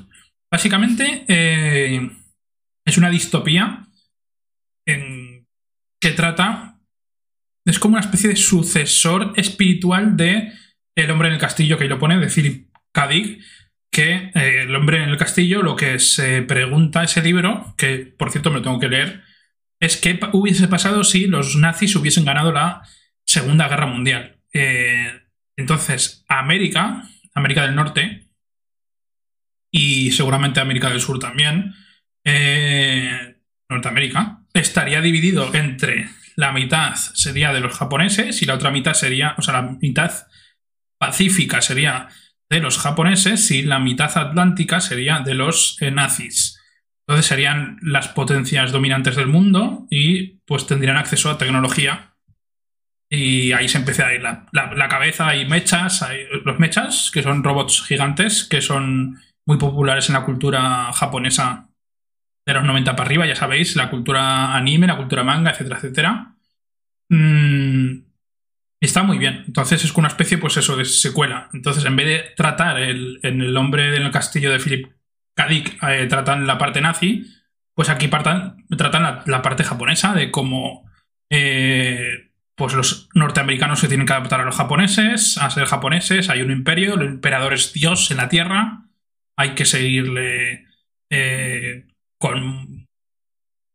Básicamente 0.50 1.24
eh, 1.28 2.10
es 2.84 2.98
una 2.98 3.10
distopía 3.10 3.86
que 4.84 6.10
trata. 6.16 6.75
Es 7.66 7.78
como 7.80 7.94
una 7.94 8.00
especie 8.00 8.30
de 8.30 8.36
sucesor 8.36 9.32
espiritual 9.36 10.16
de 10.16 10.52
el 10.94 11.10
hombre 11.10 11.28
en 11.28 11.34
el 11.34 11.40
castillo, 11.40 11.76
que 11.76 11.88
lo 11.88 11.98
pone, 11.98 12.18
de 12.18 12.28
Philip 12.28 12.68
K. 12.92 13.08
que 13.90 14.30
eh, 14.34 14.62
el 14.62 14.74
hombre 14.74 15.02
en 15.02 15.10
el 15.10 15.16
castillo 15.18 15.62
lo 15.62 15.76
que 15.76 15.98
se 15.98 16.42
pregunta 16.42 17.04
ese 17.04 17.22
libro, 17.22 17.74
que 17.76 18.14
por 18.16 18.30
cierto 18.30 18.50
me 18.50 18.58
lo 18.58 18.62
tengo 18.62 18.78
que 18.78 18.88
leer, 18.88 19.22
es 19.80 19.96
qué 19.96 20.18
hubiese 20.32 20.68
pasado 20.68 21.04
si 21.04 21.26
los 21.26 21.56
nazis 21.56 21.96
hubiesen 21.96 22.24
ganado 22.24 22.52
la 22.52 22.82
Segunda 23.26 23.68
Guerra 23.68 23.86
Mundial. 23.86 24.38
Eh, 24.52 25.12
entonces, 25.56 26.24
América, 26.28 27.02
América 27.34 27.66
del 27.66 27.74
Norte, 27.74 28.28
y 29.72 30.12
seguramente 30.12 30.60
América 30.60 30.88
del 30.88 31.00
Sur 31.00 31.18
también, 31.18 31.74
eh, 32.24 33.36
Norteamérica, 33.68 34.46
estaría 34.54 35.00
dividido 35.00 35.52
entre 35.54 36.08
la 36.36 36.52
mitad 36.52 36.94
sería 36.94 37.52
de 37.52 37.60
los 37.60 37.76
japoneses 37.76 38.42
y 38.42 38.46
la 38.46 38.54
otra 38.54 38.70
mitad 38.70 38.92
sería, 38.92 39.34
o 39.38 39.42
sea, 39.42 39.54
la 39.54 39.62
mitad 39.62 40.12
pacífica 40.98 41.62
sería 41.62 42.08
de 42.48 42.60
los 42.60 42.78
japoneses 42.78 43.50
y 43.50 43.62
la 43.62 43.78
mitad 43.78 44.16
atlántica 44.16 44.80
sería 44.80 45.20
de 45.20 45.34
los 45.34 45.80
eh, 45.80 45.90
nazis. 45.90 46.60
Entonces 47.08 47.26
serían 47.26 47.78
las 47.82 48.08
potencias 48.08 48.72
dominantes 48.72 49.16
del 49.16 49.28
mundo 49.28 49.86
y 49.90 50.38
pues 50.44 50.66
tendrían 50.66 50.96
acceso 50.96 51.30
a 51.30 51.38
tecnología. 51.38 52.14
Y 53.08 53.52
ahí 53.52 53.68
se 53.68 53.78
empieza 53.78 54.08
a 54.08 54.14
ir 54.14 54.22
la, 54.22 54.88
cabeza. 54.88 55.28
Hay 55.28 55.48
mechas, 55.48 56.04
los 56.44 56.58
mechas, 56.58 57.10
que 57.14 57.22
son 57.22 57.44
robots 57.44 57.84
gigantes, 57.84 58.42
que 58.44 58.60
son 58.60 59.20
muy 59.46 59.58
populares 59.58 60.08
en 60.08 60.14
la 60.14 60.24
cultura 60.24 60.92
japonesa 60.92 61.68
de 62.46 62.54
los 62.54 62.64
90 62.64 62.96
para 62.96 63.06
arriba, 63.06 63.26
ya 63.26 63.36
sabéis, 63.36 63.76
la 63.76 63.90
cultura 63.90 64.54
anime, 64.54 64.86
la 64.86 64.96
cultura 64.96 65.24
manga, 65.24 65.50
etcétera, 65.50 65.76
etcétera. 65.78 66.36
Mm, 67.10 68.06
Está 68.80 69.02
muy 69.02 69.18
bien. 69.18 69.44
Entonces 69.46 69.84
es 69.84 69.94
una 69.96 70.08
especie, 70.08 70.38
pues 70.38 70.56
eso, 70.56 70.76
de 70.76 70.84
secuela. 70.84 71.48
Entonces, 71.52 71.84
en 71.84 71.96
vez 71.96 72.06
de 72.06 72.34
tratar 72.36 72.78
el, 72.78 73.20
en 73.22 73.40
el 73.40 73.56
hombre 73.56 73.90
del 73.90 74.10
castillo 74.10 74.50
de 74.50 74.58
Philip 74.58 74.92
K. 75.34 75.48
Eh, 75.50 76.06
tratan 76.08 76.46
la 76.46 76.58
parte 76.58 76.80
nazi, 76.80 77.26
pues 77.74 77.88
aquí 77.88 78.08
tratan 78.08 78.64
la, 79.26 79.42
parte 79.42 79.64
japonesa 79.64 80.14
de 80.14 80.30
cómo 80.30 80.90
eh, 81.30 82.30
pues 82.54 82.74
los 82.74 83.08
norteamericanos 83.14 83.80
se 83.80 83.88
tienen 83.88 84.06
que 84.06 84.14
adaptar 84.14 84.40
a 84.40 84.44
los 84.44 84.56
japoneses, 84.56 85.36
a 85.38 85.50
ser 85.50 85.66
japoneses, 85.66 86.30
hay 86.30 86.40
un 86.40 86.50
imperio, 86.50 86.94
el 86.94 87.02
emperador 87.02 87.52
es 87.52 87.72
Dios 87.74 88.10
en 88.10 88.16
la 88.16 88.30
tierra, 88.30 88.86
hay 89.36 89.50
que 89.50 89.66
seguirle 89.66 90.66
eh, 91.10 91.86
con 92.18 92.86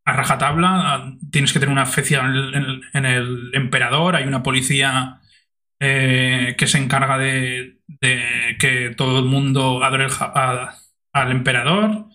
a 0.06 0.14
rajatabla. 0.14 1.14
Tienes 1.32 1.54
que 1.54 1.60
tener 1.60 1.74
una 1.74 1.86
fe 1.86 2.04
en 2.16 3.06
el, 3.06 3.52
emperador. 3.54 4.16
Hay 4.16 4.26
una 4.26 4.44
policía 4.44 5.22
eh, 5.80 6.56
que 6.58 6.68
se 6.68 6.78
encarga 6.78 7.18
de, 7.18 7.80
que 8.60 8.94
todo 8.96 9.20
el 9.20 9.26
mundo 9.26 9.84
adore 9.84 10.08
al 11.14 11.32
emperador. 11.32 12.06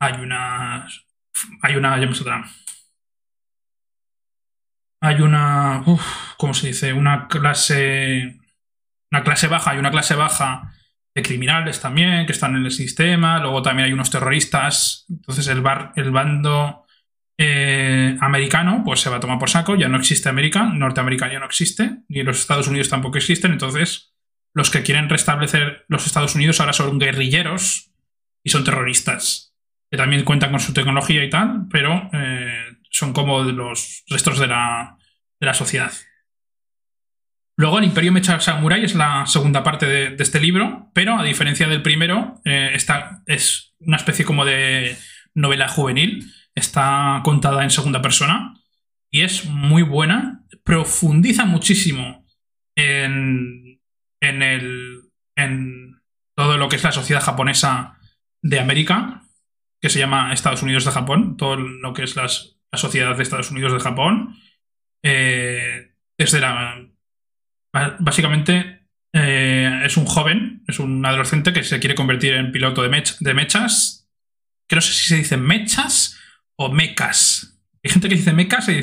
Hay 0.00 0.20
una. 0.20 0.86
Hay 1.62 1.76
una. 1.76 1.98
Ya 1.98 2.10
otra. 2.10 2.44
Hay 5.00 5.20
una. 5.20 5.84
¿Cómo 6.36 6.54
se 6.54 6.68
dice? 6.68 6.92
Una 6.92 7.28
clase. 7.28 8.38
Una 9.10 9.22
clase 9.24 9.48
baja. 9.48 9.72
Hay 9.72 9.78
una 9.78 9.90
clase 9.90 10.14
baja 10.14 10.75
de 11.16 11.22
criminales 11.22 11.80
también 11.80 12.26
que 12.26 12.32
están 12.32 12.56
en 12.56 12.66
el 12.66 12.70
sistema. 12.70 13.40
Luego 13.40 13.62
también 13.62 13.86
hay 13.86 13.92
unos 13.94 14.10
terroristas. 14.10 15.06
Entonces 15.08 15.48
el, 15.48 15.62
bar, 15.62 15.92
el 15.96 16.10
bando 16.10 16.84
eh, 17.38 18.18
americano 18.20 18.82
pues 18.84 19.00
se 19.00 19.08
va 19.08 19.16
a 19.16 19.20
tomar 19.20 19.38
por 19.38 19.48
saco. 19.48 19.76
Ya 19.76 19.88
no 19.88 19.96
existe 19.96 20.28
América. 20.28 20.64
Norteamérica 20.64 21.32
ya 21.32 21.38
no 21.38 21.46
existe. 21.46 22.00
Ni 22.08 22.22
los 22.22 22.38
Estados 22.38 22.68
Unidos 22.68 22.90
tampoco 22.90 23.16
existen. 23.16 23.52
Entonces 23.52 24.14
los 24.52 24.68
que 24.68 24.82
quieren 24.82 25.08
restablecer 25.08 25.86
los 25.88 26.06
Estados 26.06 26.34
Unidos 26.34 26.60
ahora 26.60 26.74
son 26.74 26.98
guerrilleros 26.98 27.92
y 28.44 28.50
son 28.50 28.64
terroristas. 28.64 29.54
Que 29.90 29.96
también 29.96 30.22
cuentan 30.22 30.50
con 30.50 30.60
su 30.60 30.74
tecnología 30.74 31.24
y 31.24 31.30
tal, 31.30 31.66
pero 31.70 32.10
eh, 32.12 32.76
son 32.90 33.14
como 33.14 33.42
los 33.42 34.04
restos 34.08 34.38
de 34.38 34.48
la, 34.48 34.98
de 35.40 35.46
la 35.46 35.54
sociedad. 35.54 35.92
Luego, 37.56 37.78
el 37.78 37.84
Imperio 37.84 38.12
Mecha 38.12 38.38
Samurai 38.38 38.84
es 38.84 38.94
la 38.94 39.24
segunda 39.26 39.62
parte 39.62 39.86
de, 39.86 40.22
este 40.22 40.40
libro, 40.40 40.90
pero 40.92 41.18
a 41.18 41.24
diferencia 41.24 41.66
del 41.68 41.82
primero, 41.82 42.40
eh, 42.44 42.76
es 43.26 43.74
una 43.80 43.96
especie 43.96 44.26
como 44.26 44.44
de 44.44 44.96
novela 45.34 45.68
juvenil. 45.68 46.30
Está 46.54 47.20
contada 47.24 47.62
en 47.62 47.70
segunda 47.70 48.02
persona 48.02 48.54
y 49.10 49.22
es 49.22 49.46
muy 49.46 49.82
buena. 49.82 50.44
Profundiza 50.64 51.46
muchísimo 51.46 52.26
en, 52.74 53.80
en, 54.20 54.42
el, 54.42 55.00
en 55.36 56.02
todo 56.34 56.58
lo 56.58 56.68
que 56.68 56.76
es 56.76 56.84
la 56.84 56.92
sociedad 56.92 57.22
japonesa 57.22 57.98
de 58.42 58.60
América, 58.60 59.22
que 59.80 59.88
se 59.88 59.98
llama 59.98 60.32
Estados 60.32 60.62
Unidos 60.62 60.84
de 60.84 60.90
Japón, 60.90 61.36
todo 61.36 61.56
lo 61.56 61.92
que 61.94 62.04
es 62.04 62.16
la 62.16 62.28
sociedad 62.72 63.16
de 63.16 63.22
Estados 63.22 63.50
Unidos 63.50 63.72
de 63.72 63.80
Japón. 63.80 64.36
Eh, 65.02 65.94
desde 66.18 66.40
la 66.40 66.86
Básicamente 67.98 68.88
eh, 69.12 69.82
es 69.84 69.96
un 69.96 70.06
joven, 70.06 70.62
es 70.66 70.78
un 70.78 71.04
adolescente 71.04 71.52
que 71.52 71.64
se 71.64 71.78
quiere 71.80 71.94
convertir 71.94 72.34
en 72.34 72.52
piloto 72.52 72.82
de, 72.82 73.04
de 73.20 73.34
mechas. 73.34 74.08
Que 74.68 74.76
no 74.76 74.82
sé 74.82 74.92
si 74.92 75.08
se 75.08 75.16
dice 75.16 75.36
mechas 75.36 76.18
o 76.56 76.72
mecas. 76.72 77.60
Hay 77.82 77.90
gente 77.90 78.08
que 78.08 78.16
dice 78.16 78.32
mecas 78.32 78.68
y 78.68 78.82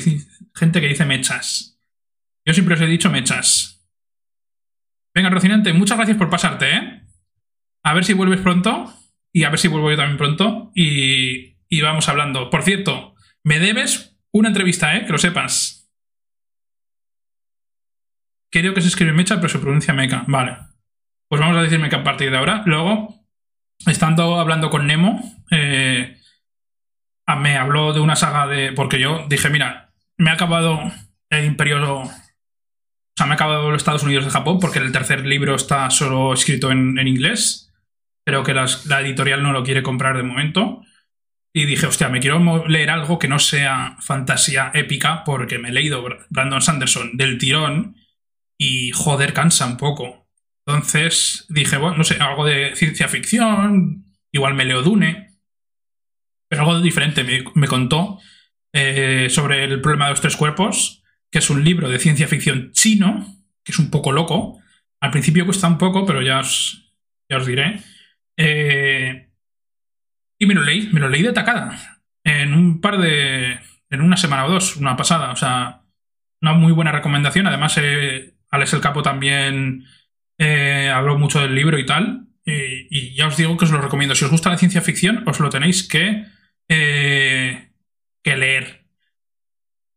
gente 0.56 0.82
que 0.82 0.88
dice 0.88 1.06
mechas. 1.06 1.80
Yo 2.46 2.54
siempre 2.54 2.76
os 2.76 2.82
he 2.82 2.88
dicho 2.88 3.10
mechas. 3.10 3.86
Venga, 5.14 5.30
Rocinante, 5.30 5.74
muchas 5.74 5.98
gracias 5.98 6.18
por 6.18 6.30
pasarte, 6.30 6.76
¿eh? 6.76 7.04
A 7.84 7.94
ver 7.94 8.06
si 8.06 8.14
vuelves 8.14 8.40
pronto. 8.40 8.94
Y 9.32 9.44
a 9.44 9.50
ver 9.50 9.60
si 9.60 9.68
vuelvo 9.68 9.90
yo 9.90 9.98
también 9.98 10.18
pronto. 10.18 10.72
Y, 10.76 11.58
y 11.68 11.82
vamos 11.82 12.08
hablando. 12.08 12.50
Por 12.50 12.64
cierto, 12.64 13.16
me 13.44 13.60
debes 13.60 14.16
una 14.32 14.50
entrevista, 14.50 14.96
¿eh? 14.96 15.06
Que 15.06 15.12
lo 15.12 15.18
sepas. 15.18 15.83
Creo 18.54 18.76
que 18.76 18.82
se 18.82 18.88
escribe 18.88 19.14
mecha, 19.14 19.38
pero 19.38 19.50
se 19.50 19.58
pronuncia 19.58 19.96
meca. 19.96 20.26
Vale. 20.28 20.56
Pues 21.28 21.42
vamos 21.42 21.58
a 21.58 21.64
decir 21.64 21.80
meca 21.80 21.98
a 21.98 22.04
partir 22.04 22.30
de 22.30 22.38
ahora. 22.38 22.62
Luego, 22.68 23.26
estando 23.88 24.40
hablando 24.40 24.70
con 24.70 24.86
Nemo, 24.86 25.20
eh, 25.50 26.16
me 27.40 27.58
habló 27.58 27.94
de 27.94 28.00
una 28.00 28.16
saga 28.16 28.46
de. 28.46 28.72
Porque 28.72 29.00
yo 29.00 29.26
dije, 29.28 29.50
mira, 29.50 29.92
me 30.18 30.30
ha 30.30 30.34
acabado 30.34 30.80
el 31.32 31.46
Imperio. 31.46 32.02
O 32.02 32.12
sea, 33.18 33.26
me 33.26 33.32
ha 33.32 33.34
acabado 33.34 33.72
los 33.72 33.82
Estados 33.82 34.04
Unidos 34.04 34.26
de 34.26 34.30
Japón, 34.30 34.60
porque 34.60 34.78
el 34.78 34.92
tercer 34.92 35.26
libro 35.26 35.56
está 35.56 35.90
solo 35.90 36.32
escrito 36.32 36.70
en, 36.70 37.00
inglés. 37.08 37.74
Pero 38.24 38.44
que 38.44 38.54
la 38.54 39.02
editorial 39.02 39.42
no 39.42 39.52
lo 39.52 39.64
quiere 39.64 39.82
comprar 39.82 40.16
de 40.16 40.22
momento. 40.22 40.84
Y 41.52 41.66
dije, 41.66 41.88
hostia, 41.88 42.08
me 42.08 42.20
quiero 42.20 42.68
leer 42.68 42.92
algo 42.92 43.18
que 43.18 43.28
no 43.28 43.40
sea 43.40 43.98
fantasía 44.00 44.70
épica, 44.76 45.24
porque 45.24 45.58
me 45.58 45.70
he 45.70 45.74
leído 45.74 46.06
Brandon 46.30 46.62
Sanderson 46.62 47.18
del 47.18 47.40
tirón 47.40 47.96
y 48.64 48.92
joder, 48.92 49.34
cansa 49.34 49.66
un 49.66 49.76
poco. 49.76 50.30
Entonces 50.66 51.46
dije, 51.50 51.76
bueno, 51.76 51.98
no 51.98 52.04
sé, 52.06 52.16
algo 52.16 52.46
de 52.46 52.76
ciencia 52.78 53.10
ficción, 53.10 54.06
igual 54.32 54.54
me 54.54 54.64
leo 54.64 54.82
Dune, 54.82 55.38
pero 56.48 56.62
algo 56.62 56.80
diferente. 56.80 57.26
Me, 57.56 57.68
contó 57.68 58.20
eh, 58.72 59.28
sobre 59.30 59.66
el 59.66 59.82
problema 59.82 60.06
de 60.06 60.12
los 60.12 60.22
tres 60.22 60.38
cuerpos, 60.38 61.04
que 61.30 61.40
es 61.40 61.50
un 61.50 61.66
libro 61.66 61.90
de 61.90 62.00
ciencia 62.00 62.28
ficción 62.30 62.72
chino, 62.72 63.36
que 63.66 63.74
es 63.74 63.80
un 63.80 63.90
poco 63.92 64.14
loco. 64.14 64.62
Al 65.02 65.12
principio 65.12 65.46
cuesta 65.46 65.68
un 65.68 65.78
poco, 65.78 66.06
pero 66.06 66.22
ya 66.22 66.40
os, 66.40 66.94
ya 67.30 67.38
os 67.38 67.46
diré. 67.46 67.82
Eh, 68.38 69.30
y 70.40 70.46
me 70.46 70.54
lo 70.54 70.64
leí, 70.64 70.90
me 70.94 71.02
lo 71.02 71.10
leí 71.10 71.22
de 71.22 71.34
tacada. 71.34 72.00
En 72.24 72.54
un 72.54 72.80
par 72.80 72.98
de. 72.98 73.60
en 73.90 74.02
una 74.02 74.16
semana 74.16 74.46
o 74.46 74.52
dos, 74.52 74.78
una 74.78 74.96
pasada. 74.96 75.32
O 75.32 75.36
sea, 75.36 75.82
una 76.42 76.54
muy 76.54 76.72
buena 76.72 76.94
recomendación. 76.94 77.48
Además, 77.48 77.78
eh, 77.82 78.34
Alex 78.54 78.72
el 78.74 78.82
Capo 78.82 79.02
también 79.02 79.84
eh, 80.38 80.92
habló 80.94 81.18
mucho 81.18 81.42
del 81.42 81.56
libro 81.56 81.80
y 81.80 81.88
tal. 81.88 82.28
Y, 82.46 83.16
ya 83.16 83.26
os 83.26 83.36
digo 83.36 83.58
que 83.58 83.66
os 83.66 83.72
lo 83.72 83.82
recomiendo. 83.82 84.14
Si 84.14 84.26
os 84.26 84.30
gusta 84.30 84.52
la 84.52 84.60
ciencia 84.60 84.82
ficción, 84.82 85.28
os 85.28 85.40
lo 85.40 85.50
tenéis 85.50 85.88
que, 85.88 86.24
eh, 86.70 87.72
que 88.22 88.38
leer. 88.38 88.86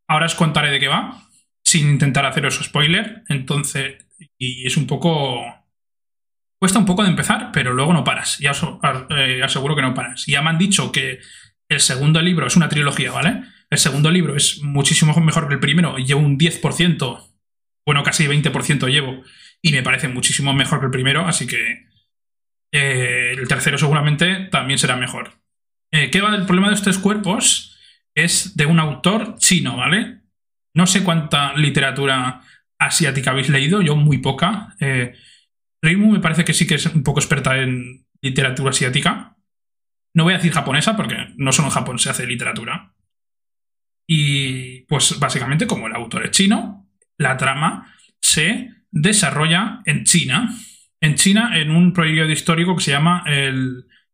Ahora 0.09 0.25
os 0.25 0.35
contaré 0.35 0.71
de 0.71 0.81
qué 0.81 0.89
va, 0.89 1.29
sin 1.63 1.91
intentar 1.91 2.25
haceros 2.25 2.59
spoiler. 2.65 3.25
Entonces, 3.29 4.07
y 4.39 4.67
es 4.67 4.79
un 4.79 4.87
poco. 4.87 5.45
Cuesta 6.59 6.79
un 6.79 6.87
poco 6.87 7.03
de 7.03 7.11
empezar, 7.11 7.51
pero 7.53 7.75
luego 7.75 7.93
no 7.93 8.05
paras. 8.05 8.39
Ya 8.39 8.53
os 8.53 8.63
eh, 9.11 9.43
aseguro 9.45 9.77
que 9.77 9.83
no 9.83 9.93
paras. 9.93 10.25
Ya 10.27 10.41
me 10.41 10.49
han 10.49 10.57
dicho 10.57 10.91
que 10.93 11.21
el 11.69 11.81
segundo 11.81 12.23
libro 12.23 12.47
es 12.47 12.57
una 12.57 12.71
trilogía, 12.71 13.13
¿vale? 13.13 13.43
El 13.69 13.77
segundo 13.77 14.11
libro 14.11 14.35
es 14.35 14.63
muchísimo 14.63 15.13
mejor 15.21 15.47
que 15.47 15.55
el 15.55 15.61
primero. 15.61 15.99
Lleva 15.99 16.21
un 16.21 16.39
10% 16.39 17.36
bueno, 17.87 18.03
casi 18.03 18.27
20% 18.27 18.91
llevo 18.91 19.23
y 19.63 19.73
me 19.73 19.83
parece 19.83 20.09
muchísimo 20.09 20.53
mejor 20.53 20.81
que 20.81 20.87
el 20.87 20.93
primero, 20.93 21.27
así 21.27 21.47
que 21.47 21.87
eh, 22.73 23.33
el 23.39 23.49
tercero 23.49 23.79
seguramente 23.79 24.49
también 24.51 24.79
será 24.79 24.97
mejor. 24.97 25.41
Eh, 25.93 26.11
¿Qué 26.11 26.21
va 26.21 26.33
del 26.33 26.47
problema 26.47 26.69
de 26.69 26.75
estos 26.75 26.99
cuerpos? 26.99 27.79
Es 28.15 28.57
de 28.57 28.67
un 28.67 28.81
autor 28.81 29.37
chino, 29.39 29.77
¿vale? 29.77 30.21
No 30.75 30.87
sé 30.87 31.05
cuánta 31.05 31.55
literatura 31.55 32.43
asiática 32.79 33.31
habéis 33.31 33.49
leído, 33.49 33.81
yo 33.81 33.97
muy 33.97 34.19
poca. 34.19 34.75
Eh, 34.81 35.15
me 35.83 36.21
parece 36.21 36.45
que 36.45 36.53
sí 36.53 36.67
que 36.67 36.75
es 36.75 36.87
un 36.87 37.05
poco 37.05 37.21
experta 37.21 37.57
en 37.59 38.07
literatura 38.21 38.71
asiática. 38.71 39.37
No 40.15 40.25
voy 40.25 40.35
a 40.35 40.39
decir 40.39 40.53
japonesa 40.53 40.97
porque 40.97 41.17
no 41.37 41.53
solo 41.53 41.69
en 41.69 41.75
Japón 41.75 41.99
se 41.99 42.11
hace 42.11 42.27
literatura. 42.27 42.95
Y 44.09 44.81
pues 44.83 45.19
básicamente 45.19 45.67
como 45.67 45.87
el 45.87 45.95
autor 45.95 46.25
es 46.25 46.31
chino, 46.33 46.86
la 47.19 47.37
trama 47.37 47.95
se 48.21 48.71
desarrolla 48.91 49.81
en 49.85 50.05
China. 50.05 50.55
En 51.01 51.15
China, 51.15 51.59
en 51.59 51.71
un 51.71 51.93
periodo 51.93 52.31
histórico 52.31 52.75
que 52.77 52.83
se 52.83 52.91
llama 52.91 53.25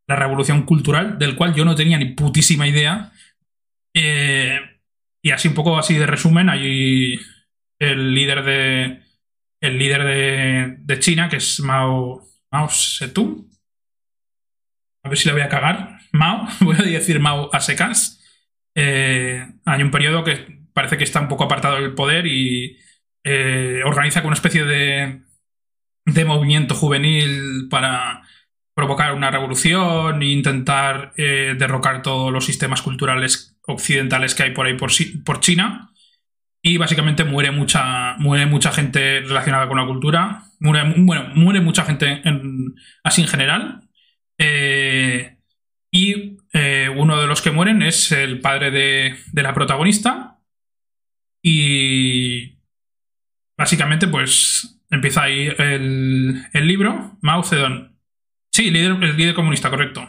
la 0.07 0.17
Revolución 0.17 0.63
Cultural, 0.63 1.19
del 1.19 1.37
cual 1.37 1.55
yo 1.55 1.65
no 1.65 1.75
tenía 1.75 1.99
ni 1.99 2.15
putísima 2.15 2.67
idea. 2.67 3.13
Eh, 3.95 4.61
y 5.23 5.31
así 5.31 5.49
un 5.49 5.55
poco 5.55 5.79
así 5.79 5.95
de 5.95 6.07
resumen, 6.07 6.49
hay 6.49 7.19
el 7.79 8.15
líder 8.15 8.45
de. 8.45 9.03
El 9.61 9.79
líder 9.79 10.77
de, 10.85 10.99
China, 10.99 11.29
que 11.29 11.37
es 11.37 11.61
Mao, 11.61 12.27
Mao 12.51 12.69
Zedong. 12.69 13.49
A 15.05 15.09
ver 15.09 15.17
si 15.19 15.29
le 15.29 15.35
voy 15.35 15.43
a 15.43 15.49
cagar. 15.49 16.01
Mao, 16.13 16.49
voy 16.61 16.77
a 16.77 16.83
decir 16.83 17.21
Mao 17.21 17.49
a. 17.53 17.61
Eh, 18.75 19.47
hay 19.65 19.83
un 19.83 19.91
periodo 19.91 20.25
que 20.25 20.63
parece 20.73 20.97
que 20.99 21.05
está 21.05 21.21
un 21.21 21.29
poco 21.29 21.45
apartado 21.45 21.77
del 21.77 21.95
poder 21.95 22.27
y 22.27 22.77
eh, 23.25 23.83
organiza 23.85 24.23
una 24.23 24.35
especie 24.35 24.65
de, 24.65 25.23
de 26.07 26.25
movimiento 26.25 26.75
juvenil 26.75 27.69
para 27.71 28.23
provocar 28.75 29.15
una 29.15 29.31
revolución 29.31 30.23
e 30.23 30.27
intentar 30.27 31.13
eh, 31.17 31.55
derrocar 31.59 32.03
todos 32.03 32.33
los 32.33 32.45
sistemas 32.45 32.83
culturales 32.83 33.59
occidentales 33.67 34.35
que 34.35 34.45
hay 34.45 34.51
por 34.51 34.67
ahí 34.67 34.75
por, 34.75 34.91
por 35.25 35.41
China. 35.41 35.91
Y 36.65 36.77
básicamente 36.77 37.25
muere 37.25 37.51
mucha, 37.51 38.15
muere 38.19 38.47
mucha 38.47 38.71
gente 38.73 39.21
relacionada 39.21 39.67
con 39.69 39.79
la 39.79 39.87
cultura. 39.87 40.45
Muere, 40.61 40.95
bueno, 40.97 41.29
muere 41.35 41.61
mucha 41.61 41.85
gente 41.85 42.23
así 43.03 43.23
en 43.23 43.29
general. 43.29 43.89
Eh, 44.39 45.39
y 45.91 46.39
uno 46.95 47.21
de 47.21 47.27
los 47.27 47.43
que 47.43 47.51
mueren 47.51 47.83
es 47.83 48.13
el 48.13 48.41
padre 48.41 48.71
de, 48.71 49.17
de 49.33 49.43
la 49.43 49.55
protagonista. 49.55 50.39
Y 51.43 52.62
básicamente, 53.57 54.07
pues 54.09 54.81
empieza 54.91 55.23
ahí 55.23 55.49
el, 55.59 56.67
libro. 56.67 57.19
Mao 57.23 57.43
Zedong. 57.43 57.97
Sí, 58.53 58.69
el 58.69 59.17
líder 59.17 59.35
comunista, 59.35 59.71
correcto. 59.71 60.09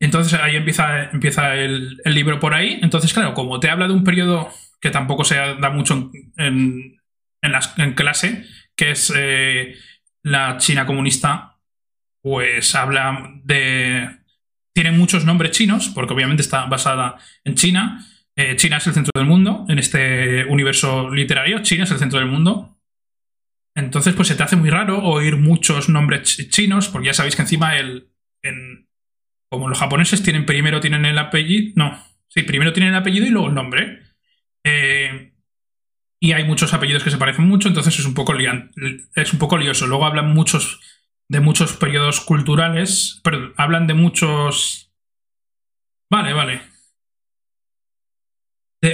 Entonces 0.00 0.38
ahí 0.38 0.56
empieza, 0.56 1.10
empieza 1.10 1.54
el, 1.54 2.00
libro 2.04 2.38
por 2.38 2.54
ahí. 2.54 2.78
Entonces, 2.82 3.12
claro, 3.12 3.34
como 3.34 3.60
te 3.60 3.70
habla 3.70 3.86
de 3.86 3.94
un 3.94 4.04
periodo 4.04 4.50
que 4.80 4.90
tampoco 4.90 5.24
se 5.24 5.36
da 5.36 5.70
mucho 5.70 6.10
en, 6.36 7.00
en, 7.42 7.94
clase, 7.94 8.44
que 8.76 8.90
es 8.90 9.12
eh, 9.16 9.74
la 10.22 10.58
China 10.58 10.86
comunista, 10.86 11.58
pues 12.22 12.74
habla 12.74 13.30
de... 13.44 14.18
Tiene 14.74 14.90
muchos 14.90 15.24
nombres 15.24 15.52
chinos, 15.52 15.88
porque 15.88 16.12
obviamente 16.12 16.42
está 16.42 16.66
basada 16.66 17.16
en 17.44 17.54
China. 17.54 18.04
Eh, 18.36 18.56
China 18.56 18.76
es 18.76 18.86
el 18.86 18.94
centro 18.94 19.12
del 19.14 19.26
mundo, 19.26 19.64
en 19.68 19.78
este 19.78 20.44
universo 20.44 21.10
literario, 21.10 21.62
China 21.62 21.84
es 21.84 21.90
el 21.90 21.98
centro 21.98 22.18
del 22.18 22.28
mundo. 22.28 22.78
Entonces, 23.74 24.14
pues 24.14 24.28
se 24.28 24.36
te 24.36 24.42
hace 24.42 24.56
muy 24.56 24.70
raro 24.70 25.02
oír 25.02 25.36
muchos 25.36 25.88
nombres 25.88 26.48
chinos, 26.50 26.88
porque 26.88 27.06
ya 27.06 27.14
sabéis 27.14 27.36
que 27.36 27.42
encima 27.42 27.76
el, 27.76 28.10
como 29.50 29.68
los 29.68 29.78
japoneses 29.78 30.22
tienen 30.22 30.46
primero 30.46 30.80
tienen 30.80 31.04
el 31.04 31.18
apellido, 31.18 31.72
no, 31.76 32.02
sí, 32.28 32.42
primero 32.42 32.72
tienen 32.72 32.92
el 32.92 33.00
apellido 33.00 33.26
y 33.26 33.30
luego 33.30 33.48
el 33.48 33.54
nombre. 33.54 34.02
Eh, 34.64 35.32
y 36.20 36.32
hay 36.32 36.44
muchos 36.44 36.72
apellidos 36.72 37.04
que 37.04 37.10
se 37.10 37.18
parecen 37.18 37.46
mucho, 37.46 37.68
entonces 37.68 37.98
es 37.98 38.06
un 38.06 38.14
poco 38.14 38.34
es 38.34 39.32
un 39.32 39.38
poco 39.38 39.58
lioso. 39.58 39.86
Luego 39.86 40.06
hablan 40.06 40.32
muchos 40.32 40.80
de 41.28 41.40
muchos 41.40 41.74
periodos 41.74 42.20
culturales, 42.20 43.20
pero 43.22 43.52
hablan 43.56 43.86
de 43.86 43.94
muchos 43.94 44.86
Vale, 46.10 46.32
vale. 46.32 46.75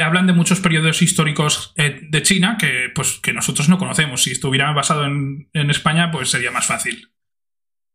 Hablan 0.03 0.27
de 0.27 0.33
muchos 0.33 0.61
periodos 0.61 1.03
históricos 1.03 1.75
eh, 1.77 2.01
de 2.03 2.23
China 2.23 2.57
que, 2.59 2.91
pues, 2.95 3.19
que 3.23 3.33
nosotros 3.33 3.69
no 3.69 3.79
conocemos. 3.79 4.23
Si 4.23 4.31
estuviera 4.31 4.73
basado 4.73 5.05
en, 5.05 5.49
en 5.53 5.71
España, 5.71 6.11
pues 6.11 6.31
sería 6.31 6.51
más 6.51 6.67
fácil. 6.67 7.13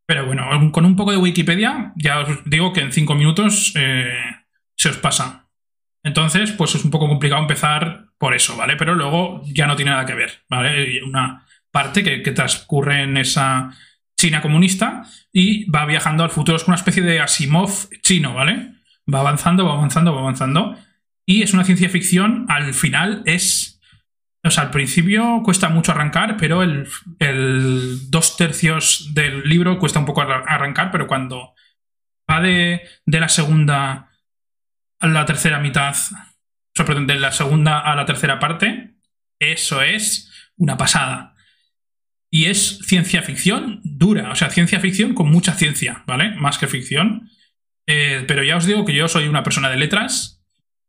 Pero 0.08 0.26
bueno, 0.26 0.72
con 0.72 0.86
un 0.86 0.96
poco 0.96 1.12
de 1.12 1.18
Wikipedia, 1.18 1.92
ya 1.98 2.22
os 2.22 2.40
digo 2.46 2.72
que 2.72 2.80
en 2.80 2.94
cinco 2.94 3.14
minutos 3.14 3.74
eh, 3.76 4.14
se 4.76 4.90
os 4.90 4.98
pasa. 4.98 5.50
Entonces, 6.02 6.54
pues 6.54 6.74
es 6.76 6.86
un 6.86 6.92
poco 6.92 7.10
complicado 7.10 7.42
empezar 7.42 8.06
por 8.18 8.34
eso, 8.34 8.56
¿vale? 8.56 8.78
Pero 8.78 8.96
luego 8.96 9.42
ya 9.46 9.68
no 9.68 9.76
tiene 9.76 9.92
nada 9.92 10.06
que 10.06 10.14
ver, 10.14 10.46
¿vale? 10.50 11.04
Una 11.04 11.46
parte 11.72 12.04
que, 12.04 12.32
transcurre 12.32 13.04
en 13.04 13.18
esa 13.18 13.72
China 14.18 14.42
comunista 14.42 15.04
y 15.34 15.70
va 15.70 15.86
viajando 15.86 16.24
al 16.24 16.30
futuro. 16.30 16.56
Es 16.56 16.68
una 16.68 16.78
especie 16.78 17.04
de 17.04 17.20
Asimov 17.20 17.90
chino, 18.02 18.34
¿vale? 18.34 18.76
Va 19.14 19.20
avanzando, 19.20 19.66
va 19.66 19.74
avanzando, 19.74 20.16
va 20.16 20.22
avanzando. 20.22 20.78
Y 21.28 21.44
es 21.44 21.54
una 21.54 21.66
ciencia 21.66 21.90
ficción, 21.90 22.46
al 22.48 22.74
final 22.74 23.22
es 23.26 23.78
o 24.48 24.52
sea, 24.52 24.64
al 24.64 24.72
principio 24.72 25.42
cuesta 25.44 25.70
mucho 25.70 25.92
arrancar, 25.92 26.38
pero 26.38 26.64
el, 26.64 26.88
dos 28.10 28.38
tercios 28.38 29.12
del 29.14 29.44
libro 29.44 29.78
cuesta 29.78 30.00
un 30.00 30.06
poco 30.06 30.22
arrancar, 30.22 30.90
pero 30.92 31.08
cuando 31.08 31.54
va 32.30 32.42
de, 32.42 32.82
la 33.06 33.30
segunda 33.30 34.12
a 35.00 35.08
la 35.08 35.26
tercera 35.26 35.60
mitad, 35.60 35.96
o 35.96 36.76
sea, 36.76 36.86
perdón, 36.86 37.08
de 37.08 37.20
la 37.20 37.32
segunda 37.32 37.80
a 37.80 37.96
la 37.96 38.06
tercera 38.06 38.40
parte, 38.40 38.96
eso 39.40 39.82
es 39.82 40.32
una 40.56 40.78
pasada. 40.78 41.36
Y 42.32 42.46
es 42.46 42.80
ciencia 42.80 43.22
ficción 43.24 43.82
dura, 43.84 44.32
o 44.32 44.36
sea, 44.36 44.50
ciencia 44.50 44.80
ficción 44.80 45.14
con 45.14 45.30
mucha 45.30 45.54
ciencia, 45.54 46.04
¿vale? 46.08 46.32
Más 46.36 46.58
que 46.58 46.68
ficción. 46.68 47.30
Eh, 47.88 48.26
pero 48.28 48.44
ya 48.44 48.58
os 48.58 48.66
digo 48.66 48.86
que 48.86 48.94
yo 48.94 49.08
soy 49.08 49.28
una 49.28 49.44
persona 49.44 49.70
de 49.70 49.78
letras 49.78 50.37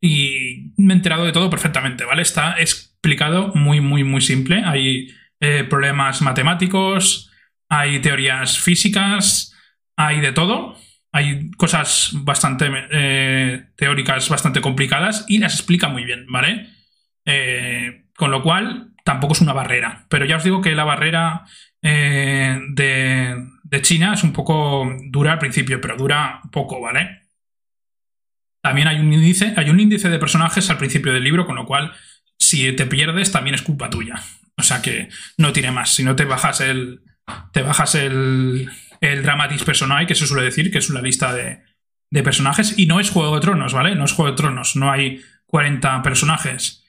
y 0.01 0.73
me 0.77 0.93
he 0.93 0.97
enterado 0.97 1.25
de 1.25 1.33
todo 1.33 1.51
perfectamente, 1.51 2.05
¿vale? 2.05 2.23
Está, 2.23 2.53
es 2.53 2.89
explicado 2.99 3.53
muy, 3.55 3.81
muy, 3.81 4.05
muy 4.05 4.21
simple. 4.21 4.63
Hay 4.65 5.15
eh, 5.41 5.65
problemas 5.65 6.21
matemáticos, 6.23 7.31
hay 7.69 8.01
teorías 8.01 8.59
físicas, 8.59 9.55
hay 9.97 10.21
de 10.21 10.33
todo. 10.33 10.77
Hay 11.11 11.51
cosas 11.53 12.11
bastante 12.13 12.71
eh, 12.91 13.71
teóricas, 13.77 14.29
bastante 14.29 14.61
complicadas 14.61 15.25
y 15.27 15.39
las 15.39 15.55
explica 15.55 15.89
muy 15.89 16.05
bien, 16.05 16.27
¿vale? 16.29 16.69
Eh, 17.25 18.05
con 18.15 18.31
lo 18.31 18.43
cual, 18.43 18.93
tampoco 19.05 19.33
es 19.33 19.41
una 19.41 19.53
barrera. 19.53 20.07
Pero 20.11 20.27
ya 20.27 20.37
os 20.37 20.45
digo 20.45 20.61
que 20.61 20.75
la 20.75 20.85
barrera 20.85 21.45
de 21.81 23.83
China 23.83 24.15
es 24.15 24.25
un 24.25 24.33
poco 24.33 24.85
dura 25.11 25.33
al 25.33 25.39
principio, 25.39 25.81
pero 25.81 25.97
dura 25.97 26.41
poco, 26.53 26.81
¿vale? 26.81 27.28
También 28.69 28.89
hay 28.89 28.99
un 28.99 29.11
índice, 29.11 29.55
hay 29.57 29.71
un 29.71 29.81
índice 29.81 30.11
de 30.11 30.19
personajes 30.19 30.69
al 30.69 30.77
principio 30.77 31.11
del 31.11 31.25
libro, 31.25 31.47
con 31.47 31.57
lo 31.57 31.65
cual 31.65 31.91
si 32.39 32.71
te 32.73 32.85
pierdes 32.85 33.33
también 33.33 33.55
es 33.55 33.63
culpa 33.63 33.89
tuya. 33.89 34.17
O 34.59 34.63
sea 34.63 34.83
que 34.83 35.09
no 35.39 35.55
tiene 35.55 35.71
más. 35.71 35.95
Si 35.95 36.05
no 36.05 36.17
te 36.17 36.27
bajas 36.27 36.61
el. 36.61 37.01
Te 37.55 37.63
bajas 37.63 37.95
el. 37.95 38.71
El 39.01 39.23
Dramatis 39.23 39.65
Personae, 39.65 40.07
que 40.07 40.15
se 40.15 40.27
suele 40.27 40.45
decir, 40.45 40.71
que 40.71 40.77
es 40.77 40.91
una 40.91 41.01
lista 41.01 41.33
de, 41.33 41.63
de 42.11 42.23
personajes. 42.23 42.79
Y 42.79 42.85
no 42.85 43.01
es 43.01 43.09
Juego 43.09 43.37
de 43.37 43.41
Tronos, 43.41 43.73
¿vale? 43.73 43.95
No 43.95 44.05
es 44.05 44.13
Juego 44.13 44.33
de 44.33 44.37
Tronos. 44.37 44.77
No 44.77 44.93
hay 44.93 45.23
40 45.47 46.03
personajes. 46.03 46.85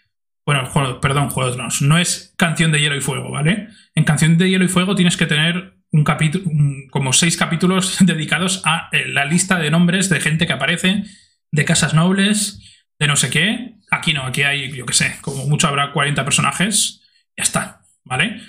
Bueno, 0.45 0.69
perdón, 0.99 1.30
Juego 1.30 1.49
de 1.49 1.55
Tronos. 1.55 1.82
No 1.82 1.97
es 1.97 2.34
Canción 2.36 2.73
de 2.73 2.82
Hielo 2.82 2.97
y 2.97 3.01
Fuego, 3.01 3.32
¿vale? 3.32 3.69
En 3.95 4.03
Canción 4.03 4.38
de 4.38 4.49
Hielo 4.49 4.65
y 4.65 4.67
Fuego 4.67 4.95
tienes 4.95 5.15
que 5.15 5.27
tener 5.27 5.75
un 5.91 6.03
capítulo, 6.03 6.43
como 6.91 7.13
seis 7.13 7.38
capítulos 7.38 7.99
dedicados 8.05 8.63
a 8.65 8.89
eh, 8.91 9.07
la 9.07 9.23
lista 9.23 9.59
de 9.59 9.71
nombres 9.71 10.09
de 10.09 10.19
gente 10.19 10.45
que 10.45 10.53
aparece, 10.53 11.05
de 11.52 11.66
casas 11.66 11.93
nobles, 11.93 12.60
de 13.00 13.08
no 13.08 13.16
sé 13.16 13.30
qué. 13.30 13.76
Aquí 13.91 14.14
no, 14.14 14.24
aquí 14.24 14.43
hay, 14.43 14.72
yo 14.72 14.86
qué 14.86 14.93
sé, 14.93 15.18
como 15.22 15.47
mucho 15.47 15.68
habrá 15.68 15.91
40 15.93 16.24
personajes, 16.24 17.02
ya 17.36 17.43
está, 17.43 17.82
¿vale? 18.04 18.41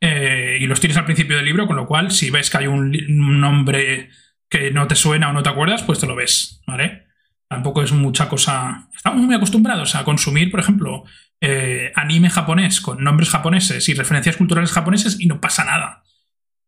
Eh, 0.00 0.58
y 0.60 0.66
los 0.66 0.80
tienes 0.80 0.96
al 0.96 1.04
principio 1.04 1.36
del 1.36 1.44
libro, 1.44 1.66
con 1.66 1.76
lo 1.76 1.86
cual, 1.86 2.10
si 2.10 2.30
ves 2.30 2.50
que 2.50 2.58
hay 2.58 2.66
un, 2.66 2.92
nombre 3.40 4.10
que 4.48 4.70
no 4.70 4.86
te 4.86 4.94
suena 4.94 5.30
o 5.30 5.32
no 5.32 5.42
te 5.42 5.48
acuerdas, 5.48 5.82
pues 5.82 5.98
te 5.98 6.06
lo 6.06 6.14
ves, 6.14 6.62
¿vale? 6.66 7.06
Tampoco 7.48 7.82
es 7.82 7.92
mucha 7.92 8.28
cosa. 8.28 8.88
Estamos 8.94 9.22
muy 9.22 9.34
acostumbrados 9.34 9.94
a 9.94 10.04
consumir, 10.04 10.50
por 10.50 10.60
ejemplo, 10.60 11.04
eh, 11.40 11.92
anime 11.94 12.30
japonés 12.30 12.80
con 12.80 13.02
nombres 13.02 13.30
japoneses 13.30 13.88
y 13.88 13.94
referencias 13.94 14.36
culturales 14.36 14.72
japoneses 14.72 15.20
y 15.20 15.26
no 15.26 15.40
pasa 15.40 15.64
nada. 15.64 16.02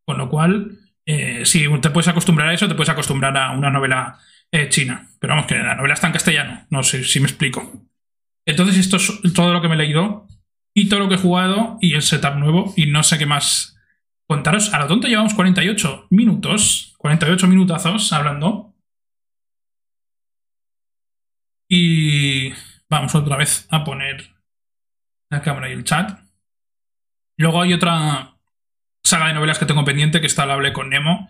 Con 0.04 0.18
lo 0.18 0.28
cual, 0.28 0.78
eh, 1.06 1.42
si 1.44 1.66
te 1.80 1.90
puedes 1.90 2.08
acostumbrar 2.08 2.48
a 2.48 2.54
eso, 2.54 2.68
te 2.68 2.74
puedes 2.74 2.90
acostumbrar 2.90 3.36
a 3.36 3.52
una 3.52 3.70
novela 3.70 4.18
china. 4.68 5.08
Pero 5.20 5.34
vamos, 5.34 5.46
que 5.46 5.56
la 5.56 5.74
novela 5.74 5.94
está 5.94 6.06
en 6.06 6.12
castellano. 6.12 6.66
No 6.70 6.82
sé 6.82 7.04
si 7.04 7.20
me 7.20 7.26
explico. 7.26 7.88
Entonces, 8.46 8.78
esto 8.78 8.96
es 8.96 9.32
todo 9.34 9.52
lo 9.52 9.60
que 9.60 9.68
me 9.68 9.74
he 9.74 9.78
leído 9.78 10.26
y 10.74 10.88
todo 10.88 11.00
lo 11.00 11.08
que 11.08 11.16
he 11.16 11.18
jugado 11.18 11.78
y 11.80 11.94
el 11.94 12.02
setup 12.02 12.36
nuevo 12.36 12.72
y 12.76 12.86
no 12.86 13.02
sé 13.02 13.18
qué 13.18 13.26
más 13.26 13.76
contaros. 14.26 14.72
A 14.72 14.78
lo 14.78 14.86
tonto 14.86 15.08
llevamos 15.08 15.34
48 15.34 16.06
minutos, 16.10 16.94
48 16.98 17.46
minutazos 17.46 18.12
hablando. 18.12 18.74
Y 21.68 22.50
vamos 22.88 23.14
otra 23.14 23.36
vez 23.36 23.66
a 23.70 23.84
poner 23.84 24.34
la 25.30 25.42
cámara 25.42 25.68
y 25.68 25.72
el 25.72 25.84
chat. 25.84 26.18
Luego 27.36 27.60
hay 27.60 27.74
otra 27.74 28.36
saga 29.04 29.28
de 29.28 29.34
novelas 29.34 29.58
que 29.58 29.66
tengo 29.66 29.84
pendiente 29.84 30.20
que 30.20 30.26
está 30.26 30.46
la 30.46 30.54
hablé 30.54 30.72
con 30.72 30.88
Nemo 30.88 31.28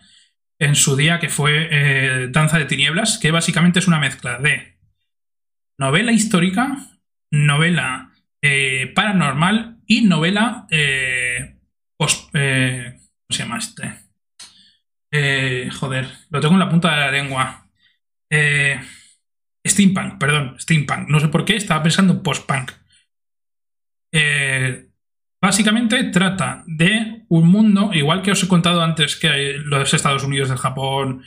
en 0.58 0.74
su 0.74 0.96
día, 0.96 1.18
que 1.18 1.28
fue 1.28 1.68
eh, 1.70 2.28
Danza 2.30 2.58
de 2.58 2.64
Tinieblas, 2.64 3.18
que 3.18 3.30
básicamente 3.30 3.78
es 3.78 3.86
una 3.86 4.00
mezcla 4.00 4.38
de 4.38 4.76
novela 5.78 6.12
histórica 6.12 6.88
novela 7.30 8.12
eh, 8.40 8.92
paranormal 8.94 9.78
y 9.86 10.02
novela 10.02 10.66
eh, 10.70 11.56
eh, 12.34 12.94
¿Cómo 12.94 13.36
se 13.36 13.42
llama 13.42 13.58
este? 13.58 14.08
joder, 15.70 16.06
lo 16.30 16.40
tengo 16.40 16.54
en 16.54 16.60
la 16.60 16.68
punta 16.68 16.90
de 16.92 16.96
la 16.98 17.10
lengua. 17.10 17.66
steampunk, 19.66 20.18
perdón, 20.18 20.56
steampunk. 20.60 21.08
No 21.08 21.18
sé 21.18 21.28
por 21.28 21.44
qué, 21.44 21.56
estaba 21.56 21.82
pensando 21.82 22.12
en 22.12 22.22
post-punk. 22.22 22.72
Básicamente 25.40 26.04
trata 26.04 26.64
de 26.66 27.24
un 27.28 27.48
mundo, 27.48 27.90
igual 27.92 28.22
que 28.22 28.32
os 28.32 28.42
he 28.42 28.48
contado 28.48 28.82
antes 28.82 29.16
que 29.16 29.58
los 29.64 29.92
Estados 29.94 30.24
Unidos 30.24 30.48
del 30.48 30.58
Japón, 30.58 31.22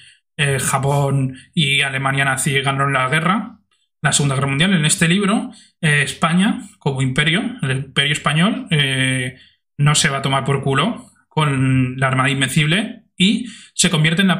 Japón 0.59 1.37
y 1.53 1.81
Alemania 1.81 2.25
nazi 2.25 2.59
ganaron 2.61 2.93
la 2.93 3.07
guerra, 3.09 3.59
la 4.01 4.11
Segunda 4.11 4.35
Guerra 4.35 4.47
Mundial. 4.47 4.73
En 4.73 4.85
este 4.85 5.07
libro, 5.07 5.51
eh, 5.79 6.01
España, 6.03 6.61
como 6.79 7.01
imperio, 7.01 7.41
el 7.61 7.71
imperio 7.71 8.13
español, 8.13 8.67
eh, 8.71 9.37
no 9.77 9.95
se 9.95 10.09
va 10.09 10.17
a 10.17 10.21
tomar 10.21 10.43
por 10.43 10.61
culo 10.63 11.11
con 11.27 11.97
la 11.97 12.07
Armada 12.07 12.29
Invencible 12.29 13.03
y 13.15 13.45
se 13.73 13.89
convierte 13.89 14.23
en, 14.23 14.31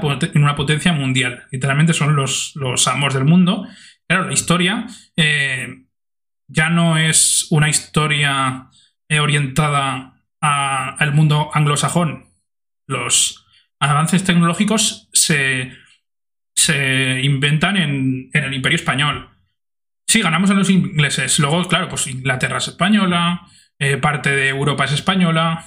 una 0.43 0.55
potencia 0.55 0.93
mundial. 0.93 1.43
Literalmente 1.51 1.93
son 1.93 2.15
los, 2.15 2.53
los, 2.55 2.87
amos 2.87 3.13
del 3.13 3.25
mundo. 3.25 3.67
Claro, 4.07 4.25
la 4.25 4.33
historia 4.33 4.87
eh, 5.15 5.85
ya 6.47 6.69
no 6.69 6.97
es 6.97 7.47
una 7.51 7.69
historia 7.69 8.67
orientada 9.19 10.23
al 10.39 11.13
mundo 11.13 11.49
anglosajón. 11.53 12.25
Los 12.87 13.45
avances 13.79 14.23
tecnológicos 14.23 15.09
se, 15.13 15.71
se 16.55 17.21
inventan 17.21 17.77
en, 17.77 18.29
en 18.33 18.43
el 18.43 18.53
imperio 18.53 18.75
español 18.75 19.31
Sí, 20.11 20.21
ganamos 20.21 20.49
a 20.49 20.55
los 20.55 20.69
ingleses. 20.69 21.39
Luego, 21.39 21.63
claro, 21.69 21.87
pues 21.87 22.05
Inglaterra 22.07 22.57
es 22.57 22.67
española, 22.67 23.47
eh, 23.79 23.95
parte 23.95 24.29
de 24.29 24.49
Europa 24.49 24.83
es 24.83 24.91
española, 24.91 25.65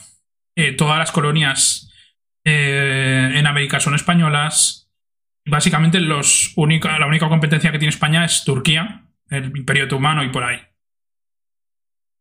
eh, 0.54 0.72
todas 0.72 0.98
las 0.98 1.12
colonias 1.12 1.90
eh, 2.44 3.32
en 3.36 3.46
América 3.46 3.80
son 3.80 3.94
españolas. 3.94 4.92
Básicamente 5.46 5.98
la 5.98 6.20
única 6.56 7.28
competencia 7.30 7.72
que 7.72 7.78
tiene 7.78 7.88
España 7.88 8.26
es 8.26 8.44
Turquía, 8.44 9.06
el 9.30 9.46
Imperio 9.56 9.86
Otomano 9.86 10.22
y 10.22 10.28
por 10.28 10.44
ahí. 10.44 10.60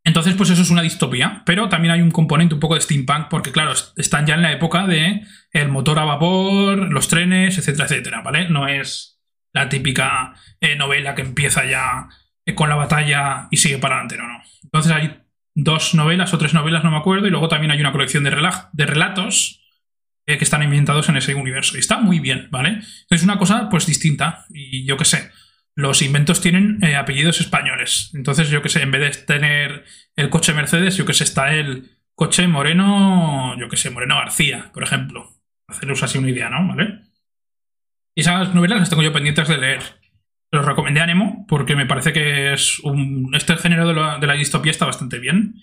Entonces, 0.06 0.36
pues 0.36 0.50
eso 0.50 0.62
es 0.62 0.70
una 0.70 0.82
distopía, 0.82 1.44
pero 1.46 1.70
también 1.70 1.94
hay 1.94 2.02
un 2.02 2.12
componente 2.12 2.54
un 2.54 2.60
poco 2.60 2.76
de 2.76 2.82
steampunk, 2.82 3.30
porque 3.30 3.52
claro, 3.52 3.74
están 3.96 4.26
ya 4.26 4.36
en 4.36 4.42
la 4.42 4.52
época 4.52 4.86
de 4.86 5.22
el 5.52 5.70
motor 5.70 5.98
a 6.00 6.04
vapor, 6.04 6.92
los 6.92 7.08
trenes, 7.08 7.58
etcétera, 7.58 7.86
etcétera, 7.86 8.22
¿vale? 8.22 8.50
No 8.50 8.68
es 8.68 9.22
la 9.54 9.70
típica 9.70 10.34
eh, 10.60 10.76
novela 10.76 11.16
que 11.16 11.22
empieza 11.22 11.66
ya 11.66 12.10
eh, 12.46 12.54
con 12.54 12.68
la 12.68 12.76
batalla 12.76 13.48
y 13.50 13.58
sigue 13.58 13.78
para 13.78 13.96
adelante, 13.96 14.18
no, 14.18 14.28
no. 14.28 14.44
Entonces 14.64 14.92
hay 14.92 15.22
dos 15.56 15.96
novelas 15.96 16.34
o 16.34 16.38
tres 16.38 16.54
novelas, 16.54 16.84
no 16.84 16.92
me 16.92 16.98
acuerdo, 16.98 17.28
y 17.28 17.32
luego 17.32 17.48
también 17.48 17.72
hay 17.72 17.80
una 17.80 17.94
colección 17.94 18.26
de, 18.26 18.32
de 18.74 18.86
relatos 18.86 19.62
eh, 20.26 20.38
que 20.38 20.44
están 20.44 20.64
inventados 20.64 21.08
en 21.08 21.16
ese 21.16 21.34
universo. 21.34 21.78
Y 21.78 21.80
está 21.80 22.00
muy 22.00 22.20
bien, 22.20 22.50
¿vale? 22.52 22.82
Es 23.10 23.24
una 23.24 23.38
cosa 23.38 23.70
pues 23.70 23.86
distinta, 23.86 24.46
y 24.50 24.86
yo 24.86 24.98
qué 24.98 25.06
sé 25.06 25.32
los 25.76 26.02
inventos 26.02 26.42
tienen 26.42 26.80
eh, 26.84 26.96
apellidos 26.96 27.40
españoles. 27.40 28.12
Entonces, 28.14 28.50
yo 28.50 28.62
que 28.62 28.70
sé, 28.70 28.82
en 28.82 28.92
vez 28.92 29.18
de 29.18 29.24
tener 29.24 29.86
el 30.16 30.30
coche 30.30 30.54
Mercedes, 30.54 30.98
yo 30.98 31.06
que 31.06 31.14
sé, 31.14 31.24
está 31.24 31.54
el 31.54 31.90
coche 32.16 32.48
Moreno, 32.48 33.58
yo 33.60 33.70
que 33.70 33.78
sé, 33.78 33.90
Moreno 33.90 34.16
García, 34.16 34.72
por 34.74 34.84
ejemplo. 34.84 35.30
Haceros 35.68 36.04
así 36.04 36.18
una 36.18 36.30
idea, 36.30 36.50
¿no? 36.50 36.68
¿Vale? 36.68 37.00
Y 38.16 38.22
esas 38.22 38.54
novelas 38.54 38.80
las 38.80 38.90
tengo 38.90 39.02
yo 39.02 39.14
pendientes 39.14 39.48
de 39.48 39.58
leer. 39.58 39.82
Los 40.52 40.66
recomendé 40.66 41.02
a 41.02 41.08
Nemo 41.08 41.46
porque 41.48 41.76
me 41.76 41.88
parece 41.88 42.14
que 42.14 42.54
es 42.54 42.80
un. 42.80 43.34
Este 43.34 43.58
género 43.58 43.88
de 43.88 44.28
la, 44.28 44.34
distopía 44.34 44.72
está 44.72 44.86
bastante 44.86 45.18
bien. 45.18 45.56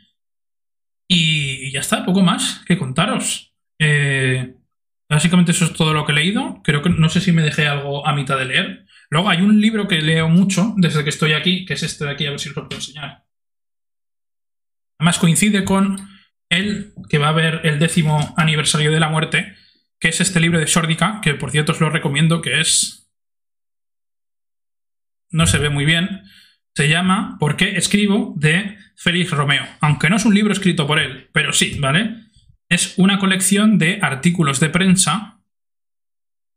Y 1.07 1.71
ya 1.71 1.81
está, 1.81 2.05
poco 2.05 2.23
más 2.23 2.65
que 2.67 2.77
contaros. 2.77 3.55
Eh, 3.79 4.57
básicamente 5.09 5.53
eso 5.53 5.65
es 5.65 5.73
todo 5.75 5.95
lo 5.95 6.05
que 6.05 6.13
he 6.13 6.17
leído. 6.17 6.61
Creo 6.65 6.83
que 6.83 6.91
no 6.91 7.09
sé 7.09 7.21
si 7.21 7.31
me 7.31 7.43
dejé 7.43 7.69
algo 7.69 8.07
a 8.07 8.13
mitad 8.15 8.37
de 8.37 8.45
leer. 8.47 8.87
Luego 9.11 9.29
hay 9.29 9.43
un 9.43 9.61
libro 9.61 9.89
que 9.89 10.01
leo 10.01 10.29
mucho 10.29 10.73
desde 10.77 11.03
que 11.03 11.11
estoy 11.11 11.33
aquí, 11.33 11.65
que 11.65 11.75
es 11.75 11.83
este 11.83 12.05
de 12.05 12.13
aquí, 12.13 12.27
a 12.27 12.31
ver 12.31 12.39
si 12.39 12.49
os 12.49 12.57
lo 12.57 12.69
puedo 12.69 12.81
enseñar. 12.81 13.25
Además 14.99 15.19
coincide 15.19 15.65
con 15.65 15.99
el 16.49 16.93
que 17.09 17.19
va 17.19 17.27
a 17.27 17.31
haber 17.31 17.61
el 17.65 17.79
décimo 17.79 18.35
aniversario 18.37 18.93
de 18.93 19.01
la 19.01 19.09
muerte, 19.09 19.57
que 19.99 20.09
es 20.09 20.21
este 20.21 20.41
libro 20.41 20.61
de 20.61 20.67
Sórdica, 20.67 21.21
que 21.23 21.35
por 21.35 21.51
cierto 21.51 21.73
os 21.73 21.81
lo 21.81 21.91
recomiendo, 21.91 22.41
que 22.41 22.61
es... 22.61 23.11
No 25.31 25.47
se 25.47 25.59
ve 25.59 25.71
muy 25.71 25.85
bien. 25.85 26.23
Se 26.75 26.89
llama 26.89 27.37
¿Por 27.41 27.57
qué 27.57 27.77
escribo? 27.77 28.35
de 28.37 28.79
Félix 28.97 29.31
Romeo. 29.31 29.65
Aunque 29.81 30.09
no 30.09 30.17
es 30.17 30.25
un 30.25 30.35
libro 30.35 30.53
escrito 30.53 30.87
por 30.87 30.99
él, 30.99 31.29
pero 31.33 31.53
sí, 31.53 31.79
¿vale? 31.81 32.17
Es 32.69 32.95
una 32.97 33.19
colección 33.19 33.79
de 33.79 33.99
artículos 34.03 34.61
de 34.61 34.71
prensa 34.71 35.40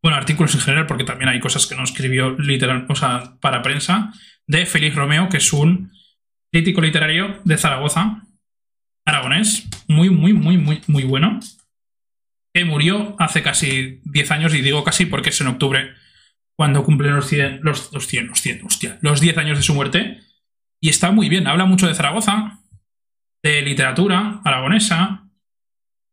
bueno, 0.03 0.17
artículos 0.17 0.53
en 0.53 0.61
general, 0.61 0.85
porque 0.85 1.05
también 1.05 1.29
hay 1.29 1.39
cosas 1.39 1.65
que 1.65 1.75
no 1.75 1.83
escribió 1.83 2.31
literal, 2.37 2.85
o 2.89 2.95
sea, 2.95 3.37
para 3.39 3.61
prensa, 3.61 4.13
de 4.45 4.65
Félix 4.65 4.95
Romeo, 4.95 5.29
que 5.29 5.37
es 5.37 5.53
un 5.53 5.93
crítico 6.51 6.81
literario 6.81 7.39
de 7.45 7.57
Zaragoza, 7.57 8.21
aragonés, 9.05 9.67
muy, 9.87 10.09
muy, 10.09 10.33
muy, 10.33 10.57
muy, 10.57 10.81
muy 10.87 11.03
bueno, 11.03 11.39
que 12.53 12.65
murió 12.65 13.15
hace 13.17 13.41
casi 13.41 14.01
10 14.03 14.31
años, 14.31 14.53
y 14.53 14.61
digo 14.61 14.83
casi 14.83 15.05
porque 15.05 15.29
es 15.29 15.39
en 15.39 15.47
octubre, 15.47 15.93
cuando 16.57 16.83
cumplen 16.83 17.15
los 17.15 17.27
100, 17.27 17.61
los, 17.63 17.91
los 17.93 18.05
100, 18.05 18.27
los 18.27 18.41
100, 18.41 18.65
hostia, 18.65 18.99
los 19.01 19.21
10 19.21 19.37
años 19.37 19.57
de 19.57 19.63
su 19.63 19.73
muerte, 19.73 20.19
y 20.81 20.89
está 20.89 21.11
muy 21.11 21.29
bien, 21.29 21.47
habla 21.47 21.63
mucho 21.63 21.87
de 21.87 21.95
Zaragoza, 21.95 22.59
de 23.41 23.61
literatura 23.61 24.41
aragonesa, 24.43 25.29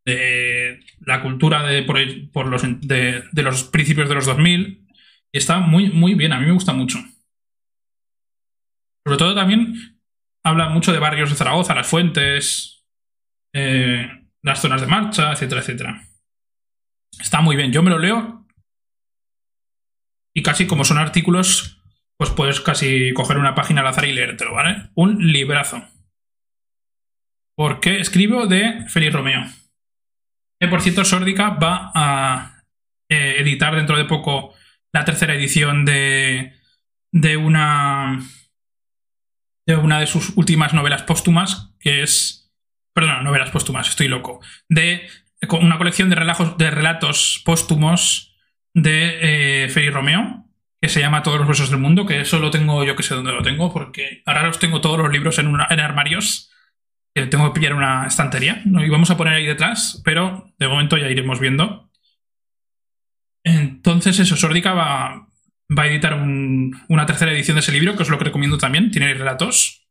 de 0.07 0.60
la 1.01 1.23
cultura 1.23 1.63
de, 1.63 1.83
por, 1.83 2.47
los, 2.47 2.63
de, 2.81 3.25
los 3.33 3.65
principios 3.65 4.09
de 4.09 4.15
los 4.15 4.27
2000. 4.27 4.87
Y 5.33 5.39
está 5.39 5.59
muy, 5.59 5.91
muy 5.91 6.15
bien, 6.15 6.33
a 6.33 6.39
mí 6.39 6.47
me 6.47 6.53
gusta 6.53 6.73
mucho. 6.73 6.99
Sobre 9.05 9.19
todo 9.19 9.35
también 9.35 10.01
habla 10.45 10.69
mucho 10.69 10.93
de 10.93 10.99
barrios 10.99 11.31
de 11.31 11.37
Zaragoza, 11.37 11.75
las 11.75 11.87
fuentes, 11.87 12.85
eh, 13.55 14.09
las 14.43 14.61
zonas 14.61 14.81
de 14.81 14.87
marcha, 14.87 15.33
etcétera, 15.33 15.61
etcétera. 15.61 16.03
Está 17.19 17.41
muy 17.41 17.57
bien, 17.57 17.73
yo 17.73 17.83
me 17.83 17.91
lo 17.91 17.99
leo 17.99 18.47
y 20.35 20.43
casi 20.43 20.67
como 20.67 20.85
son 20.85 20.99
artículos, 20.99 21.83
pues 22.17 22.31
puedes 22.31 22.61
casi 22.61 23.13
coger 23.15 23.39
una 23.39 23.55
página 23.55 23.81
al 23.81 23.89
azar 23.89 24.05
y 24.05 24.13
leértelo, 24.13 24.55
¿vale? 24.55 24.91
Un 24.95 25.33
librazo. 25.33 25.83
Porque 27.57 28.01
escribo 28.01 28.47
de 28.47 28.87
Félix 28.89 29.13
Romeo 29.13 29.60
por 30.69 30.83
cierto, 30.83 31.05
Sórdica 31.05 31.51
va 31.51 31.91
a 31.95 32.63
eh, 33.09 33.37
editar 33.39 33.75
dentro 33.75 33.97
de 33.97 34.05
poco 34.05 34.55
la 34.93 35.05
tercera 35.05 35.35
edición 35.35 35.85
de, 35.85 36.53
de 37.13 37.37
una 37.37 38.21
de 39.67 39.77
una 39.77 40.01
de 40.01 40.07
sus 40.07 40.37
últimas 40.37 40.75
novelas 40.75 41.03
póstumas, 41.03 41.73
que 41.79 42.03
es. 42.03 42.53
Perdón, 42.93 43.25
novelas 43.25 43.51
póstumas, 43.51 43.89
estoy 43.89 44.09
loco. 44.09 44.41
De 44.69 45.09
una 45.51 45.79
colección 45.79 46.11
de, 46.11 46.17
relatos, 46.17 46.59
de 46.59 46.71
relatos 46.71 47.41
póstumos 47.45 48.37
de 48.75 49.65
eh, 49.65 49.91
Romeo, 49.91 50.45
que 50.81 50.89
se 50.89 51.01
llama 51.01 51.23
Todos 51.23 51.39
los 51.39 51.49
huesos 51.49 51.71
del 51.71 51.79
mundo, 51.79 52.05
que 52.05 52.21
eso 52.21 52.41
lo 52.41 52.51
tengo 52.51 52.85
yo 52.85 52.97
que 52.97 53.03
sé 53.03 53.15
dónde 53.15 53.33
lo 53.33 53.43
tengo, 53.43 53.73
porque 53.73 54.23
ahora 54.27 54.47
los 54.47 54.59
tengo 54.59 54.81
todos 54.81 54.99
los 54.99 55.11
libros 55.11 55.39
en, 55.39 55.47
en 55.47 55.81
armarios 55.81 56.50
tengo 57.15 57.53
que 57.53 57.61
pillar 57.61 57.75
una 57.75 58.07
estantería. 58.07 58.63
Y 58.65 58.89
vamos 58.89 59.11
a 59.11 59.17
poner 59.17 59.35
ahí 59.35 59.47
detrás, 59.47 60.01
pero 60.05 60.53
de 60.59 60.69
momento 60.69 60.97
ya 60.97 61.09
iremos 61.09 61.41
viendo. 61.41 61.91
Entonces, 63.45 64.19
eso, 64.19 64.37
Sórdica 64.37 64.73
va, 64.75 65.29
va 65.77 65.83
a 65.83 65.87
editar 65.87 66.15
una 66.15 67.07
tercera 67.07 67.33
edición 67.33 67.57
de 67.57 67.61
ese 67.61 67.73
libro, 67.73 67.97
que 67.97 68.03
os 68.03 68.11
lo 68.11 68.19
recomiendo 68.19 68.59
también. 68.59 68.91
Tiene 68.91 69.15
relatos. 69.15 69.87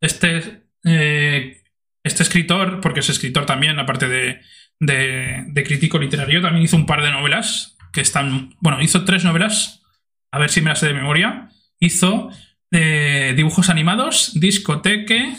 Este, 0.00 0.64
eh, 0.84 1.62
este 2.02 2.22
escritor, 2.22 2.80
porque 2.80 3.00
es 3.00 3.08
escritor 3.08 3.46
también, 3.46 3.78
aparte 3.78 4.08
de, 4.08 4.40
de, 4.80 5.64
crítico 5.64 5.98
literario, 5.98 6.42
también 6.42 6.64
hizo 6.64 6.76
un 6.76 6.86
par 6.86 7.02
de 7.02 7.10
novelas 7.10 7.76
que 7.92 8.00
están. 8.00 8.54
Bueno, 8.60 8.82
hizo 8.82 9.04
tres 9.04 9.24
novelas, 9.24 9.82
a 10.30 10.38
ver 10.38 10.50
si 10.50 10.60
me 10.60 10.70
las 10.70 10.80
sé 10.80 10.88
de 10.88 10.94
memoria. 10.94 11.48
Hizo 11.78 12.30
eh, 12.70 13.32
dibujos 13.36 13.70
animados, 13.70 14.32
discoteque 14.38 15.34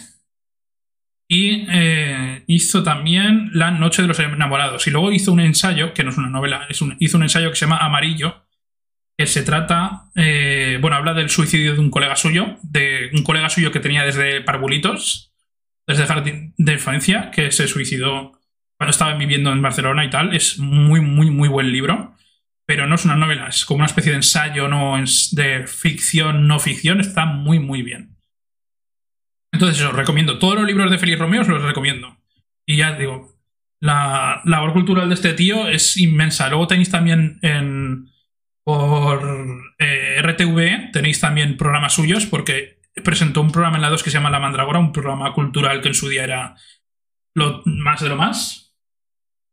y 1.28 1.66
eh, 1.70 2.44
hizo 2.48 2.84
también 2.84 3.50
La 3.54 3.72
Noche 3.72 4.02
de 4.02 4.08
los 4.08 4.20
Enamorados. 4.20 4.86
Y 4.88 4.92
luego 4.92 5.12
hizo 5.12 5.32
un 5.32 5.40
ensayo, 5.40 5.94
que 5.94 6.04
no 6.04 6.12
es 6.12 6.18
una 6.18 6.30
novela, 6.30 6.66
es 6.70 6.80
hizo 7.00 7.18
un 7.18 7.24
ensayo 7.24 7.50
que 7.50 7.56
se 7.56 7.66
llama 7.66 7.78
Amarillo, 7.78 8.46
que 9.18 9.26
se 9.26 9.44
trata, 9.44 10.10
eh, 10.16 10.78
bueno, 10.82 10.98
habla 10.98 11.14
del 11.14 11.30
suicidio 11.30 11.74
de 11.74 11.80
un 11.80 11.90
colega 11.90 12.16
suyo, 12.16 12.58
de 12.64 13.10
un 13.14 13.24
colega 13.24 13.50
suyo 13.50 13.72
que 13.72 13.80
tenía 13.80 14.04
desde 14.04 14.42
Parvulitos, 14.42 15.34
desde 15.88 16.06
jardín 16.06 16.54
de 16.58 16.74
infancia, 16.74 17.32
que 17.32 17.52
se 17.52 17.68
suicidó 17.68 18.34
cuando 18.78 18.92
estaba 18.92 19.16
viviendo 19.16 19.52
en 19.52 19.62
Barcelona 19.62 20.04
y 20.06 20.10
tal. 20.10 20.36
Es 20.36 20.60
muy, 20.60 21.00
muy, 21.02 21.32
muy 21.32 21.48
buen 21.48 21.72
libro. 21.72 22.14
Pero 22.68 22.88
no 22.88 22.96
es 22.96 23.06
una 23.06 23.16
novela, 23.16 23.48
es 23.48 23.64
como 23.64 23.78
una 23.78 23.86
especie 23.86 24.12
de 24.12 24.18
ensayo 24.18 24.68
no 24.68 24.96
de 25.34 25.68
ficción, 25.68 26.48
no 26.48 26.60
ficción. 26.60 27.00
Está 27.00 27.26
muy, 27.26 27.60
muy 27.60 27.84
bien. 27.84 28.15
Entonces 29.56 29.82
os 29.86 29.96
recomiendo. 29.96 30.38
Todos 30.38 30.56
los 30.56 30.66
libros 30.66 30.92
de 30.92 30.98
Félix 30.98 31.18
Romeo 31.18 31.42
os 31.42 31.48
los 31.48 31.64
recomiendo. 31.64 32.18
Y 32.66 32.76
ya 32.76 32.92
digo, 32.98 33.40
la 33.80 34.42
labor 34.44 34.74
cultural 34.74 35.08
de 35.08 35.16
este 35.16 35.32
tío 35.32 35.70
es 35.70 35.96
inmensa. 35.96 36.50
Luego 36.50 36.68
tenéis 36.68 36.92
también 36.92 37.40
en, 37.42 38.10
por 38.66 39.74
eh, 39.80 40.22
RTV, 40.22 40.92
tenéis 40.92 41.22
también 41.22 41.56
programas 41.56 41.94
suyos, 41.94 42.26
porque 42.26 42.82
presentó 43.02 43.40
un 43.40 43.52
programa 43.54 43.78
en 43.78 43.84
la 43.84 43.90
2 43.90 44.04
que 44.04 44.10
se 44.10 44.18
llama 44.18 44.30
La 44.30 44.42
Mandragora, 44.42 44.78
un 44.78 44.92
programa 44.92 45.32
cultural 45.32 45.80
que 45.80 45.88
en 45.88 45.94
su 45.94 46.10
día 46.10 46.26
era 46.26 46.56
lo 47.34 47.62
más 47.64 48.02
de 48.02 48.10
lo 48.10 48.18
más. 48.18 48.76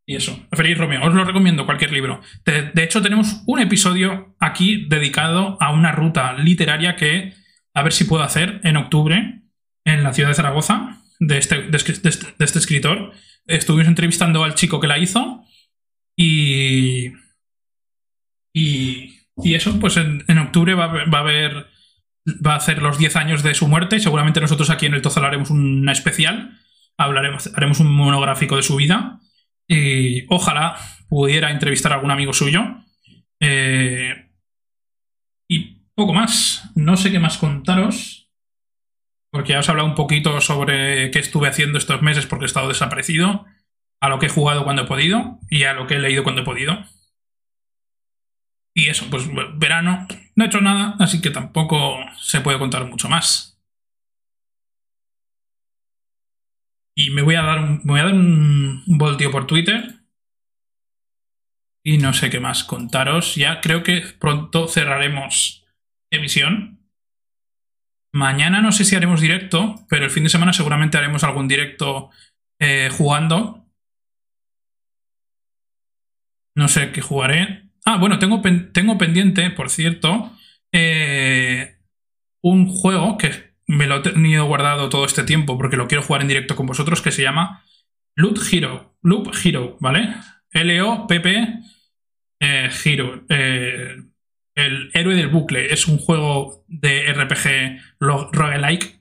Y 0.04 0.16
eso, 0.16 0.36
Félix 0.50 0.78
Romeo, 0.78 1.06
os 1.06 1.14
lo 1.14 1.22
recomiendo 1.22 1.64
cualquier 1.64 1.92
libro. 1.92 2.20
de 2.44 2.82
hecho, 2.82 3.02
tenemos 3.02 3.44
un 3.46 3.60
episodio 3.60 4.34
aquí 4.40 4.84
dedicado 4.88 5.56
a 5.60 5.70
una 5.70 5.92
ruta 5.92 6.32
literaria 6.32 6.96
que 6.96 7.34
a 7.72 7.82
ver 7.84 7.92
si 7.92 8.02
puedo 8.02 8.24
hacer 8.24 8.60
en 8.64 8.76
octubre 8.76 9.41
en 9.84 10.02
la 10.02 10.12
ciudad 10.12 10.28
de 10.28 10.34
Zaragoza, 10.34 11.02
de 11.18 11.38
este, 11.38 11.68
este, 11.72 11.92
de 11.92 12.44
este, 12.44 12.58
escritor. 12.58 13.12
Estuvimos 13.46 13.88
entrevistando 13.88 14.44
al 14.44 14.54
chico 14.54 14.80
que 14.80 14.86
la 14.86 14.98
hizo 14.98 15.44
y. 16.16 17.12
Y, 18.54 19.14
y 19.38 19.54
eso, 19.54 19.80
pues 19.80 19.96
en, 19.96 20.38
octubre 20.38 20.74
va, 20.74 20.84
a 20.84 21.18
haber. 21.18 21.66
Va 22.26 22.54
a 22.54 22.56
hacer 22.56 22.82
los 22.82 22.98
10 22.98 23.16
años 23.16 23.42
de 23.42 23.54
su 23.54 23.66
muerte 23.66 23.98
seguramente 23.98 24.40
nosotros 24.40 24.70
aquí 24.70 24.86
en 24.86 24.94
el 24.94 25.02
Tozal 25.02 25.24
haremos 25.24 25.50
una 25.50 25.92
especial. 25.92 26.58
Hablaremos, 26.98 27.50
haremos 27.56 27.80
un 27.80 27.92
monográfico 27.92 28.56
de 28.56 28.62
su 28.62 28.76
vida. 28.76 29.20
Y 29.66 30.26
ojalá 30.28 30.76
pudiera 31.08 31.50
entrevistar 31.50 31.92
a 31.92 31.96
algún 31.96 32.10
amigo 32.10 32.32
suyo. 32.32 32.62
Eh, 33.40 34.30
y 35.48 35.82
poco 35.94 36.12
más. 36.12 36.70
No 36.74 36.96
sé 36.96 37.10
qué 37.10 37.18
más 37.18 37.38
contaros. 37.38 38.21
Porque 39.32 39.52
ya 39.52 39.60
os 39.60 39.68
he 39.68 39.70
hablado 39.70 39.88
un 39.88 39.94
poquito 39.96 40.40
sobre 40.40 41.10
qué 41.10 41.18
estuve 41.18 41.48
haciendo 41.48 41.78
estos 41.78 42.02
meses 42.02 42.26
porque 42.26 42.44
he 42.44 42.46
estado 42.46 42.68
desaparecido, 42.68 43.46
a 44.00 44.08
lo 44.08 44.18
que 44.18 44.26
he 44.26 44.28
jugado 44.28 44.64
cuando 44.64 44.82
he 44.82 44.86
podido 44.86 45.40
y 45.48 45.64
a 45.64 45.72
lo 45.72 45.86
que 45.86 45.94
he 45.94 45.98
leído 45.98 46.22
cuando 46.22 46.42
he 46.42 46.44
podido. 46.44 46.84
Y 48.74 48.88
eso, 48.88 49.08
pues 49.10 49.28
verano, 49.54 50.06
no 50.34 50.44
he 50.44 50.46
hecho 50.48 50.60
nada, 50.60 50.96
así 50.98 51.20
que 51.20 51.30
tampoco 51.30 51.98
se 52.20 52.40
puede 52.40 52.58
contar 52.58 52.86
mucho 52.88 53.08
más. 53.08 53.60
Y 56.94 57.10
me 57.10 57.22
voy 57.22 57.36
a 57.36 57.42
dar 57.42 57.58
un, 57.58 57.80
voy 57.84 58.00
a 58.00 58.04
dar 58.04 58.14
un 58.14 58.82
voltio 58.86 59.30
por 59.30 59.46
Twitter. 59.46 60.02
Y 61.84 61.98
no 61.98 62.12
sé 62.12 62.28
qué 62.28 62.38
más 62.38 62.64
contaros. 62.64 63.34
Ya 63.34 63.60
creo 63.60 63.82
que 63.82 64.02
pronto 64.18 64.68
cerraremos 64.68 65.64
emisión. 66.10 66.81
Mañana 68.14 68.60
no 68.60 68.72
sé 68.72 68.84
si 68.84 68.94
haremos 68.94 69.20
directo, 69.20 69.86
pero 69.88 70.04
el 70.04 70.10
fin 70.10 70.24
de 70.24 70.28
semana 70.28 70.52
seguramente 70.52 70.98
haremos 70.98 71.24
algún 71.24 71.48
directo 71.48 72.10
eh, 72.60 72.90
jugando. 72.90 73.66
No 76.54 76.68
sé 76.68 76.92
qué 76.92 77.00
jugaré. 77.00 77.70
Ah, 77.84 77.96
bueno, 77.96 78.18
tengo, 78.18 78.42
tengo 78.72 78.98
pendiente, 78.98 79.50
por 79.50 79.70
cierto, 79.70 80.32
eh, 80.72 81.78
un 82.42 82.68
juego 82.68 83.16
que 83.16 83.54
me 83.66 83.86
lo 83.86 83.96
he 83.96 84.00
tenido 84.00 84.44
guardado 84.44 84.88
todo 84.90 85.06
este 85.06 85.24
tiempo 85.24 85.56
porque 85.56 85.76
lo 85.76 85.88
quiero 85.88 86.02
jugar 86.02 86.22
en 86.22 86.28
directo 86.28 86.54
con 86.54 86.66
vosotros, 86.66 87.00
que 87.00 87.12
se 87.12 87.22
llama 87.22 87.64
Loop 88.14 88.38
Hero. 88.50 88.94
Loop 89.02 89.32
Hero, 89.42 89.78
¿vale? 89.80 90.14
L-O-P-P 90.50 91.60
eh, 92.40 92.70
Hero. 92.84 93.24
Eh, 93.28 93.96
el 94.54 94.90
héroe 94.94 95.14
del 95.14 95.28
bucle. 95.28 95.72
Es 95.72 95.86
un 95.86 95.98
juego 95.98 96.64
de 96.68 97.12
RPG 97.12 97.96
roguelike 98.00 99.00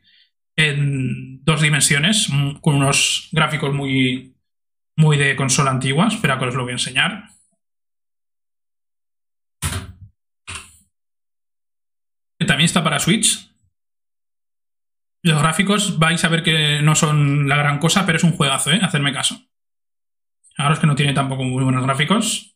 en 0.55 1.43
dos 1.43 1.61
dimensiones, 1.61 2.29
con 2.61 2.75
unos 2.75 3.29
gráficos 3.31 3.73
muy, 3.73 4.35
muy 4.95 5.17
de 5.17 5.35
consola 5.35 5.71
antigua. 5.71 6.07
Espera 6.07 6.37
que 6.37 6.45
os 6.45 6.55
lo 6.55 6.63
voy 6.63 6.71
a 6.71 6.75
enseñar. 6.75 7.29
También 12.51 12.65
está 12.65 12.83
para 12.83 12.99
Switch. 12.99 13.49
Los 15.23 15.41
gráficos 15.41 15.99
vais 15.99 16.21
a 16.25 16.27
ver 16.27 16.43
que 16.43 16.81
no 16.81 16.95
son 16.95 17.47
la 17.47 17.55
gran 17.55 17.79
cosa, 17.79 18.05
pero 18.05 18.17
es 18.17 18.25
un 18.25 18.33
juegazo, 18.33 18.71
¿eh? 18.71 18.79
Hacerme 18.81 19.13
caso. 19.13 19.39
Ahora 20.57 20.73
es 20.73 20.79
que 20.79 20.87
no 20.87 20.95
tiene 20.95 21.13
tampoco 21.13 21.43
muy 21.43 21.63
buenos 21.63 21.83
gráficos. 21.83 22.50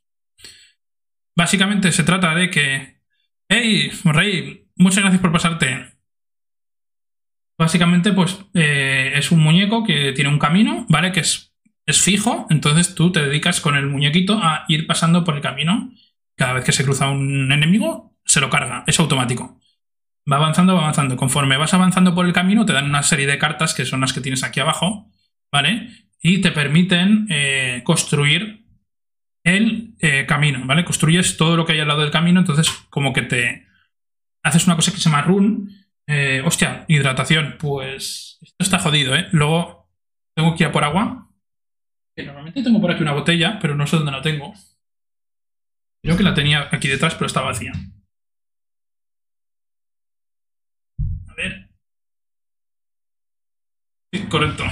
Básicamente 1.35 1.91
se 1.91 2.03
trata 2.03 2.33
de 2.33 2.49
que... 2.49 3.01
¡Hey, 3.49 3.91
Rey! 4.03 4.67
Muchas 4.75 5.01
gracias 5.01 5.21
por 5.21 5.31
pasarte. 5.31 5.93
Básicamente, 7.57 8.11
pues, 8.11 8.39
eh, 8.53 9.13
es 9.15 9.31
un 9.31 9.39
muñeco 9.39 9.83
que 9.83 10.11
tiene 10.13 10.29
un 10.29 10.39
camino, 10.39 10.85
¿vale? 10.89 11.11
Que 11.11 11.21
es, 11.21 11.53
es 11.85 12.01
fijo, 12.01 12.47
entonces 12.49 12.95
tú 12.95 13.11
te 13.11 13.25
dedicas 13.25 13.61
con 13.61 13.75
el 13.75 13.87
muñequito 13.87 14.39
a 14.41 14.65
ir 14.67 14.87
pasando 14.87 15.23
por 15.23 15.35
el 15.35 15.41
camino. 15.41 15.91
Cada 16.35 16.53
vez 16.53 16.65
que 16.65 16.73
se 16.73 16.83
cruza 16.83 17.09
un 17.09 17.51
enemigo, 17.51 18.17
se 18.25 18.41
lo 18.41 18.49
carga, 18.49 18.83
es 18.87 18.99
automático. 18.99 19.61
Va 20.29 20.37
avanzando, 20.37 20.73
va 20.73 20.81
avanzando. 20.81 21.15
Conforme 21.15 21.57
vas 21.57 21.73
avanzando 21.73 22.15
por 22.15 22.25
el 22.25 22.33
camino, 22.33 22.65
te 22.65 22.73
dan 22.73 22.85
una 22.85 23.03
serie 23.03 23.27
de 23.27 23.37
cartas 23.37 23.73
que 23.73 23.85
son 23.85 24.01
las 24.01 24.11
que 24.11 24.21
tienes 24.21 24.43
aquí 24.43 24.59
abajo, 24.59 25.11
¿vale? 25.51 25.89
Y 26.21 26.41
te 26.41 26.51
permiten 26.51 27.27
eh, 27.29 27.81
construir 27.85 28.64
el 29.45 29.95
eh, 29.99 30.25
camino, 30.25 30.61
¿vale? 30.65 30.83
Construyes 30.83 31.37
todo 31.37 31.55
lo 31.55 31.65
que 31.65 31.73
hay 31.73 31.79
al 31.79 31.87
lado 31.87 32.01
del 32.01 32.11
camino, 32.11 32.39
entonces 32.39 32.69
como 32.89 33.13
que 33.13 33.21
te 33.21 33.67
haces 34.43 34.65
una 34.65 34.75
cosa 34.75 34.91
que 34.91 34.97
se 34.97 35.09
llama 35.09 35.21
run. 35.21 35.71
Eh, 36.07 36.41
hostia, 36.45 36.85
hidratación, 36.87 37.55
pues 37.59 38.39
esto 38.41 38.55
está 38.59 38.79
jodido, 38.79 39.15
¿eh? 39.15 39.27
Luego 39.31 39.89
tengo 40.35 40.55
que 40.55 40.63
ir 40.63 40.69
a 40.69 40.71
por 40.71 40.83
agua. 40.83 41.31
Que 42.15 42.23
normalmente 42.23 42.63
tengo 42.63 42.81
por 42.81 42.91
aquí 42.91 43.03
una 43.03 43.13
botella, 43.13 43.59
pero 43.61 43.75
no 43.75 43.87
sé 43.87 43.97
dónde 43.97 44.11
la 44.11 44.21
tengo. 44.21 44.53
Creo 46.03 46.17
que 46.17 46.23
la 46.23 46.33
tenía 46.33 46.69
aquí 46.71 46.87
detrás, 46.87 47.15
pero 47.15 47.27
está 47.27 47.41
vacía. 47.41 47.71
ver. 51.35 51.69
Sí, 54.13 54.25
correcto. 54.27 54.63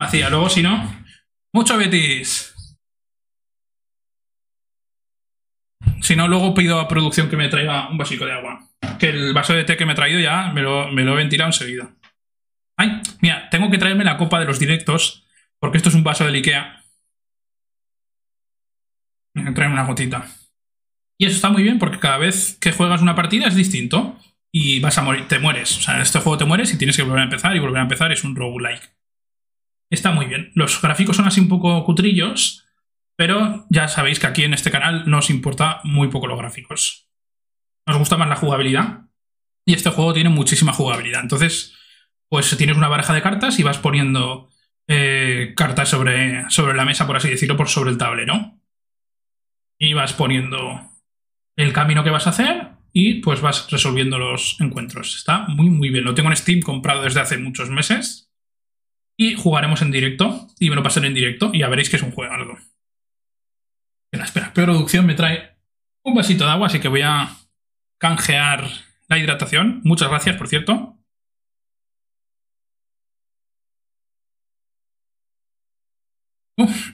Hacía, 0.00 0.30
luego 0.30 0.48
si 0.48 0.62
no. 0.62 1.04
Mucho 1.52 1.76
Betis. 1.76 2.49
Si 6.10 6.16
no, 6.16 6.26
luego 6.26 6.54
pido 6.54 6.80
a 6.80 6.88
producción 6.88 7.30
que 7.30 7.36
me 7.36 7.48
traiga 7.48 7.88
un 7.88 7.96
vasito 7.96 8.26
de 8.26 8.32
agua. 8.32 8.68
Que 8.98 9.10
el 9.10 9.32
vaso 9.32 9.52
de 9.52 9.62
té 9.62 9.76
que 9.76 9.86
me 9.86 9.92
he 9.92 9.94
traído 9.94 10.18
ya 10.18 10.50
me 10.52 10.60
lo, 10.60 10.90
me 10.90 11.04
lo 11.04 11.12
he 11.12 11.18
ventilado 11.18 11.50
enseguida. 11.50 11.94
Ay, 12.76 13.00
mira, 13.20 13.48
tengo 13.48 13.70
que 13.70 13.78
traerme 13.78 14.02
la 14.02 14.16
copa 14.16 14.40
de 14.40 14.44
los 14.44 14.58
directos. 14.58 15.24
Porque 15.60 15.76
esto 15.76 15.88
es 15.88 15.94
un 15.94 16.02
vaso 16.02 16.24
del 16.24 16.34
Ikea. 16.34 16.82
Me 19.34 19.52
traer 19.52 19.70
una 19.70 19.86
gotita. 19.86 20.26
Y 21.16 21.26
eso 21.26 21.36
está 21.36 21.48
muy 21.48 21.62
bien 21.62 21.78
porque 21.78 22.00
cada 22.00 22.18
vez 22.18 22.58
que 22.60 22.72
juegas 22.72 23.02
una 23.02 23.14
partida 23.14 23.46
es 23.46 23.54
distinto 23.54 24.18
y 24.50 24.80
vas 24.80 24.98
a 24.98 25.02
morir, 25.02 25.28
te 25.28 25.38
mueres. 25.38 25.78
O 25.78 25.80
sea, 25.80 25.94
en 25.94 26.02
este 26.02 26.18
juego 26.18 26.38
te 26.38 26.44
mueres 26.44 26.74
y 26.74 26.76
tienes 26.76 26.96
que 26.96 27.04
volver 27.04 27.20
a 27.20 27.24
empezar 27.26 27.54
y 27.54 27.60
volver 27.60 27.78
a 27.78 27.82
empezar. 27.84 28.10
Es 28.10 28.24
un 28.24 28.34
roguelike. 28.34 28.96
Está 29.92 30.10
muy 30.10 30.26
bien. 30.26 30.50
Los 30.56 30.82
gráficos 30.82 31.14
son 31.14 31.28
así 31.28 31.38
un 31.38 31.48
poco 31.48 31.84
cutrillos, 31.84 32.66
pero 33.20 33.66
ya 33.68 33.86
sabéis 33.86 34.18
que 34.18 34.26
aquí 34.26 34.44
en 34.44 34.54
este 34.54 34.70
canal 34.70 35.04
nos 35.06 35.28
importa 35.28 35.82
muy 35.84 36.08
poco 36.08 36.26
los 36.26 36.38
gráficos. 36.38 37.06
Nos 37.86 37.98
gusta 37.98 38.16
más 38.16 38.30
la 38.30 38.36
jugabilidad 38.36 39.10
y 39.66 39.74
este 39.74 39.90
juego 39.90 40.14
tiene 40.14 40.30
muchísima 40.30 40.72
jugabilidad. 40.72 41.20
Entonces, 41.20 41.76
pues 42.30 42.56
tienes 42.56 42.78
una 42.78 42.88
baraja 42.88 43.12
de 43.12 43.20
cartas 43.20 43.58
y 43.58 43.62
vas 43.62 43.76
poniendo 43.76 44.48
eh, 44.88 45.52
cartas 45.54 45.90
sobre, 45.90 46.48
sobre 46.48 46.74
la 46.74 46.86
mesa, 46.86 47.06
por 47.06 47.18
así 47.18 47.28
decirlo, 47.28 47.58
por 47.58 47.68
sobre 47.68 47.90
el 47.90 47.98
tablero. 47.98 48.54
Y 49.78 49.92
vas 49.92 50.14
poniendo 50.14 50.80
el 51.56 51.74
camino 51.74 52.02
que 52.02 52.08
vas 52.08 52.26
a 52.26 52.30
hacer 52.30 52.70
y 52.94 53.20
pues 53.20 53.42
vas 53.42 53.70
resolviendo 53.70 54.18
los 54.18 54.58
encuentros. 54.62 55.14
Está 55.14 55.40
muy, 55.40 55.68
muy 55.68 55.90
bien. 55.90 56.04
Lo 56.04 56.14
tengo 56.14 56.30
en 56.30 56.36
Steam 56.36 56.62
comprado 56.62 57.02
desde 57.02 57.20
hace 57.20 57.36
muchos 57.36 57.68
meses. 57.68 58.32
Y 59.18 59.34
jugaremos 59.34 59.82
en 59.82 59.90
directo. 59.90 60.46
Y 60.58 60.70
me 60.70 60.76
lo 60.76 60.82
pasaré 60.82 61.08
en 61.08 61.14
directo. 61.14 61.50
Y 61.52 61.62
veréis 61.64 61.90
que 61.90 61.96
es 61.96 62.02
un 62.02 62.12
juego. 62.12 62.32
Espera, 64.12 64.24
espera. 64.24 64.52
Producción 64.52 65.06
me 65.06 65.14
trae 65.14 65.56
un 66.02 66.14
vasito 66.14 66.44
de 66.44 66.50
agua, 66.50 66.66
así 66.66 66.80
que 66.80 66.88
voy 66.88 67.02
a 67.02 67.36
canjear 67.98 68.68
la 69.08 69.18
hidratación. 69.18 69.80
Muchas 69.84 70.08
gracias, 70.08 70.36
por 70.36 70.48
cierto. 70.48 70.96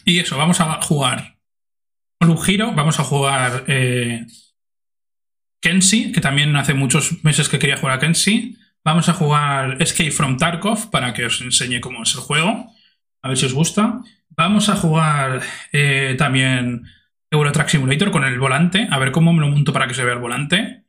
y 0.05 0.19
eso, 0.19 0.37
vamos 0.37 0.61
a 0.61 0.81
jugar 0.83 1.39
con 2.21 2.31
un 2.31 2.43
giro. 2.43 2.73
Vamos 2.73 3.01
a 3.01 3.05
jugar... 3.05 3.64
Eh, 3.67 4.27
Kenshi, 5.61 6.12
que 6.12 6.21
también 6.21 6.55
hace 6.55 6.75
muchos 6.75 7.25
meses 7.25 7.49
que 7.49 7.59
quería 7.59 7.77
jugar 7.77 7.97
a 7.97 7.99
Kenshi. 7.99 8.57
Vamos 8.85 9.09
a 9.09 9.14
jugar 9.14 9.83
Escape 9.83 10.12
from 10.12 10.37
Tarkov 10.37 10.91
para 10.91 11.12
que 11.12 11.27
os 11.27 11.41
enseñe 11.41 11.81
cómo 11.81 12.05
es 12.05 12.14
el 12.14 12.21
juego. 12.21 12.73
A 13.23 13.29
ver 13.29 13.37
si 13.37 13.47
os 13.47 13.53
gusta. 13.53 14.01
Vamos 14.29 14.69
a 14.69 14.77
jugar 14.77 15.43
eh, 15.73 16.14
también 16.17 16.85
Euro 17.37 17.53
Truck 17.53 17.68
Simulator 17.68 18.11
con 18.11 18.24
el 18.24 18.39
volante. 18.39 18.89
A 18.91 18.99
ver 18.99 19.12
cómo 19.12 19.32
me 19.32 19.41
lo 19.41 19.49
monto 19.49 19.72
para 19.72 19.87
que 19.87 19.95
se 19.95 20.05
vea 20.05 20.14
el 20.14 20.20
volante. 20.20 20.84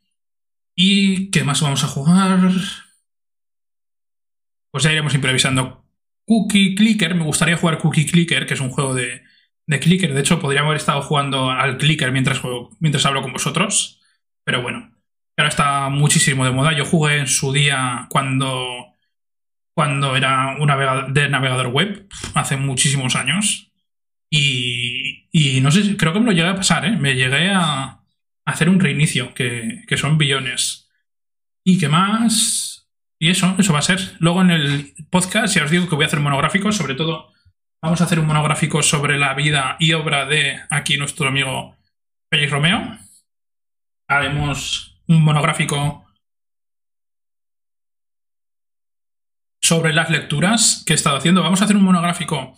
¿Y 0.76 1.32
qué 1.32 1.44
más 1.44 1.62
vamos 1.62 1.84
a 1.84 1.88
jugar? 1.88 2.52
Pues 4.72 4.84
ya 4.84 4.92
iremos 4.92 5.14
improvisando. 5.14 5.86
Cookie 6.26 6.76
Clicker. 6.76 7.16
Me 7.16 7.24
gustaría 7.24 7.58
jugar 7.58 7.80
Cookie 7.80 8.06
Clicker, 8.06 8.46
que 8.46 8.54
es 8.54 8.60
un 8.60 8.70
juego 8.70 8.94
de, 8.94 9.24
de 9.68 9.80
clicker. 9.80 10.14
De 10.14 10.22
hecho, 10.22 10.40
podría 10.40 10.62
haber 10.62 10.78
estado 10.78 11.02
jugando 11.02 11.52
al 11.52 11.78
clicker 11.78 12.12
mientras, 12.12 12.42
mientras 12.80 13.06
hablo 13.06 13.22
con 13.22 13.34
vosotros. 13.34 14.02
Pero 14.44 14.62
bueno, 14.62 14.92
ahora 15.38 15.50
está 15.50 15.90
muchísimo 15.90 16.46
de 16.46 16.52
moda. 16.52 16.76
Yo 16.76 16.86
jugué 16.86 17.18
en 17.18 17.28
su 17.28 17.52
día 17.52 18.08
cuando, 18.10 18.94
cuando 19.76 20.16
era 20.16 20.56
un 20.58 21.14
de 21.14 21.30
navegador 21.30 21.68
web, 21.68 22.08
hace 22.34 22.56
muchísimos 22.58 23.16
años. 23.16 23.67
Y, 24.30 25.60
no 25.62 25.72
sé, 25.72 25.96
creo 25.98 26.14
que 26.14 26.20
me 26.20 26.26
lo 26.26 26.32
llegué 26.32 26.48
a 26.48 26.56
pasar, 26.56 26.86
¿eh? 26.86 26.92
Me 26.92 27.16
llegué 27.16 27.52
a, 27.52 28.02
hacer 28.46 28.70
un 28.70 28.80
reinicio, 28.80 29.34
que, 29.34 29.84
que 29.88 29.98
son 29.98 30.18
billones. 30.18 30.90
¿Y 31.66 31.78
qué 31.78 31.90
más? 31.90 32.90
Y 33.20 33.30
eso, 33.30 33.56
eso 33.58 33.74
va 33.74 33.80
a 33.80 33.84
ser. 33.84 34.16
Luego 34.20 34.42
en 34.42 34.52
el 34.52 34.94
podcast 35.10 35.56
ya 35.56 35.64
os 35.64 35.72
digo 35.72 35.90
que 35.90 35.96
voy 35.96 36.04
a 36.04 36.08
hacer 36.08 36.20
monográficos, 36.20 36.78
sobre 36.78 36.96
todo 36.96 37.34
vamos 37.82 38.02
a 38.02 38.06
hacer 38.06 38.20
un 38.20 38.28
monográfico 38.28 38.82
sobre 38.82 39.18
la 39.18 39.34
vida 39.34 39.76
y 39.80 39.94
obra 39.94 40.26
de 40.26 40.60
aquí 40.70 40.98
nuestro 40.98 41.28
amigo 41.28 41.76
Félix 42.30 42.52
Romeo 42.52 42.98
haremos 44.08 45.02
un 45.08 45.24
monográfico 45.24 46.06
sobre 49.62 49.94
las 49.94 50.10
lecturas 50.10 50.84
que 50.86 50.94
he 50.94 50.96
estado 50.96 51.18
haciendo. 51.18 51.44
Vamos 51.44 51.62
a 51.62 51.66
hacer 51.66 51.76
un 51.76 51.84
monográfico 51.84 52.56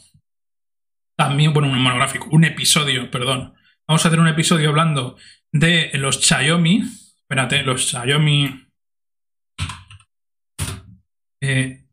también, 1.20 1.52
bueno, 1.52 1.68
un 1.68 1.82
monográfico, 1.82 2.30
un 2.32 2.46
episodio, 2.46 3.12
perdón. 3.12 3.54
Vamos 3.86 4.06
a 4.06 4.08
hacer 4.08 4.22
un 4.22 4.30
episodio 4.30 4.70
hablando 4.70 5.18
de 5.52 5.92
los 5.96 6.22
Xiaomi. 6.22 6.82
Espérate, 7.24 7.62
los 7.64 7.90
Xiaomi. 7.90 8.70
Eh, 11.42 11.84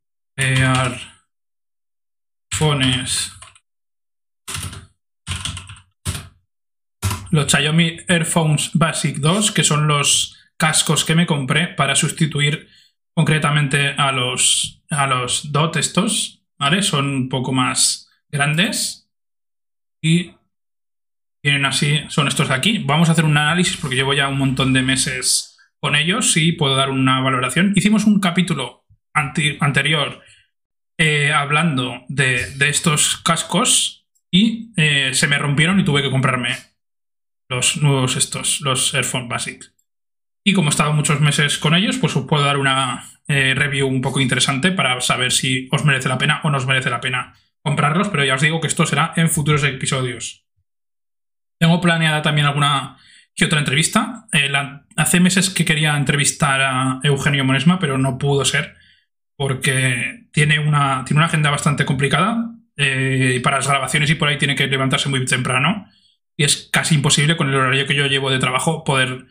los 7.33 7.47
Xiaomi 7.51 7.97
Airphones 8.07 8.71
Basic 8.75 9.17
2, 9.17 9.51
que 9.51 9.65
son 9.65 9.89
los 9.89 10.39
cascos 10.57 11.05
que 11.05 11.17
me 11.17 11.27
compré 11.27 11.67
para 11.67 11.97
sustituir 11.97 12.69
concretamente 13.13 13.89
a 13.89 14.13
los, 14.13 14.85
a 14.89 15.09
los 15.09 15.51
DOT 15.51 15.79
estos, 15.79 16.45
¿vale? 16.61 16.85
Son 16.85 17.09
un 17.09 17.29
poco 17.29 17.53
más 17.53 18.09
grandes 18.29 19.06
y 20.01 20.33
tienen 21.43 21.65
así, 21.65 22.01
son 22.09 22.29
estos 22.29 22.49
de 22.49 22.55
aquí. 22.55 22.79
Vamos 22.79 23.09
a 23.09 23.13
hacer 23.13 23.25
un 23.25 23.37
análisis 23.37 23.77
porque 23.77 23.97
llevo 23.97 24.15
ya 24.15 24.29
un 24.29 24.39
montón 24.39 24.73
de 24.73 24.83
meses 24.83 25.59
con 25.79 25.95
ellos 25.95 26.37
y 26.37 26.53
puedo 26.53 26.75
dar 26.77 26.91
una 26.91 27.21
valoración. 27.21 27.73
Hicimos 27.77 28.05
un 28.05 28.19
capítulo 28.21 28.85
anterior 29.13 30.23
eh, 30.99 31.33
hablando 31.33 32.05
de, 32.09 32.55
estos 32.69 33.19
cascos 33.19 34.07
y 34.31 34.73
eh, 34.77 35.11
se 35.15 35.29
me 35.29 35.39
rompieron 35.39 35.79
y 35.79 35.85
tuve 35.85 36.03
que 36.03 36.11
comprarme 36.11 36.57
los 37.49 37.77
nuevos 37.77 38.17
estos, 38.17 38.61
los 38.61 38.95
Airphone 38.95 39.29
Basic. 39.29 39.73
Y 40.45 40.53
como 40.53 40.69
he 40.69 40.71
estado 40.71 40.93
muchos 40.93 41.21
meses 41.21 41.59
con 41.59 41.75
ellos, 41.75 41.97
pues 41.99 42.17
os 42.17 42.27
puedo 42.27 42.45
dar 42.45 42.57
una 42.57 43.05
eh, 43.29 43.55
review 43.55 43.87
un 43.87 44.01
poco 44.01 44.21
interesante 44.21 44.73
para 44.73 45.01
saber 45.01 45.33
si 45.33 45.69
os 45.73 45.85
merece 45.85 46.09
la 46.09 46.19
pena 46.19 46.41
o 46.45 46.51
no 46.51 46.57
os 46.59 46.67
merece 46.67 46.91
la 46.91 47.01
pena 47.01 47.35
comprarlos, 47.67 48.09
pero 48.11 48.25
ya 48.25 48.37
os 48.37 48.41
digo 48.41 48.61
que 48.61 48.69
esto 48.69 48.87
será 48.87 49.13
en 49.17 49.29
futuros 49.29 49.65
episodios. 49.65 50.47
Tengo 51.59 51.81
planeada 51.81 52.23
también 52.23 52.47
alguna 52.47 52.97
que 53.35 53.47
otra 53.47 53.59
entrevista. 53.59 54.29
Eh, 54.33 54.53
hace 54.95 55.19
meses 55.19 55.51
que 55.51 55.65
quería 55.65 55.97
entrevistar 55.97 56.61
a 56.61 57.01
Eugenio 57.03 57.45
Monesma, 57.45 57.81
pero 57.81 57.99
no 57.99 58.19
pudo 58.19 58.45
ser 58.45 58.77
porque 59.37 60.29
tiene 60.31 60.61
una, 60.61 61.05
tiene 61.05 61.19
una 61.19 61.27
agenda 61.27 61.51
bastante 61.51 61.85
complicada 61.85 62.55
eh, 62.77 63.41
para 63.43 63.57
las 63.57 63.67
grabaciones 63.67 64.11
y 64.11 64.15
por 64.15 64.29
ahí 64.29 64.39
tiene 64.39 64.55
que 64.55 64.69
levantarse 64.69 65.09
muy 65.09 65.25
temprano 65.25 65.89
y 66.37 66.45
es 66.45 66.71
casi 66.73 66.95
imposible 66.95 67.37
con 67.37 67.49
el 67.49 67.57
horario 67.57 67.87
que 67.87 67.97
yo 67.97 68.07
llevo 68.07 68.31
de 68.31 68.39
trabajo 68.39 68.85
poder 68.85 69.27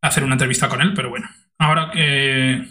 hacer 0.00 0.22
una 0.22 0.34
entrevista 0.34 0.68
con 0.68 0.80
él, 0.80 0.94
pero 0.94 1.10
bueno, 1.10 1.28
ahora 1.58 1.90
que, 1.92 2.66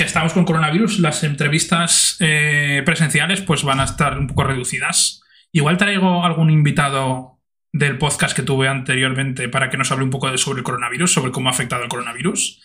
que 0.00 0.06
estamos 0.06 0.32
con 0.32 0.46
coronavirus, 0.46 1.00
las 1.00 1.22
entrevistas 1.24 2.16
eh, 2.20 2.80
presenciales 2.86 3.42
pues 3.42 3.64
van 3.64 3.80
a 3.80 3.84
estar 3.84 4.18
un 4.18 4.28
poco 4.28 4.44
reducidas. 4.44 5.22
Igual 5.52 5.76
traigo 5.76 6.24
algún 6.24 6.48
invitado 6.48 7.38
del 7.70 7.98
podcast 7.98 8.34
que 8.34 8.42
tuve 8.42 8.66
anteriormente 8.66 9.50
para 9.50 9.68
que 9.68 9.76
nos 9.76 9.92
hable 9.92 10.04
un 10.04 10.10
poco 10.10 10.30
de 10.30 10.38
sobre 10.38 10.60
el 10.60 10.64
coronavirus, 10.64 11.12
sobre 11.12 11.32
cómo 11.32 11.50
ha 11.50 11.52
afectado 11.52 11.82
el 11.82 11.90
coronavirus. 11.90 12.62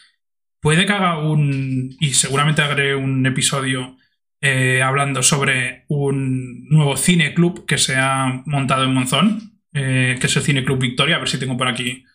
Puede 0.61 0.85
que 0.85 0.93
haga 0.93 1.17
un, 1.17 1.97
y 1.99 2.13
seguramente 2.13 2.61
haré 2.61 2.95
un 2.95 3.25
episodio 3.25 3.97
eh, 4.39 4.81
hablando 4.81 5.21
sobre 5.21 5.83
un 5.89 6.69
nuevo 6.69 6.95
cine 6.95 7.33
club 7.33 7.65
que 7.65 7.77
se 7.77 7.97
ha 7.97 8.43
montado 8.45 8.85
en 8.85 8.93
Monzón, 8.93 9.59
eh, 9.73 10.15
que 10.21 10.27
es 10.27 10.35
el 10.37 10.43
Cine 10.43 10.63
Club 10.63 10.79
Victoria, 10.79 11.17
a 11.17 11.19
ver 11.19 11.27
si 11.27 11.37
tengo 11.37 11.57
por 11.57 11.67
aquí 11.67 12.05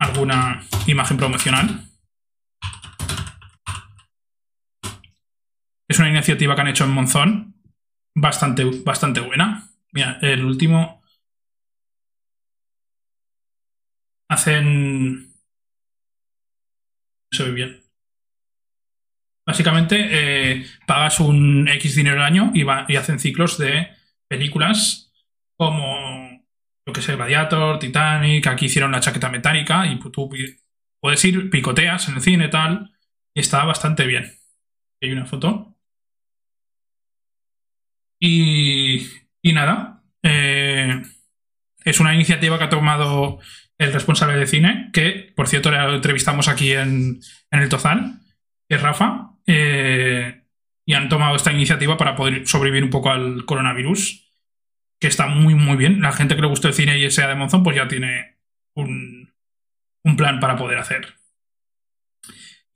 alguna 0.00 0.64
imagen 0.88 1.16
promocional. 1.16 1.87
Es 5.88 5.98
una 5.98 6.10
iniciativa 6.10 6.54
que 6.54 6.60
han 6.60 6.68
hecho 6.68 6.84
en 6.84 6.90
Monzón, 6.90 7.54
bastante, 8.14 8.64
bastante 8.84 9.20
buena. 9.20 9.70
Mira, 9.92 10.18
el 10.20 10.44
último... 10.44 11.02
Hacen... 14.30 15.32
Se 17.30 17.44
ve 17.44 17.52
bien. 17.52 17.82
Básicamente, 19.46 19.96
eh, 20.10 20.66
pagas 20.86 21.20
un 21.20 21.68
X 21.68 21.94
dinero 21.94 22.16
al 22.16 22.26
año 22.26 22.50
y, 22.54 22.64
y 22.64 22.96
hacen 22.96 23.18
ciclos 23.18 23.56
de 23.56 23.88
películas 24.28 25.10
como 25.56 26.28
lo 26.86 26.92
que 26.92 27.00
el 27.00 27.16
Gladiator, 27.16 27.78
Titanic, 27.78 28.46
aquí 28.46 28.66
hicieron 28.66 28.92
la 28.92 29.00
chaqueta 29.00 29.28
metálica 29.28 29.86
y 29.86 29.98
tú 29.98 30.30
puedes 31.00 31.24
ir, 31.24 31.50
picoteas 31.50 32.08
en 32.08 32.14
el 32.14 32.22
cine 32.22 32.48
tal, 32.48 32.94
y 33.34 33.40
está 33.40 33.64
bastante 33.64 34.06
bien. 34.06 34.32
Hay 35.02 35.12
una 35.12 35.26
foto. 35.26 35.67
Y, 38.20 39.06
y 39.42 39.52
nada, 39.52 40.02
eh, 40.22 41.02
es 41.84 42.00
una 42.00 42.14
iniciativa 42.14 42.58
que 42.58 42.64
ha 42.64 42.68
tomado 42.68 43.38
el 43.78 43.92
responsable 43.92 44.36
de 44.36 44.46
cine, 44.46 44.90
que 44.92 45.32
por 45.34 45.48
cierto 45.48 45.70
le 45.70 45.78
entrevistamos 45.94 46.48
aquí 46.48 46.72
en, 46.72 47.20
el 47.50 47.68
Tozal, 47.68 48.20
que 48.68 48.76
es 48.76 48.82
Rafa, 48.82 49.30
eh, 49.46 50.42
y 50.84 50.94
han 50.94 51.08
tomado 51.08 51.36
esta 51.36 51.52
iniciativa 51.52 51.96
para 51.96 52.16
poder 52.16 52.46
sobrevivir 52.46 52.84
un 52.84 52.90
poco 52.90 53.10
al 53.10 53.44
coronavirus 53.44 54.28
que 55.00 55.06
está 55.06 55.26
muy, 55.26 55.54
muy 55.54 55.76
bien. 55.76 56.00
La 56.00 56.12
gente 56.12 56.34
que 56.34 56.40
le 56.40 56.48
gusta 56.48 56.68
el 56.68 56.74
cine 56.74 56.98
y 56.98 57.10
sea 57.10 57.28
de 57.28 57.34
Monzón, 57.34 57.62
pues 57.62 57.76
ya 57.76 57.88
tiene 57.88 58.38
un, 58.74 59.32
plan 60.16 60.40
para 60.40 60.56
poder 60.56 60.78
hacer. 60.78 61.17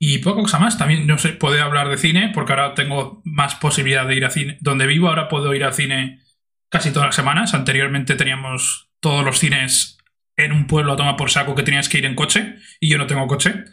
Y 0.05 0.17
poco 0.17 0.41
cosa 0.41 0.59
más, 0.59 0.77
también 0.77 1.07
no 1.07 1.17
sé, 1.17 1.29
puedo 1.29 1.63
hablar 1.63 1.87
de 1.87 1.97
cine, 1.97 2.29
porque 2.33 2.51
ahora 2.51 2.73
tengo 2.73 3.21
más 3.23 3.55
posibilidad 3.55 4.05
de 4.05 4.15
ir 4.17 4.25
a 4.25 4.31
cine. 4.31 4.57
Donde 4.59 4.85
vivo 4.85 5.07
ahora 5.07 5.29
puedo 5.29 5.55
ir 5.55 5.63
al 5.63 5.73
cine 5.73 6.19
casi 6.67 6.91
todas 6.91 7.07
las 7.07 7.15
semanas. 7.15 7.53
Anteriormente 7.53 8.15
teníamos 8.15 8.89
todos 8.99 9.23
los 9.23 9.39
cines 9.39 9.97
en 10.35 10.51
un 10.51 10.67
pueblo 10.67 10.91
a 10.91 10.95
tomar 10.97 11.15
por 11.15 11.31
saco 11.31 11.55
que 11.55 11.63
tenías 11.63 11.87
que 11.87 11.99
ir 11.99 12.05
en 12.05 12.15
coche, 12.15 12.57
y 12.81 12.89
yo 12.89 12.97
no 12.97 13.07
tengo 13.07 13.27
coche. 13.27 13.63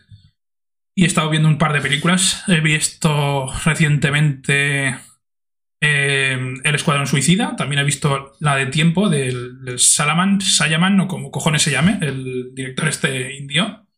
Y 0.95 1.03
he 1.03 1.07
estado 1.09 1.31
viendo 1.31 1.49
un 1.49 1.59
par 1.59 1.73
de 1.73 1.81
películas. 1.81 2.45
He 2.47 2.61
visto 2.61 3.53
recientemente 3.65 4.95
eh, 5.81 6.39
el 6.63 6.75
Escuadrón 6.77 7.09
Suicida, 7.09 7.57
también 7.57 7.81
he 7.81 7.85
visto 7.85 8.35
la 8.39 8.55
de 8.55 8.67
Tiempo 8.67 9.09
del, 9.09 9.81
Salaman, 9.81 10.41
Sayaman, 10.41 11.01
o 11.01 11.09
como 11.09 11.33
cojones 11.33 11.63
se 11.63 11.73
llame, 11.73 11.99
el 12.01 12.55
director 12.55 12.87
este 12.87 13.37
indio. 13.37 13.89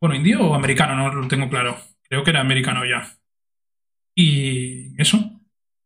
Bueno, 0.00 0.14
indio 0.16 0.40
o 0.42 0.54
americano, 0.54 0.94
no 0.96 1.12
lo 1.12 1.28
tengo 1.28 1.48
claro. 1.50 1.76
Creo 2.08 2.22
que 2.24 2.30
era 2.30 2.40
americano 2.40 2.84
ya. 2.86 3.18
Y 4.14 5.00
eso. 5.00 5.18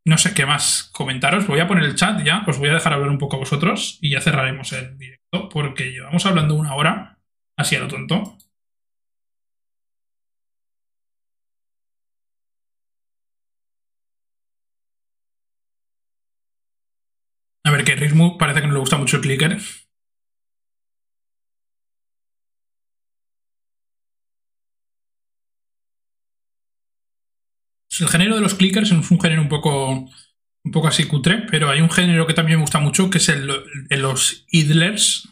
No 0.04 0.16
sé 0.18 0.34
qué 0.34 0.46
más 0.46 0.90
comentaros. 0.92 1.46
Voy 1.46 1.61
a 1.61 1.68
poner 1.68 1.84
el 1.84 1.94
chat 1.94 2.22
ya, 2.24 2.42
os 2.46 2.58
voy 2.58 2.70
a 2.70 2.74
dejar 2.74 2.92
hablar 2.94 3.11
un 3.11 3.18
poco 3.18 3.36
a 3.36 3.40
vosotros 3.40 3.98
y 4.00 4.11
ya 4.11 4.20
cerraremos 4.20 4.72
el 4.72 4.96
directo 4.98 5.48
porque 5.50 5.92
llevamos 5.92 6.24
hablando 6.26 6.54
una 6.54 6.74
hora, 6.74 7.18
así 7.56 7.76
a 7.76 7.80
lo 7.80 7.88
tonto. 7.88 8.38
A 17.64 17.70
ver, 17.70 17.84
que 17.84 17.96
ritmo 17.96 18.36
parece 18.36 18.61
que 18.61 18.66
no 18.66 18.74
le 18.74 18.80
gusta 18.80 18.98
mucho 18.98 19.16
el 19.16 19.22
clicker. 19.22 19.58
El 28.01 28.09
género 28.09 28.34
de 28.34 28.40
los 28.40 28.55
clickers 28.55 28.90
es 28.90 29.11
un 29.11 29.20
género 29.20 29.42
un 29.42 29.48
poco, 29.48 29.90
un 29.90 30.72
poco 30.72 30.88
así 30.88 31.05
cutre, 31.05 31.46
pero 31.51 31.70
hay 31.70 31.80
un 31.80 31.90
género 31.90 32.26
que 32.26 32.34
también 32.34 32.59
me 32.59 32.62
gusta 32.62 32.80
mucho, 32.80 33.11
que 33.11 33.18
es 33.18 33.28
el, 33.28 33.51
los 33.90 34.46
idlers, 34.51 35.28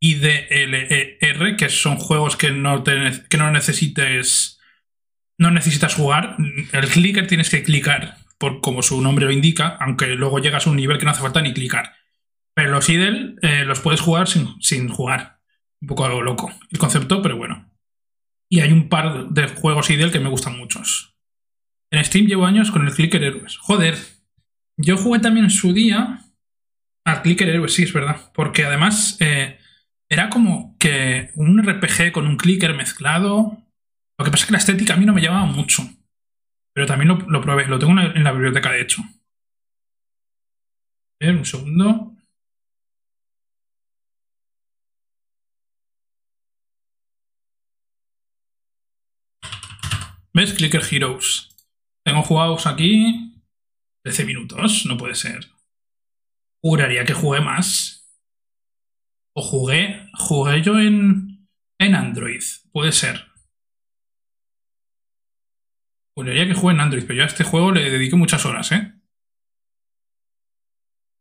IDLER, 0.00 1.56
que 1.56 1.68
son 1.68 1.96
juegos 1.96 2.36
que 2.36 2.50
no, 2.50 2.84
que 2.84 3.38
no 3.38 3.50
necesites 3.50 4.56
no 5.38 5.50
necesitas 5.50 5.94
jugar. 5.94 6.36
El 6.72 6.88
clicker 6.88 7.26
tienes 7.26 7.50
que 7.50 7.62
clicar 7.62 8.18
por 8.38 8.60
como 8.60 8.82
su 8.82 9.00
nombre 9.00 9.26
lo 9.26 9.32
indica, 9.32 9.76
aunque 9.80 10.08
luego 10.08 10.38
llegas 10.38 10.66
a 10.66 10.70
un 10.70 10.76
nivel 10.76 10.98
que 10.98 11.04
no 11.04 11.10
hace 11.10 11.22
falta 11.22 11.42
ni 11.42 11.54
clicar. 11.54 11.94
Pero 12.54 12.70
los 12.70 12.88
idle 12.88 13.36
eh, 13.42 13.64
los 13.64 13.80
puedes 13.80 14.00
jugar 14.00 14.28
sin, 14.28 14.88
jugar. 14.88 15.40
Un 15.80 15.88
poco 15.88 16.06
algo 16.06 16.22
loco 16.22 16.52
el 16.70 16.78
concepto, 16.78 17.22
pero 17.22 17.36
bueno. 17.36 17.70
Y 18.48 18.60
hay 18.60 18.72
un 18.72 18.88
par 18.88 19.28
de 19.28 19.48
juegos 19.48 19.90
idle 19.90 20.10
que 20.10 20.20
me 20.20 20.28
gustan 20.28 20.56
muchos. 20.56 21.15
En 21.92 22.04
Steam 22.04 22.26
llevo 22.26 22.46
años 22.46 22.70
con 22.70 22.86
el 22.86 22.92
Clicker 22.92 23.22
Heroes. 23.22 23.58
Joder, 23.58 23.96
yo 24.76 24.96
jugué 24.96 25.20
también 25.20 25.44
en 25.46 25.50
su 25.50 25.72
día 25.72 26.22
al 27.04 27.22
Clicker 27.22 27.48
Heroes, 27.48 27.74
sí, 27.74 27.84
es 27.84 27.92
verdad. 27.92 28.32
Porque 28.34 28.64
además 28.64 29.16
eh, 29.20 29.58
era 30.08 30.28
como 30.28 30.76
que 30.78 31.30
un 31.36 31.62
RPG 31.62 32.12
con 32.12 32.26
un 32.26 32.36
clicker 32.36 32.74
mezclado. 32.74 33.62
Lo 34.18 34.24
que 34.24 34.30
pasa 34.30 34.42
es 34.42 34.46
que 34.46 34.52
la 34.52 34.58
estética 34.58 34.94
a 34.94 34.96
mí 34.96 35.06
no 35.06 35.14
me 35.14 35.22
llamaba 35.22 35.46
mucho. 35.46 35.82
Pero 36.74 36.86
también 36.86 37.08
lo, 37.08 37.40
probé, 37.40 37.66
lo 37.66 37.78
tengo 37.78 37.92
en 38.00 38.24
la 38.24 38.32
biblioteca 38.32 38.70
de 38.72 38.82
hecho. 38.82 39.02
A 41.20 41.26
ver, 41.26 41.36
un 41.36 41.44
segundo. 41.46 42.12
¿Ves? 50.34 50.52
Clicker 50.52 50.82
Heroes. 50.90 51.55
Tengo 52.06 52.22
jugados 52.22 52.68
aquí 52.68 53.34
13 54.04 54.24
minutos, 54.26 54.86
no 54.86 54.96
puede 54.96 55.16
ser. 55.16 55.50
Juraría 56.62 57.04
que 57.04 57.14
jugué 57.14 57.40
más. 57.40 58.16
O 59.34 59.42
jugué, 59.42 60.08
jugué 60.16 60.62
yo 60.62 60.78
en, 60.78 61.48
en 61.80 61.94
Android, 61.96 62.42
puede 62.72 62.92
ser. 62.92 63.26
Juraría 66.16 66.46
que 66.46 66.54
juegue 66.54 66.76
en 66.76 66.80
Android, 66.80 67.02
pero 67.02 67.14
yo 67.14 67.22
a 67.24 67.26
este 67.26 67.42
juego 67.42 67.72
le 67.72 67.90
dediqué 67.90 68.14
muchas 68.14 68.46
horas, 68.46 68.70
¿eh? 68.70 68.94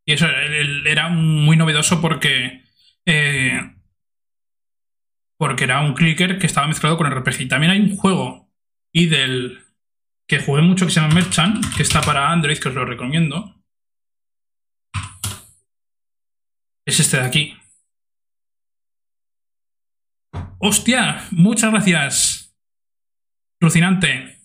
Y 0.05 0.13
eso 0.13 0.27
era 0.27 1.09
muy 1.09 1.57
novedoso 1.57 1.99
porque 1.99 2.63
Eh, 3.07 3.59
porque 5.37 5.63
era 5.65 5.81
un 5.81 5.95
clicker 5.95 6.37
que 6.39 6.45
estaba 6.45 6.67
mezclado 6.67 6.97
con 6.97 7.07
RPG. 7.07 7.47
También 7.47 7.71
hay 7.71 7.81
un 7.81 7.97
juego 7.97 8.51
idle 8.93 9.64
que 10.27 10.39
jugué 10.39 10.61
mucho 10.61 10.85
que 10.85 10.91
se 10.91 10.99
llama 10.99 11.13
Merchant, 11.15 11.63
que 11.75 11.83
está 11.83 12.01
para 12.01 12.31
Android, 12.31 12.57
que 12.59 12.69
os 12.69 12.75
lo 12.75 12.85
recomiendo. 12.85 13.55
Es 16.85 16.99
este 16.99 17.17
de 17.17 17.23
aquí. 17.23 17.57
¡Hostia! 20.59 21.27
Muchas 21.31 21.71
gracias. 21.71 22.55
Alucinante. 23.61 24.39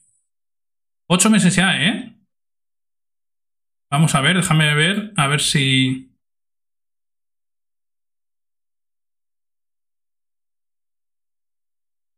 Ocho 1.08 1.30
meses 1.30 1.54
ya, 1.54 1.76
¿eh? 1.76 2.16
Vamos 3.90 4.14
a 4.14 4.20
ver, 4.20 4.36
déjame 4.36 4.74
ver, 4.74 5.12
a 5.16 5.26
ver 5.26 5.40
si... 5.40 6.06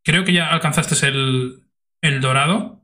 Creo 0.04 0.24
que 0.24 0.32
ya 0.32 0.52
alcanzaste 0.52 1.06
el, 1.06 1.64
el 2.02 2.20
dorado. 2.20 2.81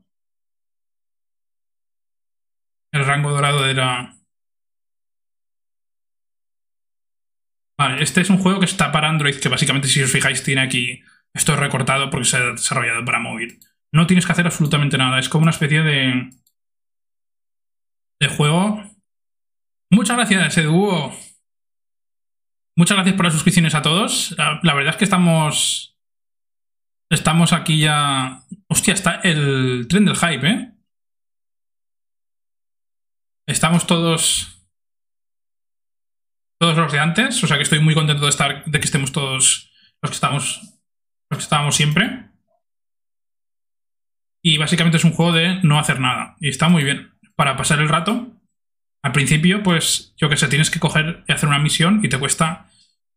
Rango 3.03 3.31
dorado 3.31 3.65
era... 3.67 4.15
Vale, 7.77 8.03
este 8.03 8.21
es 8.21 8.29
un 8.29 8.37
juego 8.37 8.59
que 8.59 8.65
está 8.65 8.91
para 8.91 9.09
Android, 9.09 9.39
que 9.39 9.49
básicamente 9.49 9.87
si 9.87 10.01
os 10.01 10.11
fijáis 10.11 10.43
tiene 10.43 10.61
aquí... 10.61 11.01
Esto 11.33 11.53
es 11.53 11.59
recortado 11.59 12.09
porque 12.09 12.25
se 12.25 12.37
ha 12.37 12.51
desarrollado 12.51 13.05
para 13.05 13.19
móvil. 13.19 13.59
No 13.93 14.07
tienes 14.07 14.25
que 14.25 14.31
hacer 14.31 14.45
absolutamente 14.45 14.97
nada, 14.97 15.19
es 15.19 15.29
como 15.29 15.43
una 15.43 15.51
especie 15.51 15.81
de... 15.81 16.31
de 18.19 18.27
juego. 18.27 18.83
Muchas 19.91 20.17
gracias, 20.17 20.57
Edu. 20.57 21.11
Muchas 22.75 22.97
gracias 22.97 23.15
por 23.15 23.25
las 23.25 23.33
suscripciones 23.33 23.75
a 23.75 23.81
todos. 23.81 24.35
la 24.37 24.73
verdad 24.73 24.93
es 24.93 24.97
que 24.97 25.03
estamos 25.05 25.89
Estamos 27.09 27.53
aquí 27.53 27.79
ya... 27.79 28.43
Hostia, 28.67 28.93
está 28.93 29.15
el 29.23 29.87
tren 29.89 30.05
del 30.05 30.15
hype, 30.15 30.47
¿eh? 30.47 30.71
Estamos 33.49 33.87
todos... 33.87 34.63
Todos 36.59 36.77
los 36.77 36.91
de 36.91 36.99
antes. 36.99 37.43
O 37.43 37.47
sea 37.47 37.57
que 37.57 37.63
estoy 37.63 37.79
muy 37.79 37.95
contento 37.95 38.23
de 38.23 38.29
estar... 38.29 38.63
De 38.65 38.79
que 38.79 38.85
estemos 38.85 39.11
todos... 39.11 39.71
Los 40.03 40.11
que 40.11 40.15
estamos... 40.15 40.61
Los 41.31 41.39
que 41.39 41.43
estábamos 41.43 41.75
siempre. 41.75 42.29
Y 44.43 44.59
básicamente 44.59 44.97
es 44.97 45.03
un 45.03 45.13
juego 45.13 45.33
de 45.33 45.61
no 45.63 45.79
hacer 45.79 45.99
nada. 45.99 46.35
Y 46.39 46.49
está 46.49 46.69
muy 46.69 46.83
bien. 46.83 47.11
Para 47.35 47.57
pasar 47.57 47.79
el 47.79 47.89
rato. 47.89 48.39
Al 49.01 49.13
principio, 49.13 49.63
pues, 49.63 50.13
yo 50.17 50.29
que 50.29 50.37
sé, 50.37 50.47
tienes 50.47 50.69
que 50.69 50.79
coger 50.79 51.23
y 51.27 51.31
hacer 51.31 51.49
una 51.49 51.57
misión 51.57 52.01
y 52.03 52.09
te 52.09 52.19
cuesta 52.19 52.69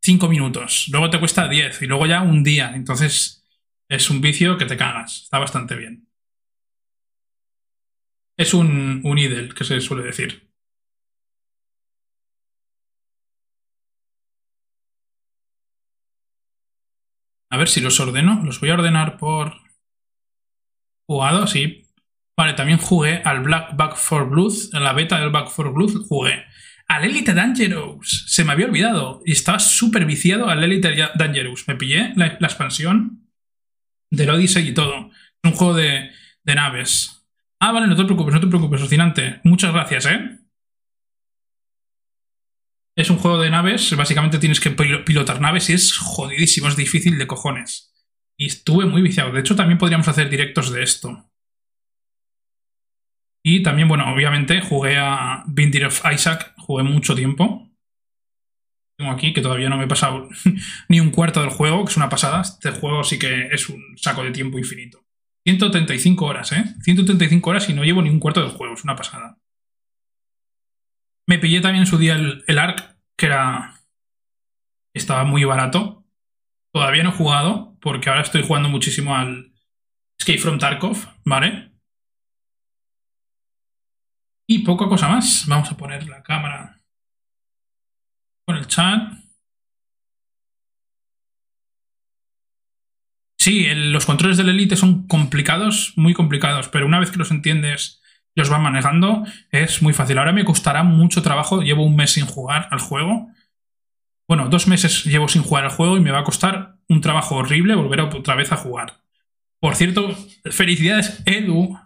5 0.03 0.29
minutos. 0.29 0.87
Luego 0.91 1.11
te 1.11 1.19
cuesta 1.19 1.47
10 1.47 1.83
y 1.83 1.87
luego 1.87 2.07
ya 2.07 2.23
un 2.23 2.43
día. 2.43 2.73
Entonces 2.75 3.47
es 3.91 4.09
un 4.09 4.23
vicio 4.23 4.57
que 4.57 4.65
te 4.65 4.79
cagas. 4.79 5.25
Está 5.25 5.39
bastante 5.39 5.77
bien. 5.77 6.09
Es 8.37 8.55
un, 8.55 9.01
un 9.05 9.19
idle, 9.19 9.55
que 9.55 9.65
se 9.65 9.81
suele 9.81 10.03
decir. 10.05 10.51
A 17.51 17.59
ver 17.59 17.69
si 17.69 17.81
los 17.81 18.01
ordeno. 18.01 18.43
Los 18.45 18.61
voy 18.61 18.71
a 18.71 18.75
ordenar 18.75 19.19
por 19.19 19.61
jugado, 21.07 21.47
sí. 21.47 21.83
Vale, 22.37 22.55
también 22.55 22.79
jugué 22.79 23.23
al 23.25 23.43
Black 23.43 23.77
Back 23.77 23.97
for 23.97 24.29
Blood, 24.29 24.53
en 24.73 24.85
la 24.85 24.95
beta 24.95 25.21
del 25.21 25.31
Back 25.31 25.51
for 25.51 25.73
Blood 25.73 26.07
jugué. 26.09 26.45
Al 26.89 27.05
Elite 27.05 27.35
Dangerous, 27.35 28.25
se 28.29 28.45
me 28.45 28.53
había 28.53 28.67
olvidado. 28.67 29.23
Y 29.25 29.33
estaba 29.33 29.59
súper 29.59 30.07
viciado 30.07 30.49
al 30.49 30.63
Elite 30.65 30.95
Dangerous. 31.15 31.69
Me 31.69 31.77
pillé 31.77 32.13
la 32.17 32.27
expansión 32.27 33.23
del 34.11 34.31
Odyssey 34.31 34.69
y 34.69 34.75
todo. 34.75 35.11
Un 35.43 35.53
juego 35.53 35.75
de, 35.75 36.11
naves. 36.45 37.22
Ah, 37.65 37.71
vale, 37.71 37.87
no 37.87 37.95
te 37.95 38.05
preocupes, 38.05 38.35
no 38.35 38.41
te 38.41 38.49
preocupes, 38.49 38.81
alucinante. 38.81 39.41
Muchas 39.45 39.73
gracias, 39.73 40.07
¿eh? 40.07 40.39
Es 42.97 43.09
un 43.09 43.19
juego 43.19 43.41
de 43.41 43.51
naves, 43.51 43.97
básicamente 43.97 44.39
tienes 44.39 44.59
que 44.59 44.71
pilotar 44.71 45.41
naves 45.41 45.71
y 45.71 45.75
es 45.75 45.97
jodidísimo, 45.97 46.67
es 46.69 46.77
difícil 46.77 47.17
de 47.19 47.27
cojones. 47.27 47.95
Y 48.37 48.47
estuve 48.47 48.85
muy 48.87 49.01
viciado. 49.01 49.33
De 49.33 49.41
hecho, 49.41 49.55
también 49.55 49.79
podríamos 49.79 50.09
hacer 50.09 50.29
directos 50.29 50.73
de 50.73 50.83
esto. 50.83 51.31
Y 53.45 53.63
también, 53.63 53.87
bueno, 53.87 54.13
obviamente 54.13 54.61
jugué 54.61 54.97
a 54.99 55.45
Binding 55.47 55.85
of 55.85 56.03
Isaac, 56.13 56.55
jugué 56.59 56.83
mucho 56.83 57.15
tiempo 57.15 57.73
tengo 59.03 59.13
aquí, 59.13 59.33
que 59.33 59.41
todavía 59.41 59.69
no 59.69 59.77
me 59.77 59.85
he 59.85 59.89
pasado 59.89 60.29
ni 60.89 61.01
un 61.01 61.11
cuarto 61.11 61.41
del 61.41 61.51
juego, 61.51 61.85
que 61.85 61.91
es 61.91 61.97
una 61.97 62.09
pasada. 62.09 62.43
Este 62.43 62.71
juego 62.71 63.03
sí 63.05 63.19
que 63.19 63.49
es 63.51 63.69
un 63.69 63.83
saco 63.97 64.23
de 64.23 64.31
tiempo 64.31 64.59
infinito. 64.59 65.02
135 65.45 66.25
horas, 66.25 66.53
¿eh? 66.53 66.65
135 66.83 67.51
horas 67.51 67.69
y 67.69 67.75
no 67.75 67.85
llevo 67.85 68.03
ni 68.03 68.11
un 68.11 68.21
cuarto 68.21 68.41
del 68.41 68.51
juego, 68.51 68.75
es 68.75 68.85
una 68.85 68.97
pasada. 68.97 69.39
Me 71.27 71.39
pillé 71.39 71.61
también 71.61 71.83
en 71.83 71.87
su 71.87 71.99
día 71.99 72.15
el, 72.15 72.45
el 72.47 72.59
ARC, 72.59 72.97
que 73.17 73.27
era... 73.27 73.81
Estaba 74.95 75.25
muy 75.25 75.45
barato. 75.45 76.05
Todavía 76.73 77.03
no 77.03 77.11
he 77.11 77.17
jugado, 77.17 77.79
porque 77.81 78.09
ahora 78.11 78.23
estoy 78.23 78.43
jugando 78.47 78.69
muchísimo 78.69 79.17
al 79.17 79.53
Escape 80.19 80.39
from 80.39 80.59
Tarkov, 80.59 80.97
¿vale? 81.25 81.73
Y 84.47 84.61
poca 84.61 84.89
cosa 84.89 85.09
más. 85.09 85.47
Vamos 85.49 85.71
a 85.71 85.77
poner 85.77 86.07
la 86.07 86.23
cámara 86.23 86.79
con 88.47 88.57
el 88.57 88.67
chat. 88.67 89.22
Sí, 93.43 93.67
los 93.75 94.07
controles 94.07 94.37
del 94.37 94.51
Elite 94.51 94.77
son 94.77 95.09
complicados, 95.09 95.95
muy 95.97 96.15
complicados, 96.15 96.69
pero 96.69 96.87
una 96.87 97.01
vez 97.01 97.11
que 97.11 97.19
los 97.19 97.33
entiendes 97.33 98.01
y 98.37 98.41
los 98.41 98.49
vas 98.49 98.61
manejando, 98.61 99.25
es 99.51 99.83
muy 99.83 99.93
fácil. 99.93 100.19
Ahora 100.19 100.31
me 100.31 100.45
costará 100.45 100.85
mucho 100.85 101.23
trabajo, 101.23 101.61
llevo 101.61 101.85
un 101.85 101.97
mes 101.97 102.13
sin 102.13 102.25
jugar 102.25 102.69
al 102.71 102.79
juego. 102.79 103.33
Bueno, 104.29 104.49
dos 104.49 104.69
meses 104.69 105.03
llevo 105.07 105.27
sin 105.27 105.43
jugar 105.43 105.65
al 105.65 105.73
juego 105.73 105.97
y 105.97 106.01
me 106.01 106.13
va 106.13 106.21
a 106.21 106.25
costar 106.25 106.77
un 106.89 107.01
trabajo 107.01 107.35
horrible 107.35 107.75
volver 107.75 108.03
otra 108.03 108.37
vez 108.37 108.53
a 108.53 108.57
jugar. 108.57 109.01
Por 109.59 109.75
cierto, 109.75 110.17
felicidades 110.53 111.25
Edu, 111.27 111.77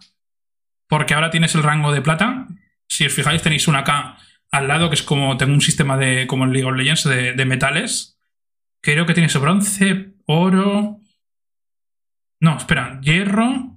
porque 0.87 1.15
ahora 1.15 1.31
tienes 1.31 1.55
el 1.55 1.63
rango 1.63 1.91
de 1.91 2.03
plata. 2.03 2.45
Si 2.87 3.03
os 3.03 3.13
fijáis, 3.13 3.41
tenéis 3.41 3.67
una 3.67 3.83
K 3.83 4.15
al 4.51 4.67
lado, 4.67 4.89
que 4.89 4.95
es 4.95 5.01
como 5.01 5.37
tengo 5.37 5.53
un 5.53 5.61
sistema 5.61 5.97
de, 5.97 6.27
como 6.27 6.43
en 6.43 6.53
League 6.53 6.69
of 6.69 6.77
Legends, 6.77 7.03
de, 7.05 7.45
metales. 7.45 8.19
Creo 8.79 9.07
que 9.07 9.15
tienes 9.15 9.35
bronce, 9.39 10.13
oro. 10.27 10.99
No, 12.41 12.57
espera, 12.57 12.99
hierro. 13.01 13.75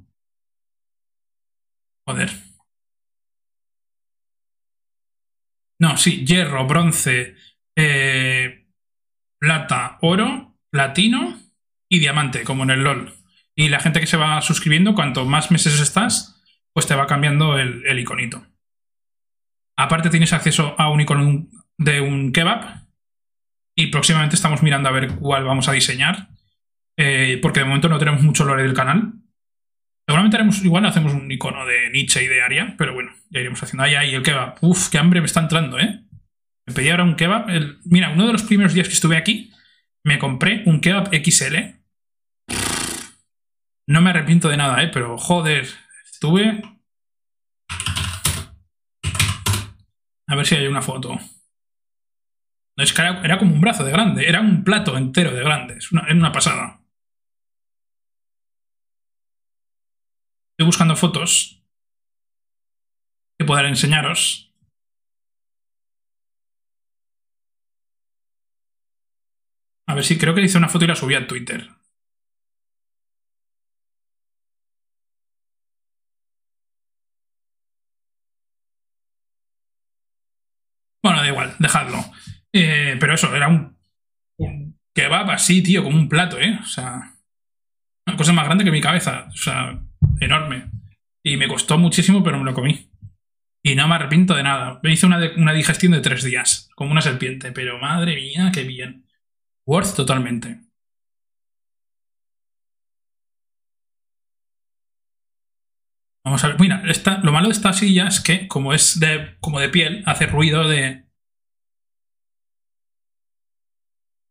Joder. 2.07 2.31
No, 5.79 5.97
sí, 5.97 6.27
hierro, 6.27 6.67
bronce, 6.67 7.37
eh, 7.77 8.69
plata, 9.39 9.99
oro, 10.03 10.59
platino 10.71 11.41
y 11.89 12.01
diamante, 12.01 12.45
como 12.45 12.65
en 12.65 12.71
el 12.71 12.81
LOL. 12.85 13.15
Y 13.55 13.69
la 13.69 13.81
gente 13.81 14.01
que 14.01 14.07
se 14.07 14.19
va 14.19 14.41
suscribiendo, 14.43 14.95
cuanto 14.95 15.25
más 15.25 15.51
meses 15.51 15.81
estás, 15.81 16.43
pues 16.75 16.87
te 16.87 16.95
va 16.95 17.07
cambiando 17.07 17.59
el 17.59 17.99
iconito. 17.99 18.47
Aparte 19.81 20.11
tienes 20.11 20.35
acceso 20.35 20.75
a 20.79 20.91
un 20.91 21.01
icono 21.01 21.47
de 21.79 22.03
un 22.03 22.33
kebab 22.33 22.87
y 23.75 23.87
próximamente 23.87 24.37
estamos 24.37 24.63
mirando 24.63 24.91
a 24.91 24.93
ver 24.93 25.17
cuál 25.17 25.45
vamos 25.45 25.69
a 25.69 25.73
diseñar 25.73 26.29
eh, 27.03 27.39
porque 27.41 27.61
de 27.61 27.67
momento 27.67 27.89
no 27.89 27.99
tenemos 27.99 28.23
mucho 28.23 28.45
lore 28.45 28.63
del 28.63 28.75
canal. 28.75 29.15
Seguramente 30.07 30.37
haremos, 30.37 30.63
igual 30.63 30.85
hacemos 30.85 31.15
un 31.15 31.31
icono 31.31 31.65
de 31.65 31.89
Nietzsche 31.91 32.23
y 32.23 32.27
de 32.27 32.43
Aria, 32.43 32.75
pero 32.77 32.93
bueno, 32.93 33.13
ya 33.31 33.41
iremos 33.41 33.63
haciendo. 33.63 33.85
Ahí, 33.85 33.95
ahí, 33.95 34.15
el 34.15 34.23
kebab. 34.23 34.59
Uf, 34.61 34.89
qué 34.91 34.99
hambre 34.99 35.21
me 35.21 35.27
está 35.27 35.41
entrando, 35.41 35.79
¿eh? 35.79 36.05
Me 36.67 36.75
pedí 36.75 36.91
ahora 36.91 37.05
un 37.05 37.17
kebab. 37.17 37.47
Mira, 37.85 38.11
uno 38.11 38.27
de 38.27 38.33
los 38.33 38.43
primeros 38.43 38.75
días 38.75 38.87
que 38.87 38.95
estuve 38.95 39.17
aquí, 39.17 39.51
me 40.05 40.19
compré 40.19 40.63
un 40.67 40.81
kebab 40.81 41.09
XL. 41.15 41.57
No 43.87 44.03
me 44.03 44.11
arrepiento 44.11 44.49
de 44.49 44.57
nada, 44.57 44.83
¿eh? 44.83 44.91
Pero 44.93 45.17
joder, 45.17 45.67
estuve 46.13 46.63
A 50.31 50.37
ver 50.37 50.47
si 50.47 50.55
hay 50.55 50.69
una 50.69 50.81
foto. 50.81 51.19
Es 52.77 52.93
que 52.93 53.03
era, 53.03 53.37
como 53.37 53.53
un 53.53 53.61
brazo 53.61 53.85
de 53.85 53.91
grande, 53.91 54.29
era 54.29 54.41
un 54.41 54.63
plato 54.63 54.97
entero 54.97 55.33
de 55.33 55.43
grande, 55.43 55.75
es 55.79 55.91
una, 55.91 56.07
una 56.09 56.31
pasada. 56.31 56.80
Estoy 60.61 60.67
buscando 60.67 60.95
fotos 60.95 61.65
que 63.39 63.47
poder 63.47 63.65
enseñaros. 63.65 64.53
A 69.87 69.95
ver 69.95 70.05
si 70.05 70.19
creo 70.19 70.35
que 70.35 70.43
hice 70.43 70.59
una 70.59 70.69
foto 70.69 70.85
y 70.85 70.89
la 70.89 70.97
subí 70.97 71.15
a 71.15 71.27
Twitter. 71.27 71.67
Bueno, 81.03 81.21
da 81.21 81.27
igual, 81.29 81.57
dejadlo. 81.59 82.05
Eh, 82.53 82.99
pero 83.01 83.15
eso, 83.15 83.35
era 83.35 83.49
un, 83.49 83.79
Kebab 84.95 85.31
así, 85.31 85.63
tío, 85.63 85.83
como 85.83 85.97
un 85.97 86.11
plato, 86.11 86.39
¿eh? 86.39 86.59
O 86.63 86.67
sea, 86.67 87.17
una 88.07 88.17
cosa 88.19 88.35
más 88.35 88.45
grande 88.45 88.65
que 88.65 88.71
mi 88.71 88.83
cabeza. 88.83 89.27
O 89.33 89.37
sea, 89.37 89.90
enorme. 90.21 90.71
Y 91.23 91.37
me 91.37 91.49
costó 91.49 91.79
muchísimo, 91.79 92.23
pero 92.23 92.39
me 92.39 92.45
lo 92.45 92.55
comí. 92.55 92.91
Y 93.63 93.75
no 93.75 93.89
me 93.89 93.97
arrepiento 93.97 94.35
de 94.35 94.43
nada. 94.43 94.81
Me 94.83 94.93
hice 94.93 95.07
una, 95.07 95.19
una 95.37 95.53
digestión 95.53 95.93
de 95.93 96.01
tres 96.01 96.23
días, 96.25 96.71
como 96.77 96.93
una 96.93 97.03
serpiente. 97.03 97.53
Pero 97.53 97.79
madre 97.79 98.15
mía, 98.15 98.51
qué 98.55 98.65
bien. 98.65 99.07
Worth 99.67 99.95
totalmente. 99.97 100.61
Vamos 106.25 106.45
a 106.45 106.49
ver. 106.49 106.61
Mira, 106.61 106.83
lo 107.23 107.33
malo 107.33 107.49
de 107.49 107.53
esta 107.53 107.73
silla 107.73 108.07
es 108.07 108.21
que, 108.21 108.47
como 108.47 108.73
es 108.73 109.01
de, 109.01 109.37
como 109.41 109.61
de 109.61 109.69
piel, 109.69 110.03
hace 110.07 110.27
ruido 110.27 110.69
de. 110.69 111.07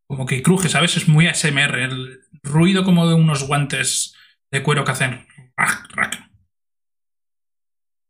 Como 0.07 0.26
que 0.26 0.41
cruje, 0.41 0.70
¿sabes? 0.70 0.98
Es 0.98 1.07
muy 1.07 1.28
ASMR. 1.28 1.80
El 1.80 2.22
ruido 2.44 2.84
como 2.84 3.07
de 3.07 3.16
unos 3.16 3.48
guantes 3.48 4.16
de 4.52 4.64
cuero 4.64 4.84
que 4.84 4.91
hacen. 4.91 5.28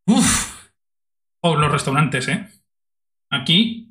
Uf. 0.07 0.71
O 1.41 1.55
los 1.55 1.71
restaurantes, 1.71 2.27
¿eh? 2.27 2.47
Aquí. 3.31 3.89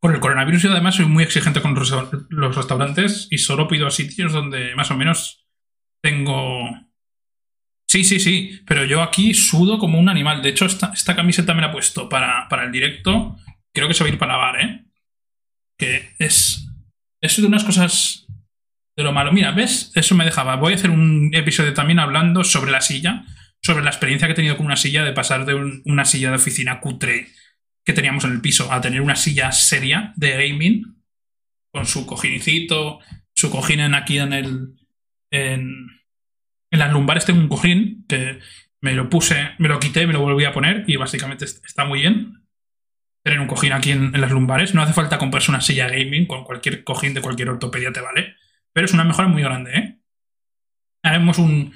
Por 0.00 0.14
el 0.14 0.20
coronavirus 0.20 0.62
yo 0.62 0.72
además 0.72 0.96
soy 0.96 1.06
muy 1.06 1.22
exigente 1.22 1.62
con 1.62 1.74
los 1.74 2.56
restaurantes 2.56 3.28
y 3.30 3.38
solo 3.38 3.68
pido 3.68 3.86
a 3.86 3.90
sitios 3.92 4.32
donde 4.32 4.74
más 4.74 4.90
o 4.90 4.96
menos 4.96 5.46
tengo 6.02 6.68
Sí, 7.92 8.04
sí, 8.04 8.20
sí, 8.20 8.62
pero 8.66 8.86
yo 8.86 9.02
aquí 9.02 9.34
sudo 9.34 9.78
como 9.78 9.98
un 9.98 10.08
animal. 10.08 10.40
De 10.40 10.48
hecho, 10.48 10.64
esta, 10.64 10.92
esta 10.94 11.14
camiseta 11.14 11.52
me 11.52 11.60
la 11.60 11.66
he 11.66 11.72
puesto 11.72 12.08
para, 12.08 12.48
para, 12.48 12.64
el 12.64 12.72
directo. 12.72 13.36
Creo 13.70 13.86
que 13.86 13.92
se 13.92 14.02
va 14.02 14.08
a 14.08 14.12
ir 14.14 14.18
para 14.18 14.32
lavar, 14.32 14.60
¿eh? 14.62 14.86
Que 15.78 16.14
es, 16.18 16.66
es 17.20 17.36
de 17.36 17.46
unas 17.46 17.64
cosas 17.64 18.21
de 18.96 19.02
lo 19.02 19.12
malo. 19.12 19.32
Mira, 19.32 19.52
¿ves? 19.52 19.92
Eso 19.94 20.14
me 20.14 20.24
dejaba. 20.24 20.56
Voy 20.56 20.72
a 20.72 20.76
hacer 20.76 20.90
un 20.90 21.30
episodio 21.34 21.74
también 21.74 21.98
hablando 21.98 22.44
sobre 22.44 22.70
la 22.70 22.80
silla, 22.80 23.24
sobre 23.62 23.84
la 23.84 23.90
experiencia 23.90 24.26
que 24.28 24.32
he 24.32 24.36
tenido 24.36 24.56
con 24.56 24.66
una 24.66 24.76
silla, 24.76 25.04
de 25.04 25.12
pasar 25.12 25.46
de 25.46 25.54
una 25.84 26.04
silla 26.04 26.30
de 26.30 26.36
oficina 26.36 26.80
cutre 26.80 27.28
que 27.84 27.92
teníamos 27.92 28.24
en 28.24 28.32
el 28.32 28.40
piso 28.40 28.72
a 28.72 28.80
tener 28.80 29.00
una 29.00 29.16
silla 29.16 29.50
seria 29.52 30.12
de 30.16 30.48
gaming, 30.48 31.02
con 31.72 31.86
su 31.86 32.06
cojincito, 32.06 33.00
su 33.34 33.50
cojín 33.50 33.80
en 33.80 33.94
aquí 33.94 34.18
en 34.18 34.32
el... 34.32 34.74
En, 35.30 35.86
en 36.70 36.78
las 36.78 36.92
lumbares 36.92 37.24
tengo 37.24 37.40
un 37.40 37.48
cojín 37.48 38.04
que 38.08 38.38
me 38.82 38.94
lo 38.94 39.08
puse, 39.08 39.52
me 39.58 39.68
lo 39.68 39.78
quité, 39.78 40.06
me 40.06 40.12
lo 40.12 40.20
volví 40.20 40.44
a 40.44 40.52
poner 40.52 40.84
y 40.88 40.96
básicamente 40.96 41.44
está 41.44 41.84
muy 41.84 42.00
bien. 42.00 42.42
Tener 43.22 43.38
un 43.38 43.46
cojín 43.46 43.72
aquí 43.72 43.92
en, 43.92 44.12
las 44.20 44.32
lumbares. 44.32 44.74
No 44.74 44.82
hace 44.82 44.92
falta 44.92 45.18
comprarse 45.18 45.50
una 45.50 45.60
silla 45.60 45.88
gaming 45.88 46.26
con 46.26 46.44
cualquier 46.44 46.82
cojín 46.82 47.14
de 47.14 47.20
cualquier 47.22 47.48
ortopedia 47.50 47.92
te 47.92 48.00
vale. 48.00 48.34
Pero 48.72 48.84
es 48.86 48.94
una 48.94 49.04
mejora 49.04 49.28
muy 49.28 49.42
grande, 49.42 49.76
¿eh? 49.76 49.98
Haremos 51.04 51.38
un, 51.38 51.74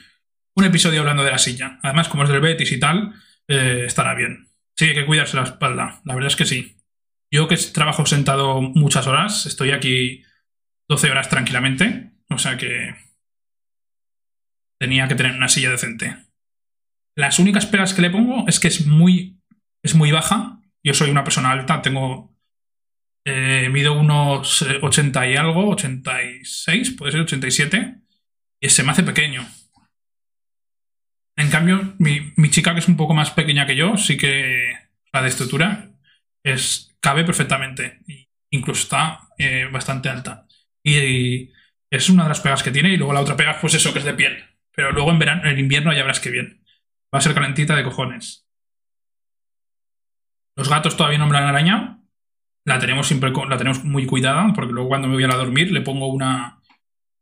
episodio 0.56 1.00
hablando 1.00 1.24
de 1.24 1.30
la 1.30 1.38
silla. 1.38 1.78
Además, 1.82 2.08
como 2.08 2.24
es 2.24 2.30
del 2.30 2.40
Betis 2.40 2.72
y 2.72 2.80
tal, 2.80 3.12
eh, 3.48 3.84
estará 3.86 4.14
bien. 4.14 4.48
Sí, 4.76 4.86
hay 4.86 4.94
que 4.94 5.06
cuidarse 5.06 5.36
la 5.36 5.42
espalda. 5.42 6.00
La 6.04 6.14
verdad 6.14 6.28
es 6.28 6.36
que 6.36 6.46
sí. 6.46 6.76
Yo 7.30 7.48
que 7.48 7.56
trabajo 7.56 8.06
sentado 8.06 8.62
muchas 8.62 9.06
horas, 9.06 9.46
estoy 9.46 9.72
aquí 9.72 10.22
12 10.88 11.10
horas 11.10 11.28
tranquilamente. 11.28 12.12
O 12.30 12.38
sea 12.38 12.56
que 12.56 12.94
tenía 14.78 15.08
que 15.08 15.14
tener 15.14 15.32
una 15.32 15.48
silla 15.48 15.70
decente. 15.70 16.16
Las 17.16 17.38
únicas 17.38 17.66
pegas 17.66 17.94
que 17.94 18.02
le 18.02 18.10
pongo 18.10 18.46
es 18.46 18.60
que 18.60 18.68
es 18.68 18.86
muy, 18.86 19.40
es 19.82 19.94
muy 19.94 20.12
baja. 20.12 20.60
Yo 20.84 20.94
soy 20.94 21.10
una 21.10 21.24
persona 21.24 21.50
alta, 21.50 21.82
tengo. 21.82 22.35
Eh, 23.28 23.68
mido 23.70 23.92
unos 23.92 24.62
80 24.62 25.26
y 25.26 25.34
algo, 25.34 25.70
86, 25.70 26.92
puede 26.92 27.10
ser 27.10 27.22
87, 27.22 27.96
y 28.60 28.68
se 28.68 28.84
me 28.84 28.92
hace 28.92 29.02
pequeño. 29.02 29.44
En 31.34 31.50
cambio, 31.50 31.96
mi, 31.98 32.50
chica, 32.50 32.72
que 32.72 32.78
es 32.78 32.86
un 32.86 32.96
poco 32.96 33.14
más 33.14 33.32
pequeña 33.32 33.66
que 33.66 33.74
yo, 33.74 33.96
sí 33.96 34.16
que 34.16 34.78
la 35.12 35.22
de 35.22 35.28
estructura 35.28 35.90
es, 36.44 36.96
cabe 37.00 37.24
perfectamente. 37.24 37.98
Incluso 38.50 38.82
está 38.82 39.28
eh, 39.38 39.68
bastante 39.72 40.08
alta. 40.08 40.46
Y, 40.84 41.50
es 41.90 42.08
una 42.08 42.24
de 42.24 42.28
las 42.28 42.40
pegas 42.40 42.62
que 42.62 42.70
tiene. 42.70 42.90
Y 42.90 42.96
luego 42.96 43.12
la 43.12 43.22
otra 43.22 43.36
pega, 43.36 43.60
pues 43.60 43.74
eso, 43.74 43.92
que 43.92 43.98
es 43.98 44.04
de 44.04 44.14
piel. 44.14 44.44
Pero 44.72 44.92
luego 44.92 45.10
en 45.10 45.18
verano, 45.18 45.50
en 45.50 45.58
invierno 45.58 45.92
ya 45.92 46.02
verás 46.02 46.20
que 46.20 46.30
bien. 46.30 46.64
Va 47.12 47.18
a 47.18 47.22
ser 47.22 47.34
calentita 47.34 47.74
de 47.74 47.82
cojones. 47.82 48.46
Los 50.54 50.68
gatos 50.68 50.96
todavía 50.96 51.18
no 51.18 51.26
me 51.26 51.32
la 51.32 51.40
han 51.40 51.48
arañado. 51.48 52.05
La 52.66 52.78
tenemos 52.78 53.06
siempre 53.06 53.30
la 53.48 53.56
tenemos 53.56 53.82
muy 53.84 54.04
cuidada, 54.06 54.52
porque 54.54 54.72
luego 54.72 54.88
cuando 54.90 55.08
me 55.08 55.14
voy 55.14 55.24
a 55.24 55.28
dormir 55.28 55.70
le 55.72 55.80
pongo 55.80 56.08
una, 56.08 56.60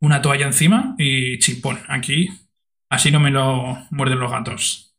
una 0.01 0.23
toalla 0.23 0.47
encima 0.47 0.95
y 0.99 1.39
chipón. 1.41 1.81
Aquí 1.89 2.31
así 2.91 3.11
no 3.13 3.21
me 3.21 3.31
lo 3.31 3.79
muerden 3.91 4.21
los 4.21 4.31
gatos. 4.31 4.97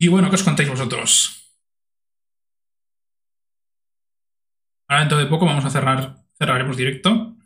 Y 0.00 0.08
bueno, 0.08 0.28
¿qué 0.28 0.36
os 0.36 0.42
contáis 0.42 0.68
vosotros? 0.68 1.54
Ahora 4.86 5.00
dentro 5.00 5.18
de 5.18 5.26
poco 5.26 5.46
vamos 5.46 5.64
a 5.64 5.70
cerrar, 5.70 6.24
cerraremos 6.38 6.76
directo. 6.76 7.37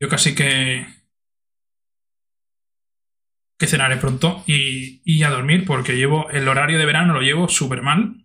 Yo 0.00 0.08
casi 0.08 0.34
que 0.34 0.86
que 3.58 3.66
cenaré 3.66 3.96
pronto 3.96 4.44
y, 4.46 5.02
y, 5.04 5.24
a 5.24 5.30
dormir 5.30 5.64
porque 5.66 5.96
llevo 5.96 6.30
el 6.30 6.46
horario 6.46 6.78
de 6.78 6.86
verano 6.86 7.12
lo 7.12 7.22
llevo 7.22 7.48
súper 7.48 7.82
mal. 7.82 8.24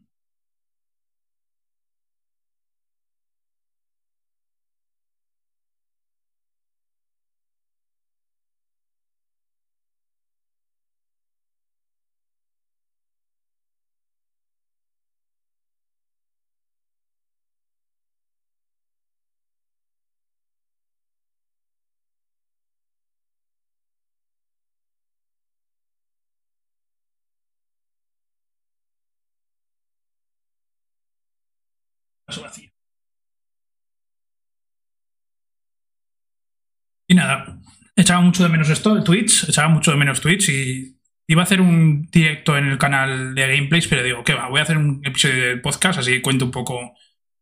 Y 37.07 37.15
nada, 37.15 37.59
echaba 37.95 38.21
mucho 38.21 38.43
de 38.43 38.49
menos 38.49 38.69
esto, 38.69 39.03
Twitch, 39.03 39.49
echaba 39.49 39.69
mucho 39.69 39.91
de 39.91 39.97
menos 39.97 40.21
Twitch 40.21 40.49
y 40.49 40.97
iba 41.27 41.41
a 41.41 41.43
hacer 41.43 41.61
un 41.61 42.07
directo 42.11 42.57
en 42.57 42.67
el 42.67 42.77
canal 42.77 43.35
de 43.35 43.55
gameplays, 43.55 43.87
pero 43.87 44.03
digo, 44.03 44.23
¿qué 44.23 44.33
va? 44.33 44.49
Voy 44.49 44.59
a 44.59 44.63
hacer 44.63 44.77
un 44.77 45.01
episodio 45.03 45.47
de 45.47 45.57
podcast, 45.57 45.99
así 45.99 46.21
cuento 46.21 46.45
un 46.45 46.51
poco 46.51 46.93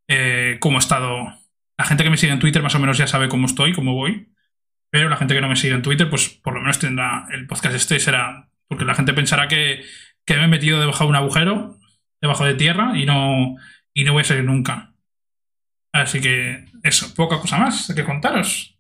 eh, 0.08 0.58
cómo 0.60 0.78
he 0.78 0.80
estado. 0.80 1.34
La 1.78 1.86
gente 1.86 2.04
que 2.04 2.10
me 2.10 2.18
sigue 2.18 2.34
en 2.34 2.40
Twitter 2.40 2.62
más 2.62 2.76
o 2.76 2.80
menos 2.80 2.98
ya 2.98 3.08
sabe 3.08 3.30
cómo 3.30 3.48
estoy, 3.48 3.74
cómo 3.74 3.94
voy. 3.94 4.28
Pero 4.92 5.10
la 5.10 5.18
gente 5.18 5.34
que 5.34 5.42
no 5.42 5.48
me 5.48 5.56
sigue 5.56 5.74
en 5.74 5.82
Twitter, 5.82 6.10
pues 6.10 6.30
por 6.30 6.54
lo 6.54 6.60
menos 6.60 6.80
tendrá 6.80 7.28
el 7.32 7.48
podcast 7.48 7.76
este 7.76 8.00
será. 8.00 8.50
Porque 8.68 8.86
la 8.86 8.94
gente 8.94 9.14
pensará 9.14 9.48
que, 9.48 9.84
que 10.26 10.36
me 10.36 10.44
he 10.44 10.48
metido 10.48 10.80
debajo 10.80 11.06
de 11.06 11.10
un 11.10 11.16
agujero, 11.16 11.80
debajo 12.22 12.46
de 12.46 12.56
tierra, 12.56 12.98
y 12.98 13.06
no, 13.06 13.56
y 13.94 14.04
no 14.04 14.14
voy 14.14 14.22
a 14.22 14.26
salir 14.26 14.44
nunca. 14.44 14.94
Así 15.94 16.22
que 16.22 16.66
eso, 16.84 17.14
poca 17.14 17.40
cosa 17.40 17.58
más 17.58 17.92
que 17.94 18.04
contaros. 18.04 18.78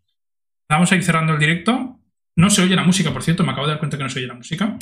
Vamos 0.69 0.91
a 0.91 0.95
ir 0.95 1.03
cerrando 1.03 1.33
el 1.33 1.39
directo. 1.39 1.99
No 2.37 2.49
se 2.49 2.61
oye 2.61 2.75
la 2.75 2.83
música, 2.83 3.11
por 3.11 3.23
cierto, 3.23 3.43
me 3.43 3.51
acabo 3.51 3.67
de 3.67 3.73
dar 3.73 3.79
cuenta 3.79 3.97
que 3.97 4.03
no 4.03 4.09
se 4.09 4.19
oye 4.19 4.27
la 4.27 4.33
música. 4.35 4.77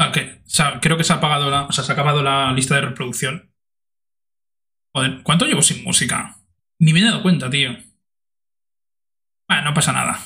Ok, 0.00 0.16
creo 0.80 0.96
que 0.96 1.04
se 1.04 1.12
ha 1.12 1.16
apagado 1.16 1.68
o 1.68 1.72
sea, 1.72 1.84
se 1.84 1.92
ha 1.92 1.94
acabado 1.94 2.22
la 2.22 2.52
lista 2.52 2.76
de 2.76 2.82
reproducción. 2.82 3.52
Joder, 4.94 5.22
¿cuánto 5.22 5.44
llevo 5.44 5.60
sin 5.60 5.84
música? 5.84 6.36
Ni 6.78 6.92
me 6.92 7.00
he 7.00 7.04
dado 7.04 7.22
cuenta, 7.22 7.50
tío. 7.50 7.76
Bueno, 9.48 9.64
no 9.64 9.74
pasa 9.74 9.92
nada. 9.92 10.18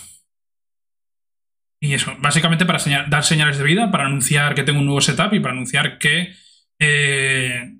Y 1.80 1.94
eso, 1.94 2.14
básicamente 2.20 2.64
para 2.64 2.78
dar 3.08 3.24
señales 3.24 3.58
de 3.58 3.64
vida, 3.64 3.90
para 3.90 4.06
anunciar 4.06 4.54
que 4.54 4.62
tengo 4.62 4.78
un 4.78 4.86
nuevo 4.86 5.00
setup 5.00 5.32
y 5.32 5.40
para 5.40 5.54
anunciar 5.54 5.98
que 5.98 6.34
eh, 6.82 7.72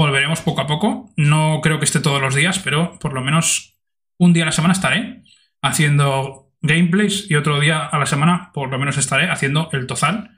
Volveremos 0.00 0.40
poco 0.40 0.62
a 0.62 0.66
poco. 0.66 1.12
No 1.18 1.60
creo 1.62 1.78
que 1.78 1.84
esté 1.84 2.00
todos 2.00 2.22
los 2.22 2.34
días, 2.34 2.58
pero 2.58 2.98
por 2.98 3.12
lo 3.12 3.20
menos 3.20 3.76
un 4.18 4.32
día 4.32 4.44
a 4.44 4.46
la 4.46 4.52
semana 4.52 4.72
estaré 4.72 5.22
haciendo 5.60 6.54
gameplays 6.62 7.30
y 7.30 7.34
otro 7.34 7.60
día 7.60 7.84
a 7.84 7.98
la 7.98 8.06
semana 8.06 8.50
por 8.54 8.70
lo 8.70 8.78
menos 8.78 8.96
estaré 8.96 9.28
haciendo 9.28 9.68
el 9.72 9.86
tozal. 9.86 10.30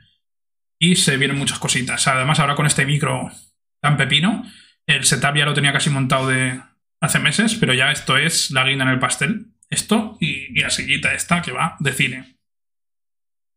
Y 0.80 0.96
se 0.96 1.16
vienen 1.16 1.38
muchas 1.38 1.60
cositas. 1.60 2.08
Además, 2.08 2.40
ahora 2.40 2.56
con 2.56 2.66
este 2.66 2.84
micro 2.84 3.30
tan 3.80 3.96
pepino, 3.96 4.42
el 4.84 5.04
setup 5.04 5.36
ya 5.36 5.44
lo 5.44 5.54
tenía 5.54 5.72
casi 5.72 5.90
montado 5.90 6.26
de 6.26 6.60
hace 7.00 7.20
meses, 7.20 7.54
pero 7.54 7.72
ya 7.72 7.92
esto 7.92 8.16
es 8.16 8.50
la 8.50 8.64
guinda 8.64 8.82
en 8.82 8.90
el 8.90 8.98
pastel. 8.98 9.46
esto 9.70 10.16
y, 10.18 10.60
la 10.60 10.70
sillita 10.70 11.14
esta 11.14 11.40
que 11.40 11.52
va 11.52 11.76
de 11.78 11.92
cine. 11.92 12.36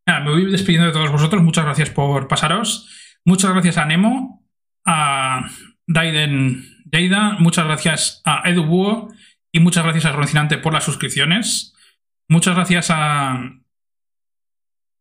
me 0.06 0.30
voy 0.30 0.52
despidiendo 0.52 0.86
de 0.86 0.94
todos 0.94 1.12
vosotros. 1.12 1.42
Muchas 1.42 1.66
gracias 1.66 1.90
por 1.90 2.28
pasaros. 2.28 3.05
Muchas 3.26 3.52
gracias 3.52 3.78
a 3.78 3.86
Nemo, 3.86 4.46
a 4.86 5.50
Daiden 5.88 6.64
Jada, 6.92 7.38
muchas 7.40 7.66
gracias 7.66 8.22
a 8.24 8.48
Edu 8.48 9.10
y 9.52 9.60
muchas 9.60 9.84
gracias 9.84 10.06
a 10.06 10.12
Rocinante 10.12 10.58
por 10.60 10.74
las 10.74 10.84
suscripciones. 10.84 11.74
Muchas 12.30 12.56
gracias 12.56 12.92
a, 12.92 13.34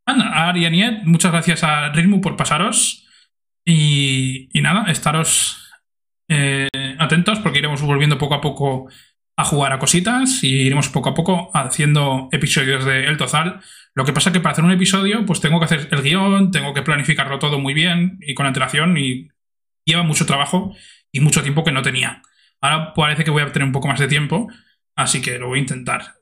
a 0.06 0.48
Arianiet, 0.48 1.04
muchas 1.04 1.32
gracias 1.32 1.64
a 1.64 1.90
Ritmo 1.90 2.20
por 2.20 2.36
pasaros. 2.36 3.06
Y, 3.66 4.48
nada, 4.54 4.90
estaros 4.90 5.70
eh, 6.28 6.68
atentos 6.98 7.40
porque 7.40 7.58
iremos 7.58 7.82
volviendo 7.82 8.18
poco 8.18 8.34
a 8.34 8.40
poco 8.40 8.88
a 9.36 9.44
jugar 9.44 9.72
a 9.72 9.78
cositas 9.78 10.44
y 10.44 10.62
iremos 10.62 10.88
poco 10.88 11.10
a 11.10 11.14
poco 11.14 11.50
haciendo 11.54 12.28
episodios 12.32 12.84
de 12.84 13.06
El 13.06 13.16
Tozal. 13.16 13.60
Lo 13.94 14.04
que 14.04 14.12
pasa 14.12 14.30
es 14.30 14.32
que 14.32 14.40
para 14.40 14.52
hacer 14.52 14.64
un 14.64 14.72
episodio, 14.72 15.24
pues 15.24 15.40
tengo 15.40 15.58
que 15.60 15.66
hacer 15.66 15.88
el 15.90 16.02
guion, 16.02 16.50
tengo 16.50 16.74
que 16.74 16.82
planificarlo 16.82 17.38
todo 17.38 17.60
muy 17.60 17.74
bien 17.74 18.18
y 18.20 18.34
con 18.34 18.46
antelación 18.46 18.96
y 18.96 19.28
lleva 19.84 20.02
mucho 20.02 20.26
trabajo 20.26 20.74
y 21.12 21.20
mucho 21.20 21.42
tiempo 21.42 21.62
que 21.62 21.72
no 21.72 21.82
tenía. 21.82 22.22
Ahora 22.60 22.92
parece 22.94 23.24
que 23.24 23.30
voy 23.30 23.42
a 23.42 23.52
tener 23.52 23.66
un 23.66 23.72
poco 23.72 23.88
más 23.88 24.00
de 24.00 24.08
tiempo, 24.08 24.48
así 24.96 25.22
que 25.22 25.38
lo 25.38 25.48
voy 25.48 25.58
a 25.58 25.62
intentar. 25.62 26.14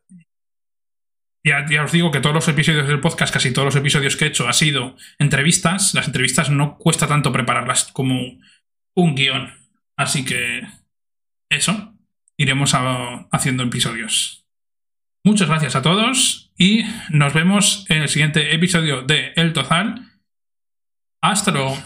Ya, 1.44 1.65
os 1.82 1.90
digo 1.90 2.12
que 2.12 2.20
todos 2.20 2.35
los 2.35 2.49
episodios 2.49 2.86
del 2.86 3.01
podcast, 3.01 3.32
casi 3.32 3.53
todos 3.53 3.66
los 3.66 3.77
episodios 3.77 4.16
que 4.16 4.27
he 4.27 4.28
hecho, 4.28 4.49
ha 4.49 4.53
sido 4.53 4.97
entrevistas. 5.19 5.93
Las 5.94 6.07
entrevistas 6.07 6.51
no 6.51 6.78
cuesta 6.78 7.09
tanto 7.09 7.32
prepararlas 7.32 7.90
como 7.93 8.39
un 8.94 9.15
guion. 9.16 9.53
Así 9.97 10.24
que 10.24 10.62
eso 11.51 11.94
iremos 12.36 12.74
haciendo 12.74 13.65
episodios. 13.65 14.41
Muchas 15.24 15.49
gracias 15.49 15.77
a 15.77 15.82
todos 15.82 16.51
y 16.59 16.82
nos 17.11 17.32
vemos 17.32 17.86
en 17.89 18.03
el 18.03 18.09
siguiente 18.09 18.55
episodio 18.55 19.03
de 19.03 19.32
El 19.36 19.53
Tozal. 19.53 20.11
Hasta 21.20 21.53
luego. 21.53 21.78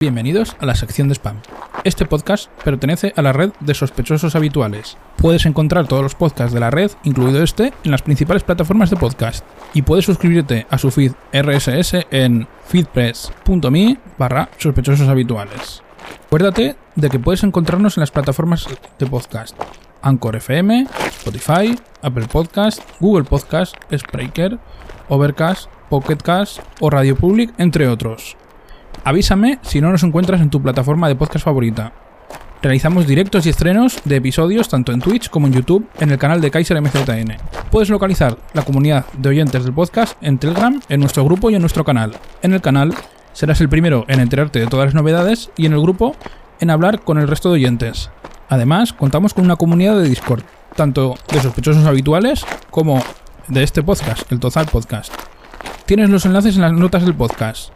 Bienvenidos 0.00 0.54
a 0.60 0.66
la 0.66 0.76
sección 0.76 1.08
de 1.08 1.16
spam. 1.16 1.40
Este 1.82 2.06
podcast 2.06 2.48
pertenece 2.62 3.12
a 3.16 3.22
la 3.22 3.32
red 3.32 3.50
de 3.58 3.74
sospechosos 3.74 4.36
habituales. 4.36 4.96
Puedes 5.16 5.44
encontrar 5.44 5.88
todos 5.88 6.04
los 6.04 6.14
podcasts 6.14 6.54
de 6.54 6.60
la 6.60 6.70
red, 6.70 6.92
incluido 7.02 7.42
este, 7.42 7.72
en 7.82 7.90
las 7.90 8.02
principales 8.02 8.44
plataformas 8.44 8.90
de 8.90 8.96
podcast. 8.96 9.44
Y 9.74 9.82
puedes 9.82 10.04
suscribirte 10.04 10.68
a 10.70 10.78
su 10.78 10.92
feed 10.92 11.14
RSS 11.32 12.06
en 12.12 12.46
feedpress.me 12.68 13.98
barra 14.16 14.48
sospechosos 14.58 15.08
habituales. 15.08 15.82
Acuérdate 16.26 16.76
de 16.94 17.10
que 17.10 17.18
puedes 17.18 17.42
encontrarnos 17.42 17.96
en 17.96 18.02
las 18.02 18.12
plataformas 18.12 18.68
de 19.00 19.06
podcast. 19.06 19.56
Anchor 20.00 20.36
FM, 20.36 20.86
Spotify, 21.08 21.76
Apple 22.02 22.28
Podcast, 22.30 22.82
Google 23.00 23.24
Podcast, 23.24 23.74
Spreaker, 23.92 24.60
Overcast, 25.08 25.68
Pocketcast 25.90 26.60
o 26.78 26.88
Radio 26.88 27.16
Public, 27.16 27.52
entre 27.58 27.88
otros. 27.88 28.36
Avísame 29.04 29.58
si 29.62 29.80
no 29.80 29.90
nos 29.90 30.02
encuentras 30.02 30.40
en 30.40 30.50
tu 30.50 30.60
plataforma 30.60 31.08
de 31.08 31.16
podcast 31.16 31.44
favorita. 31.44 31.92
Realizamos 32.60 33.06
directos 33.06 33.46
y 33.46 33.50
estrenos 33.50 34.00
de 34.04 34.16
episodios 34.16 34.68
tanto 34.68 34.92
en 34.92 35.00
Twitch 35.00 35.30
como 35.30 35.46
en 35.46 35.52
YouTube 35.52 35.88
en 36.00 36.10
el 36.10 36.18
canal 36.18 36.40
de 36.40 36.50
Kaiser 36.50 36.80
MZN. 36.80 37.36
Puedes 37.70 37.88
localizar 37.88 38.36
la 38.52 38.62
comunidad 38.62 39.06
de 39.16 39.28
oyentes 39.28 39.62
del 39.62 39.72
podcast 39.72 40.20
en 40.22 40.38
Telegram, 40.38 40.80
en 40.88 41.00
nuestro 41.00 41.24
grupo 41.24 41.50
y 41.50 41.54
en 41.54 41.60
nuestro 41.60 41.84
canal. 41.84 42.16
En 42.42 42.52
el 42.52 42.60
canal 42.60 42.94
serás 43.32 43.60
el 43.60 43.68
primero 43.68 44.04
en 44.08 44.18
enterarte 44.18 44.58
de 44.58 44.66
todas 44.66 44.86
las 44.86 44.94
novedades 44.94 45.50
y 45.56 45.66
en 45.66 45.72
el 45.72 45.80
grupo 45.80 46.16
en 46.58 46.70
hablar 46.70 47.00
con 47.00 47.18
el 47.18 47.28
resto 47.28 47.50
de 47.50 47.56
oyentes. 47.56 48.10
Además, 48.48 48.92
contamos 48.92 49.34
con 49.34 49.44
una 49.44 49.56
comunidad 49.56 49.96
de 49.96 50.08
Discord, 50.08 50.42
tanto 50.74 51.14
de 51.32 51.40
sospechosos 51.40 51.86
habituales 51.86 52.44
como 52.70 53.02
de 53.46 53.62
este 53.62 53.82
podcast, 53.82 54.30
el 54.32 54.40
Tozal 54.40 54.66
Podcast. 54.66 55.12
Tienes 55.86 56.10
los 56.10 56.26
enlaces 56.26 56.56
en 56.56 56.62
las 56.62 56.72
notas 56.72 57.04
del 57.04 57.14
podcast. 57.14 57.70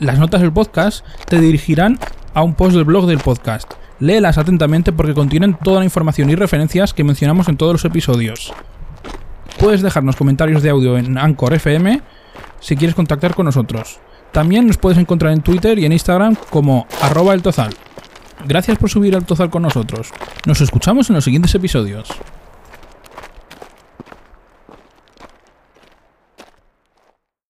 Las 0.00 0.18
notas 0.18 0.40
del 0.40 0.50
podcast 0.50 1.04
te 1.28 1.38
dirigirán 1.38 1.98
a 2.32 2.42
un 2.42 2.54
post 2.54 2.74
del 2.74 2.86
blog 2.86 3.06
del 3.06 3.18
podcast. 3.18 3.70
Léelas 3.98 4.38
atentamente 4.38 4.92
porque 4.92 5.12
contienen 5.12 5.58
toda 5.62 5.80
la 5.80 5.84
información 5.84 6.30
y 6.30 6.34
referencias 6.36 6.94
que 6.94 7.04
mencionamos 7.04 7.48
en 7.48 7.58
todos 7.58 7.74
los 7.74 7.84
episodios. 7.84 8.54
Puedes 9.58 9.82
dejarnos 9.82 10.16
comentarios 10.16 10.62
de 10.62 10.70
audio 10.70 10.96
en 10.96 11.18
Anchor 11.18 11.52
FM 11.52 12.00
si 12.60 12.76
quieres 12.76 12.94
contactar 12.94 13.34
con 13.34 13.44
nosotros. 13.44 14.00
También 14.32 14.66
nos 14.66 14.78
puedes 14.78 14.98
encontrar 14.98 15.34
en 15.34 15.42
Twitter 15.42 15.78
y 15.78 15.84
en 15.84 15.92
Instagram 15.92 16.34
como 16.48 16.86
arroba. 17.02 17.36
Gracias 18.46 18.78
por 18.78 18.88
subir 18.88 19.14
al 19.14 19.26
tozal 19.26 19.50
con 19.50 19.60
nosotros. 19.60 20.12
Nos 20.46 20.62
escuchamos 20.62 21.10
en 21.10 21.16
los 21.16 21.24
siguientes 21.24 21.54
episodios. 21.54 22.08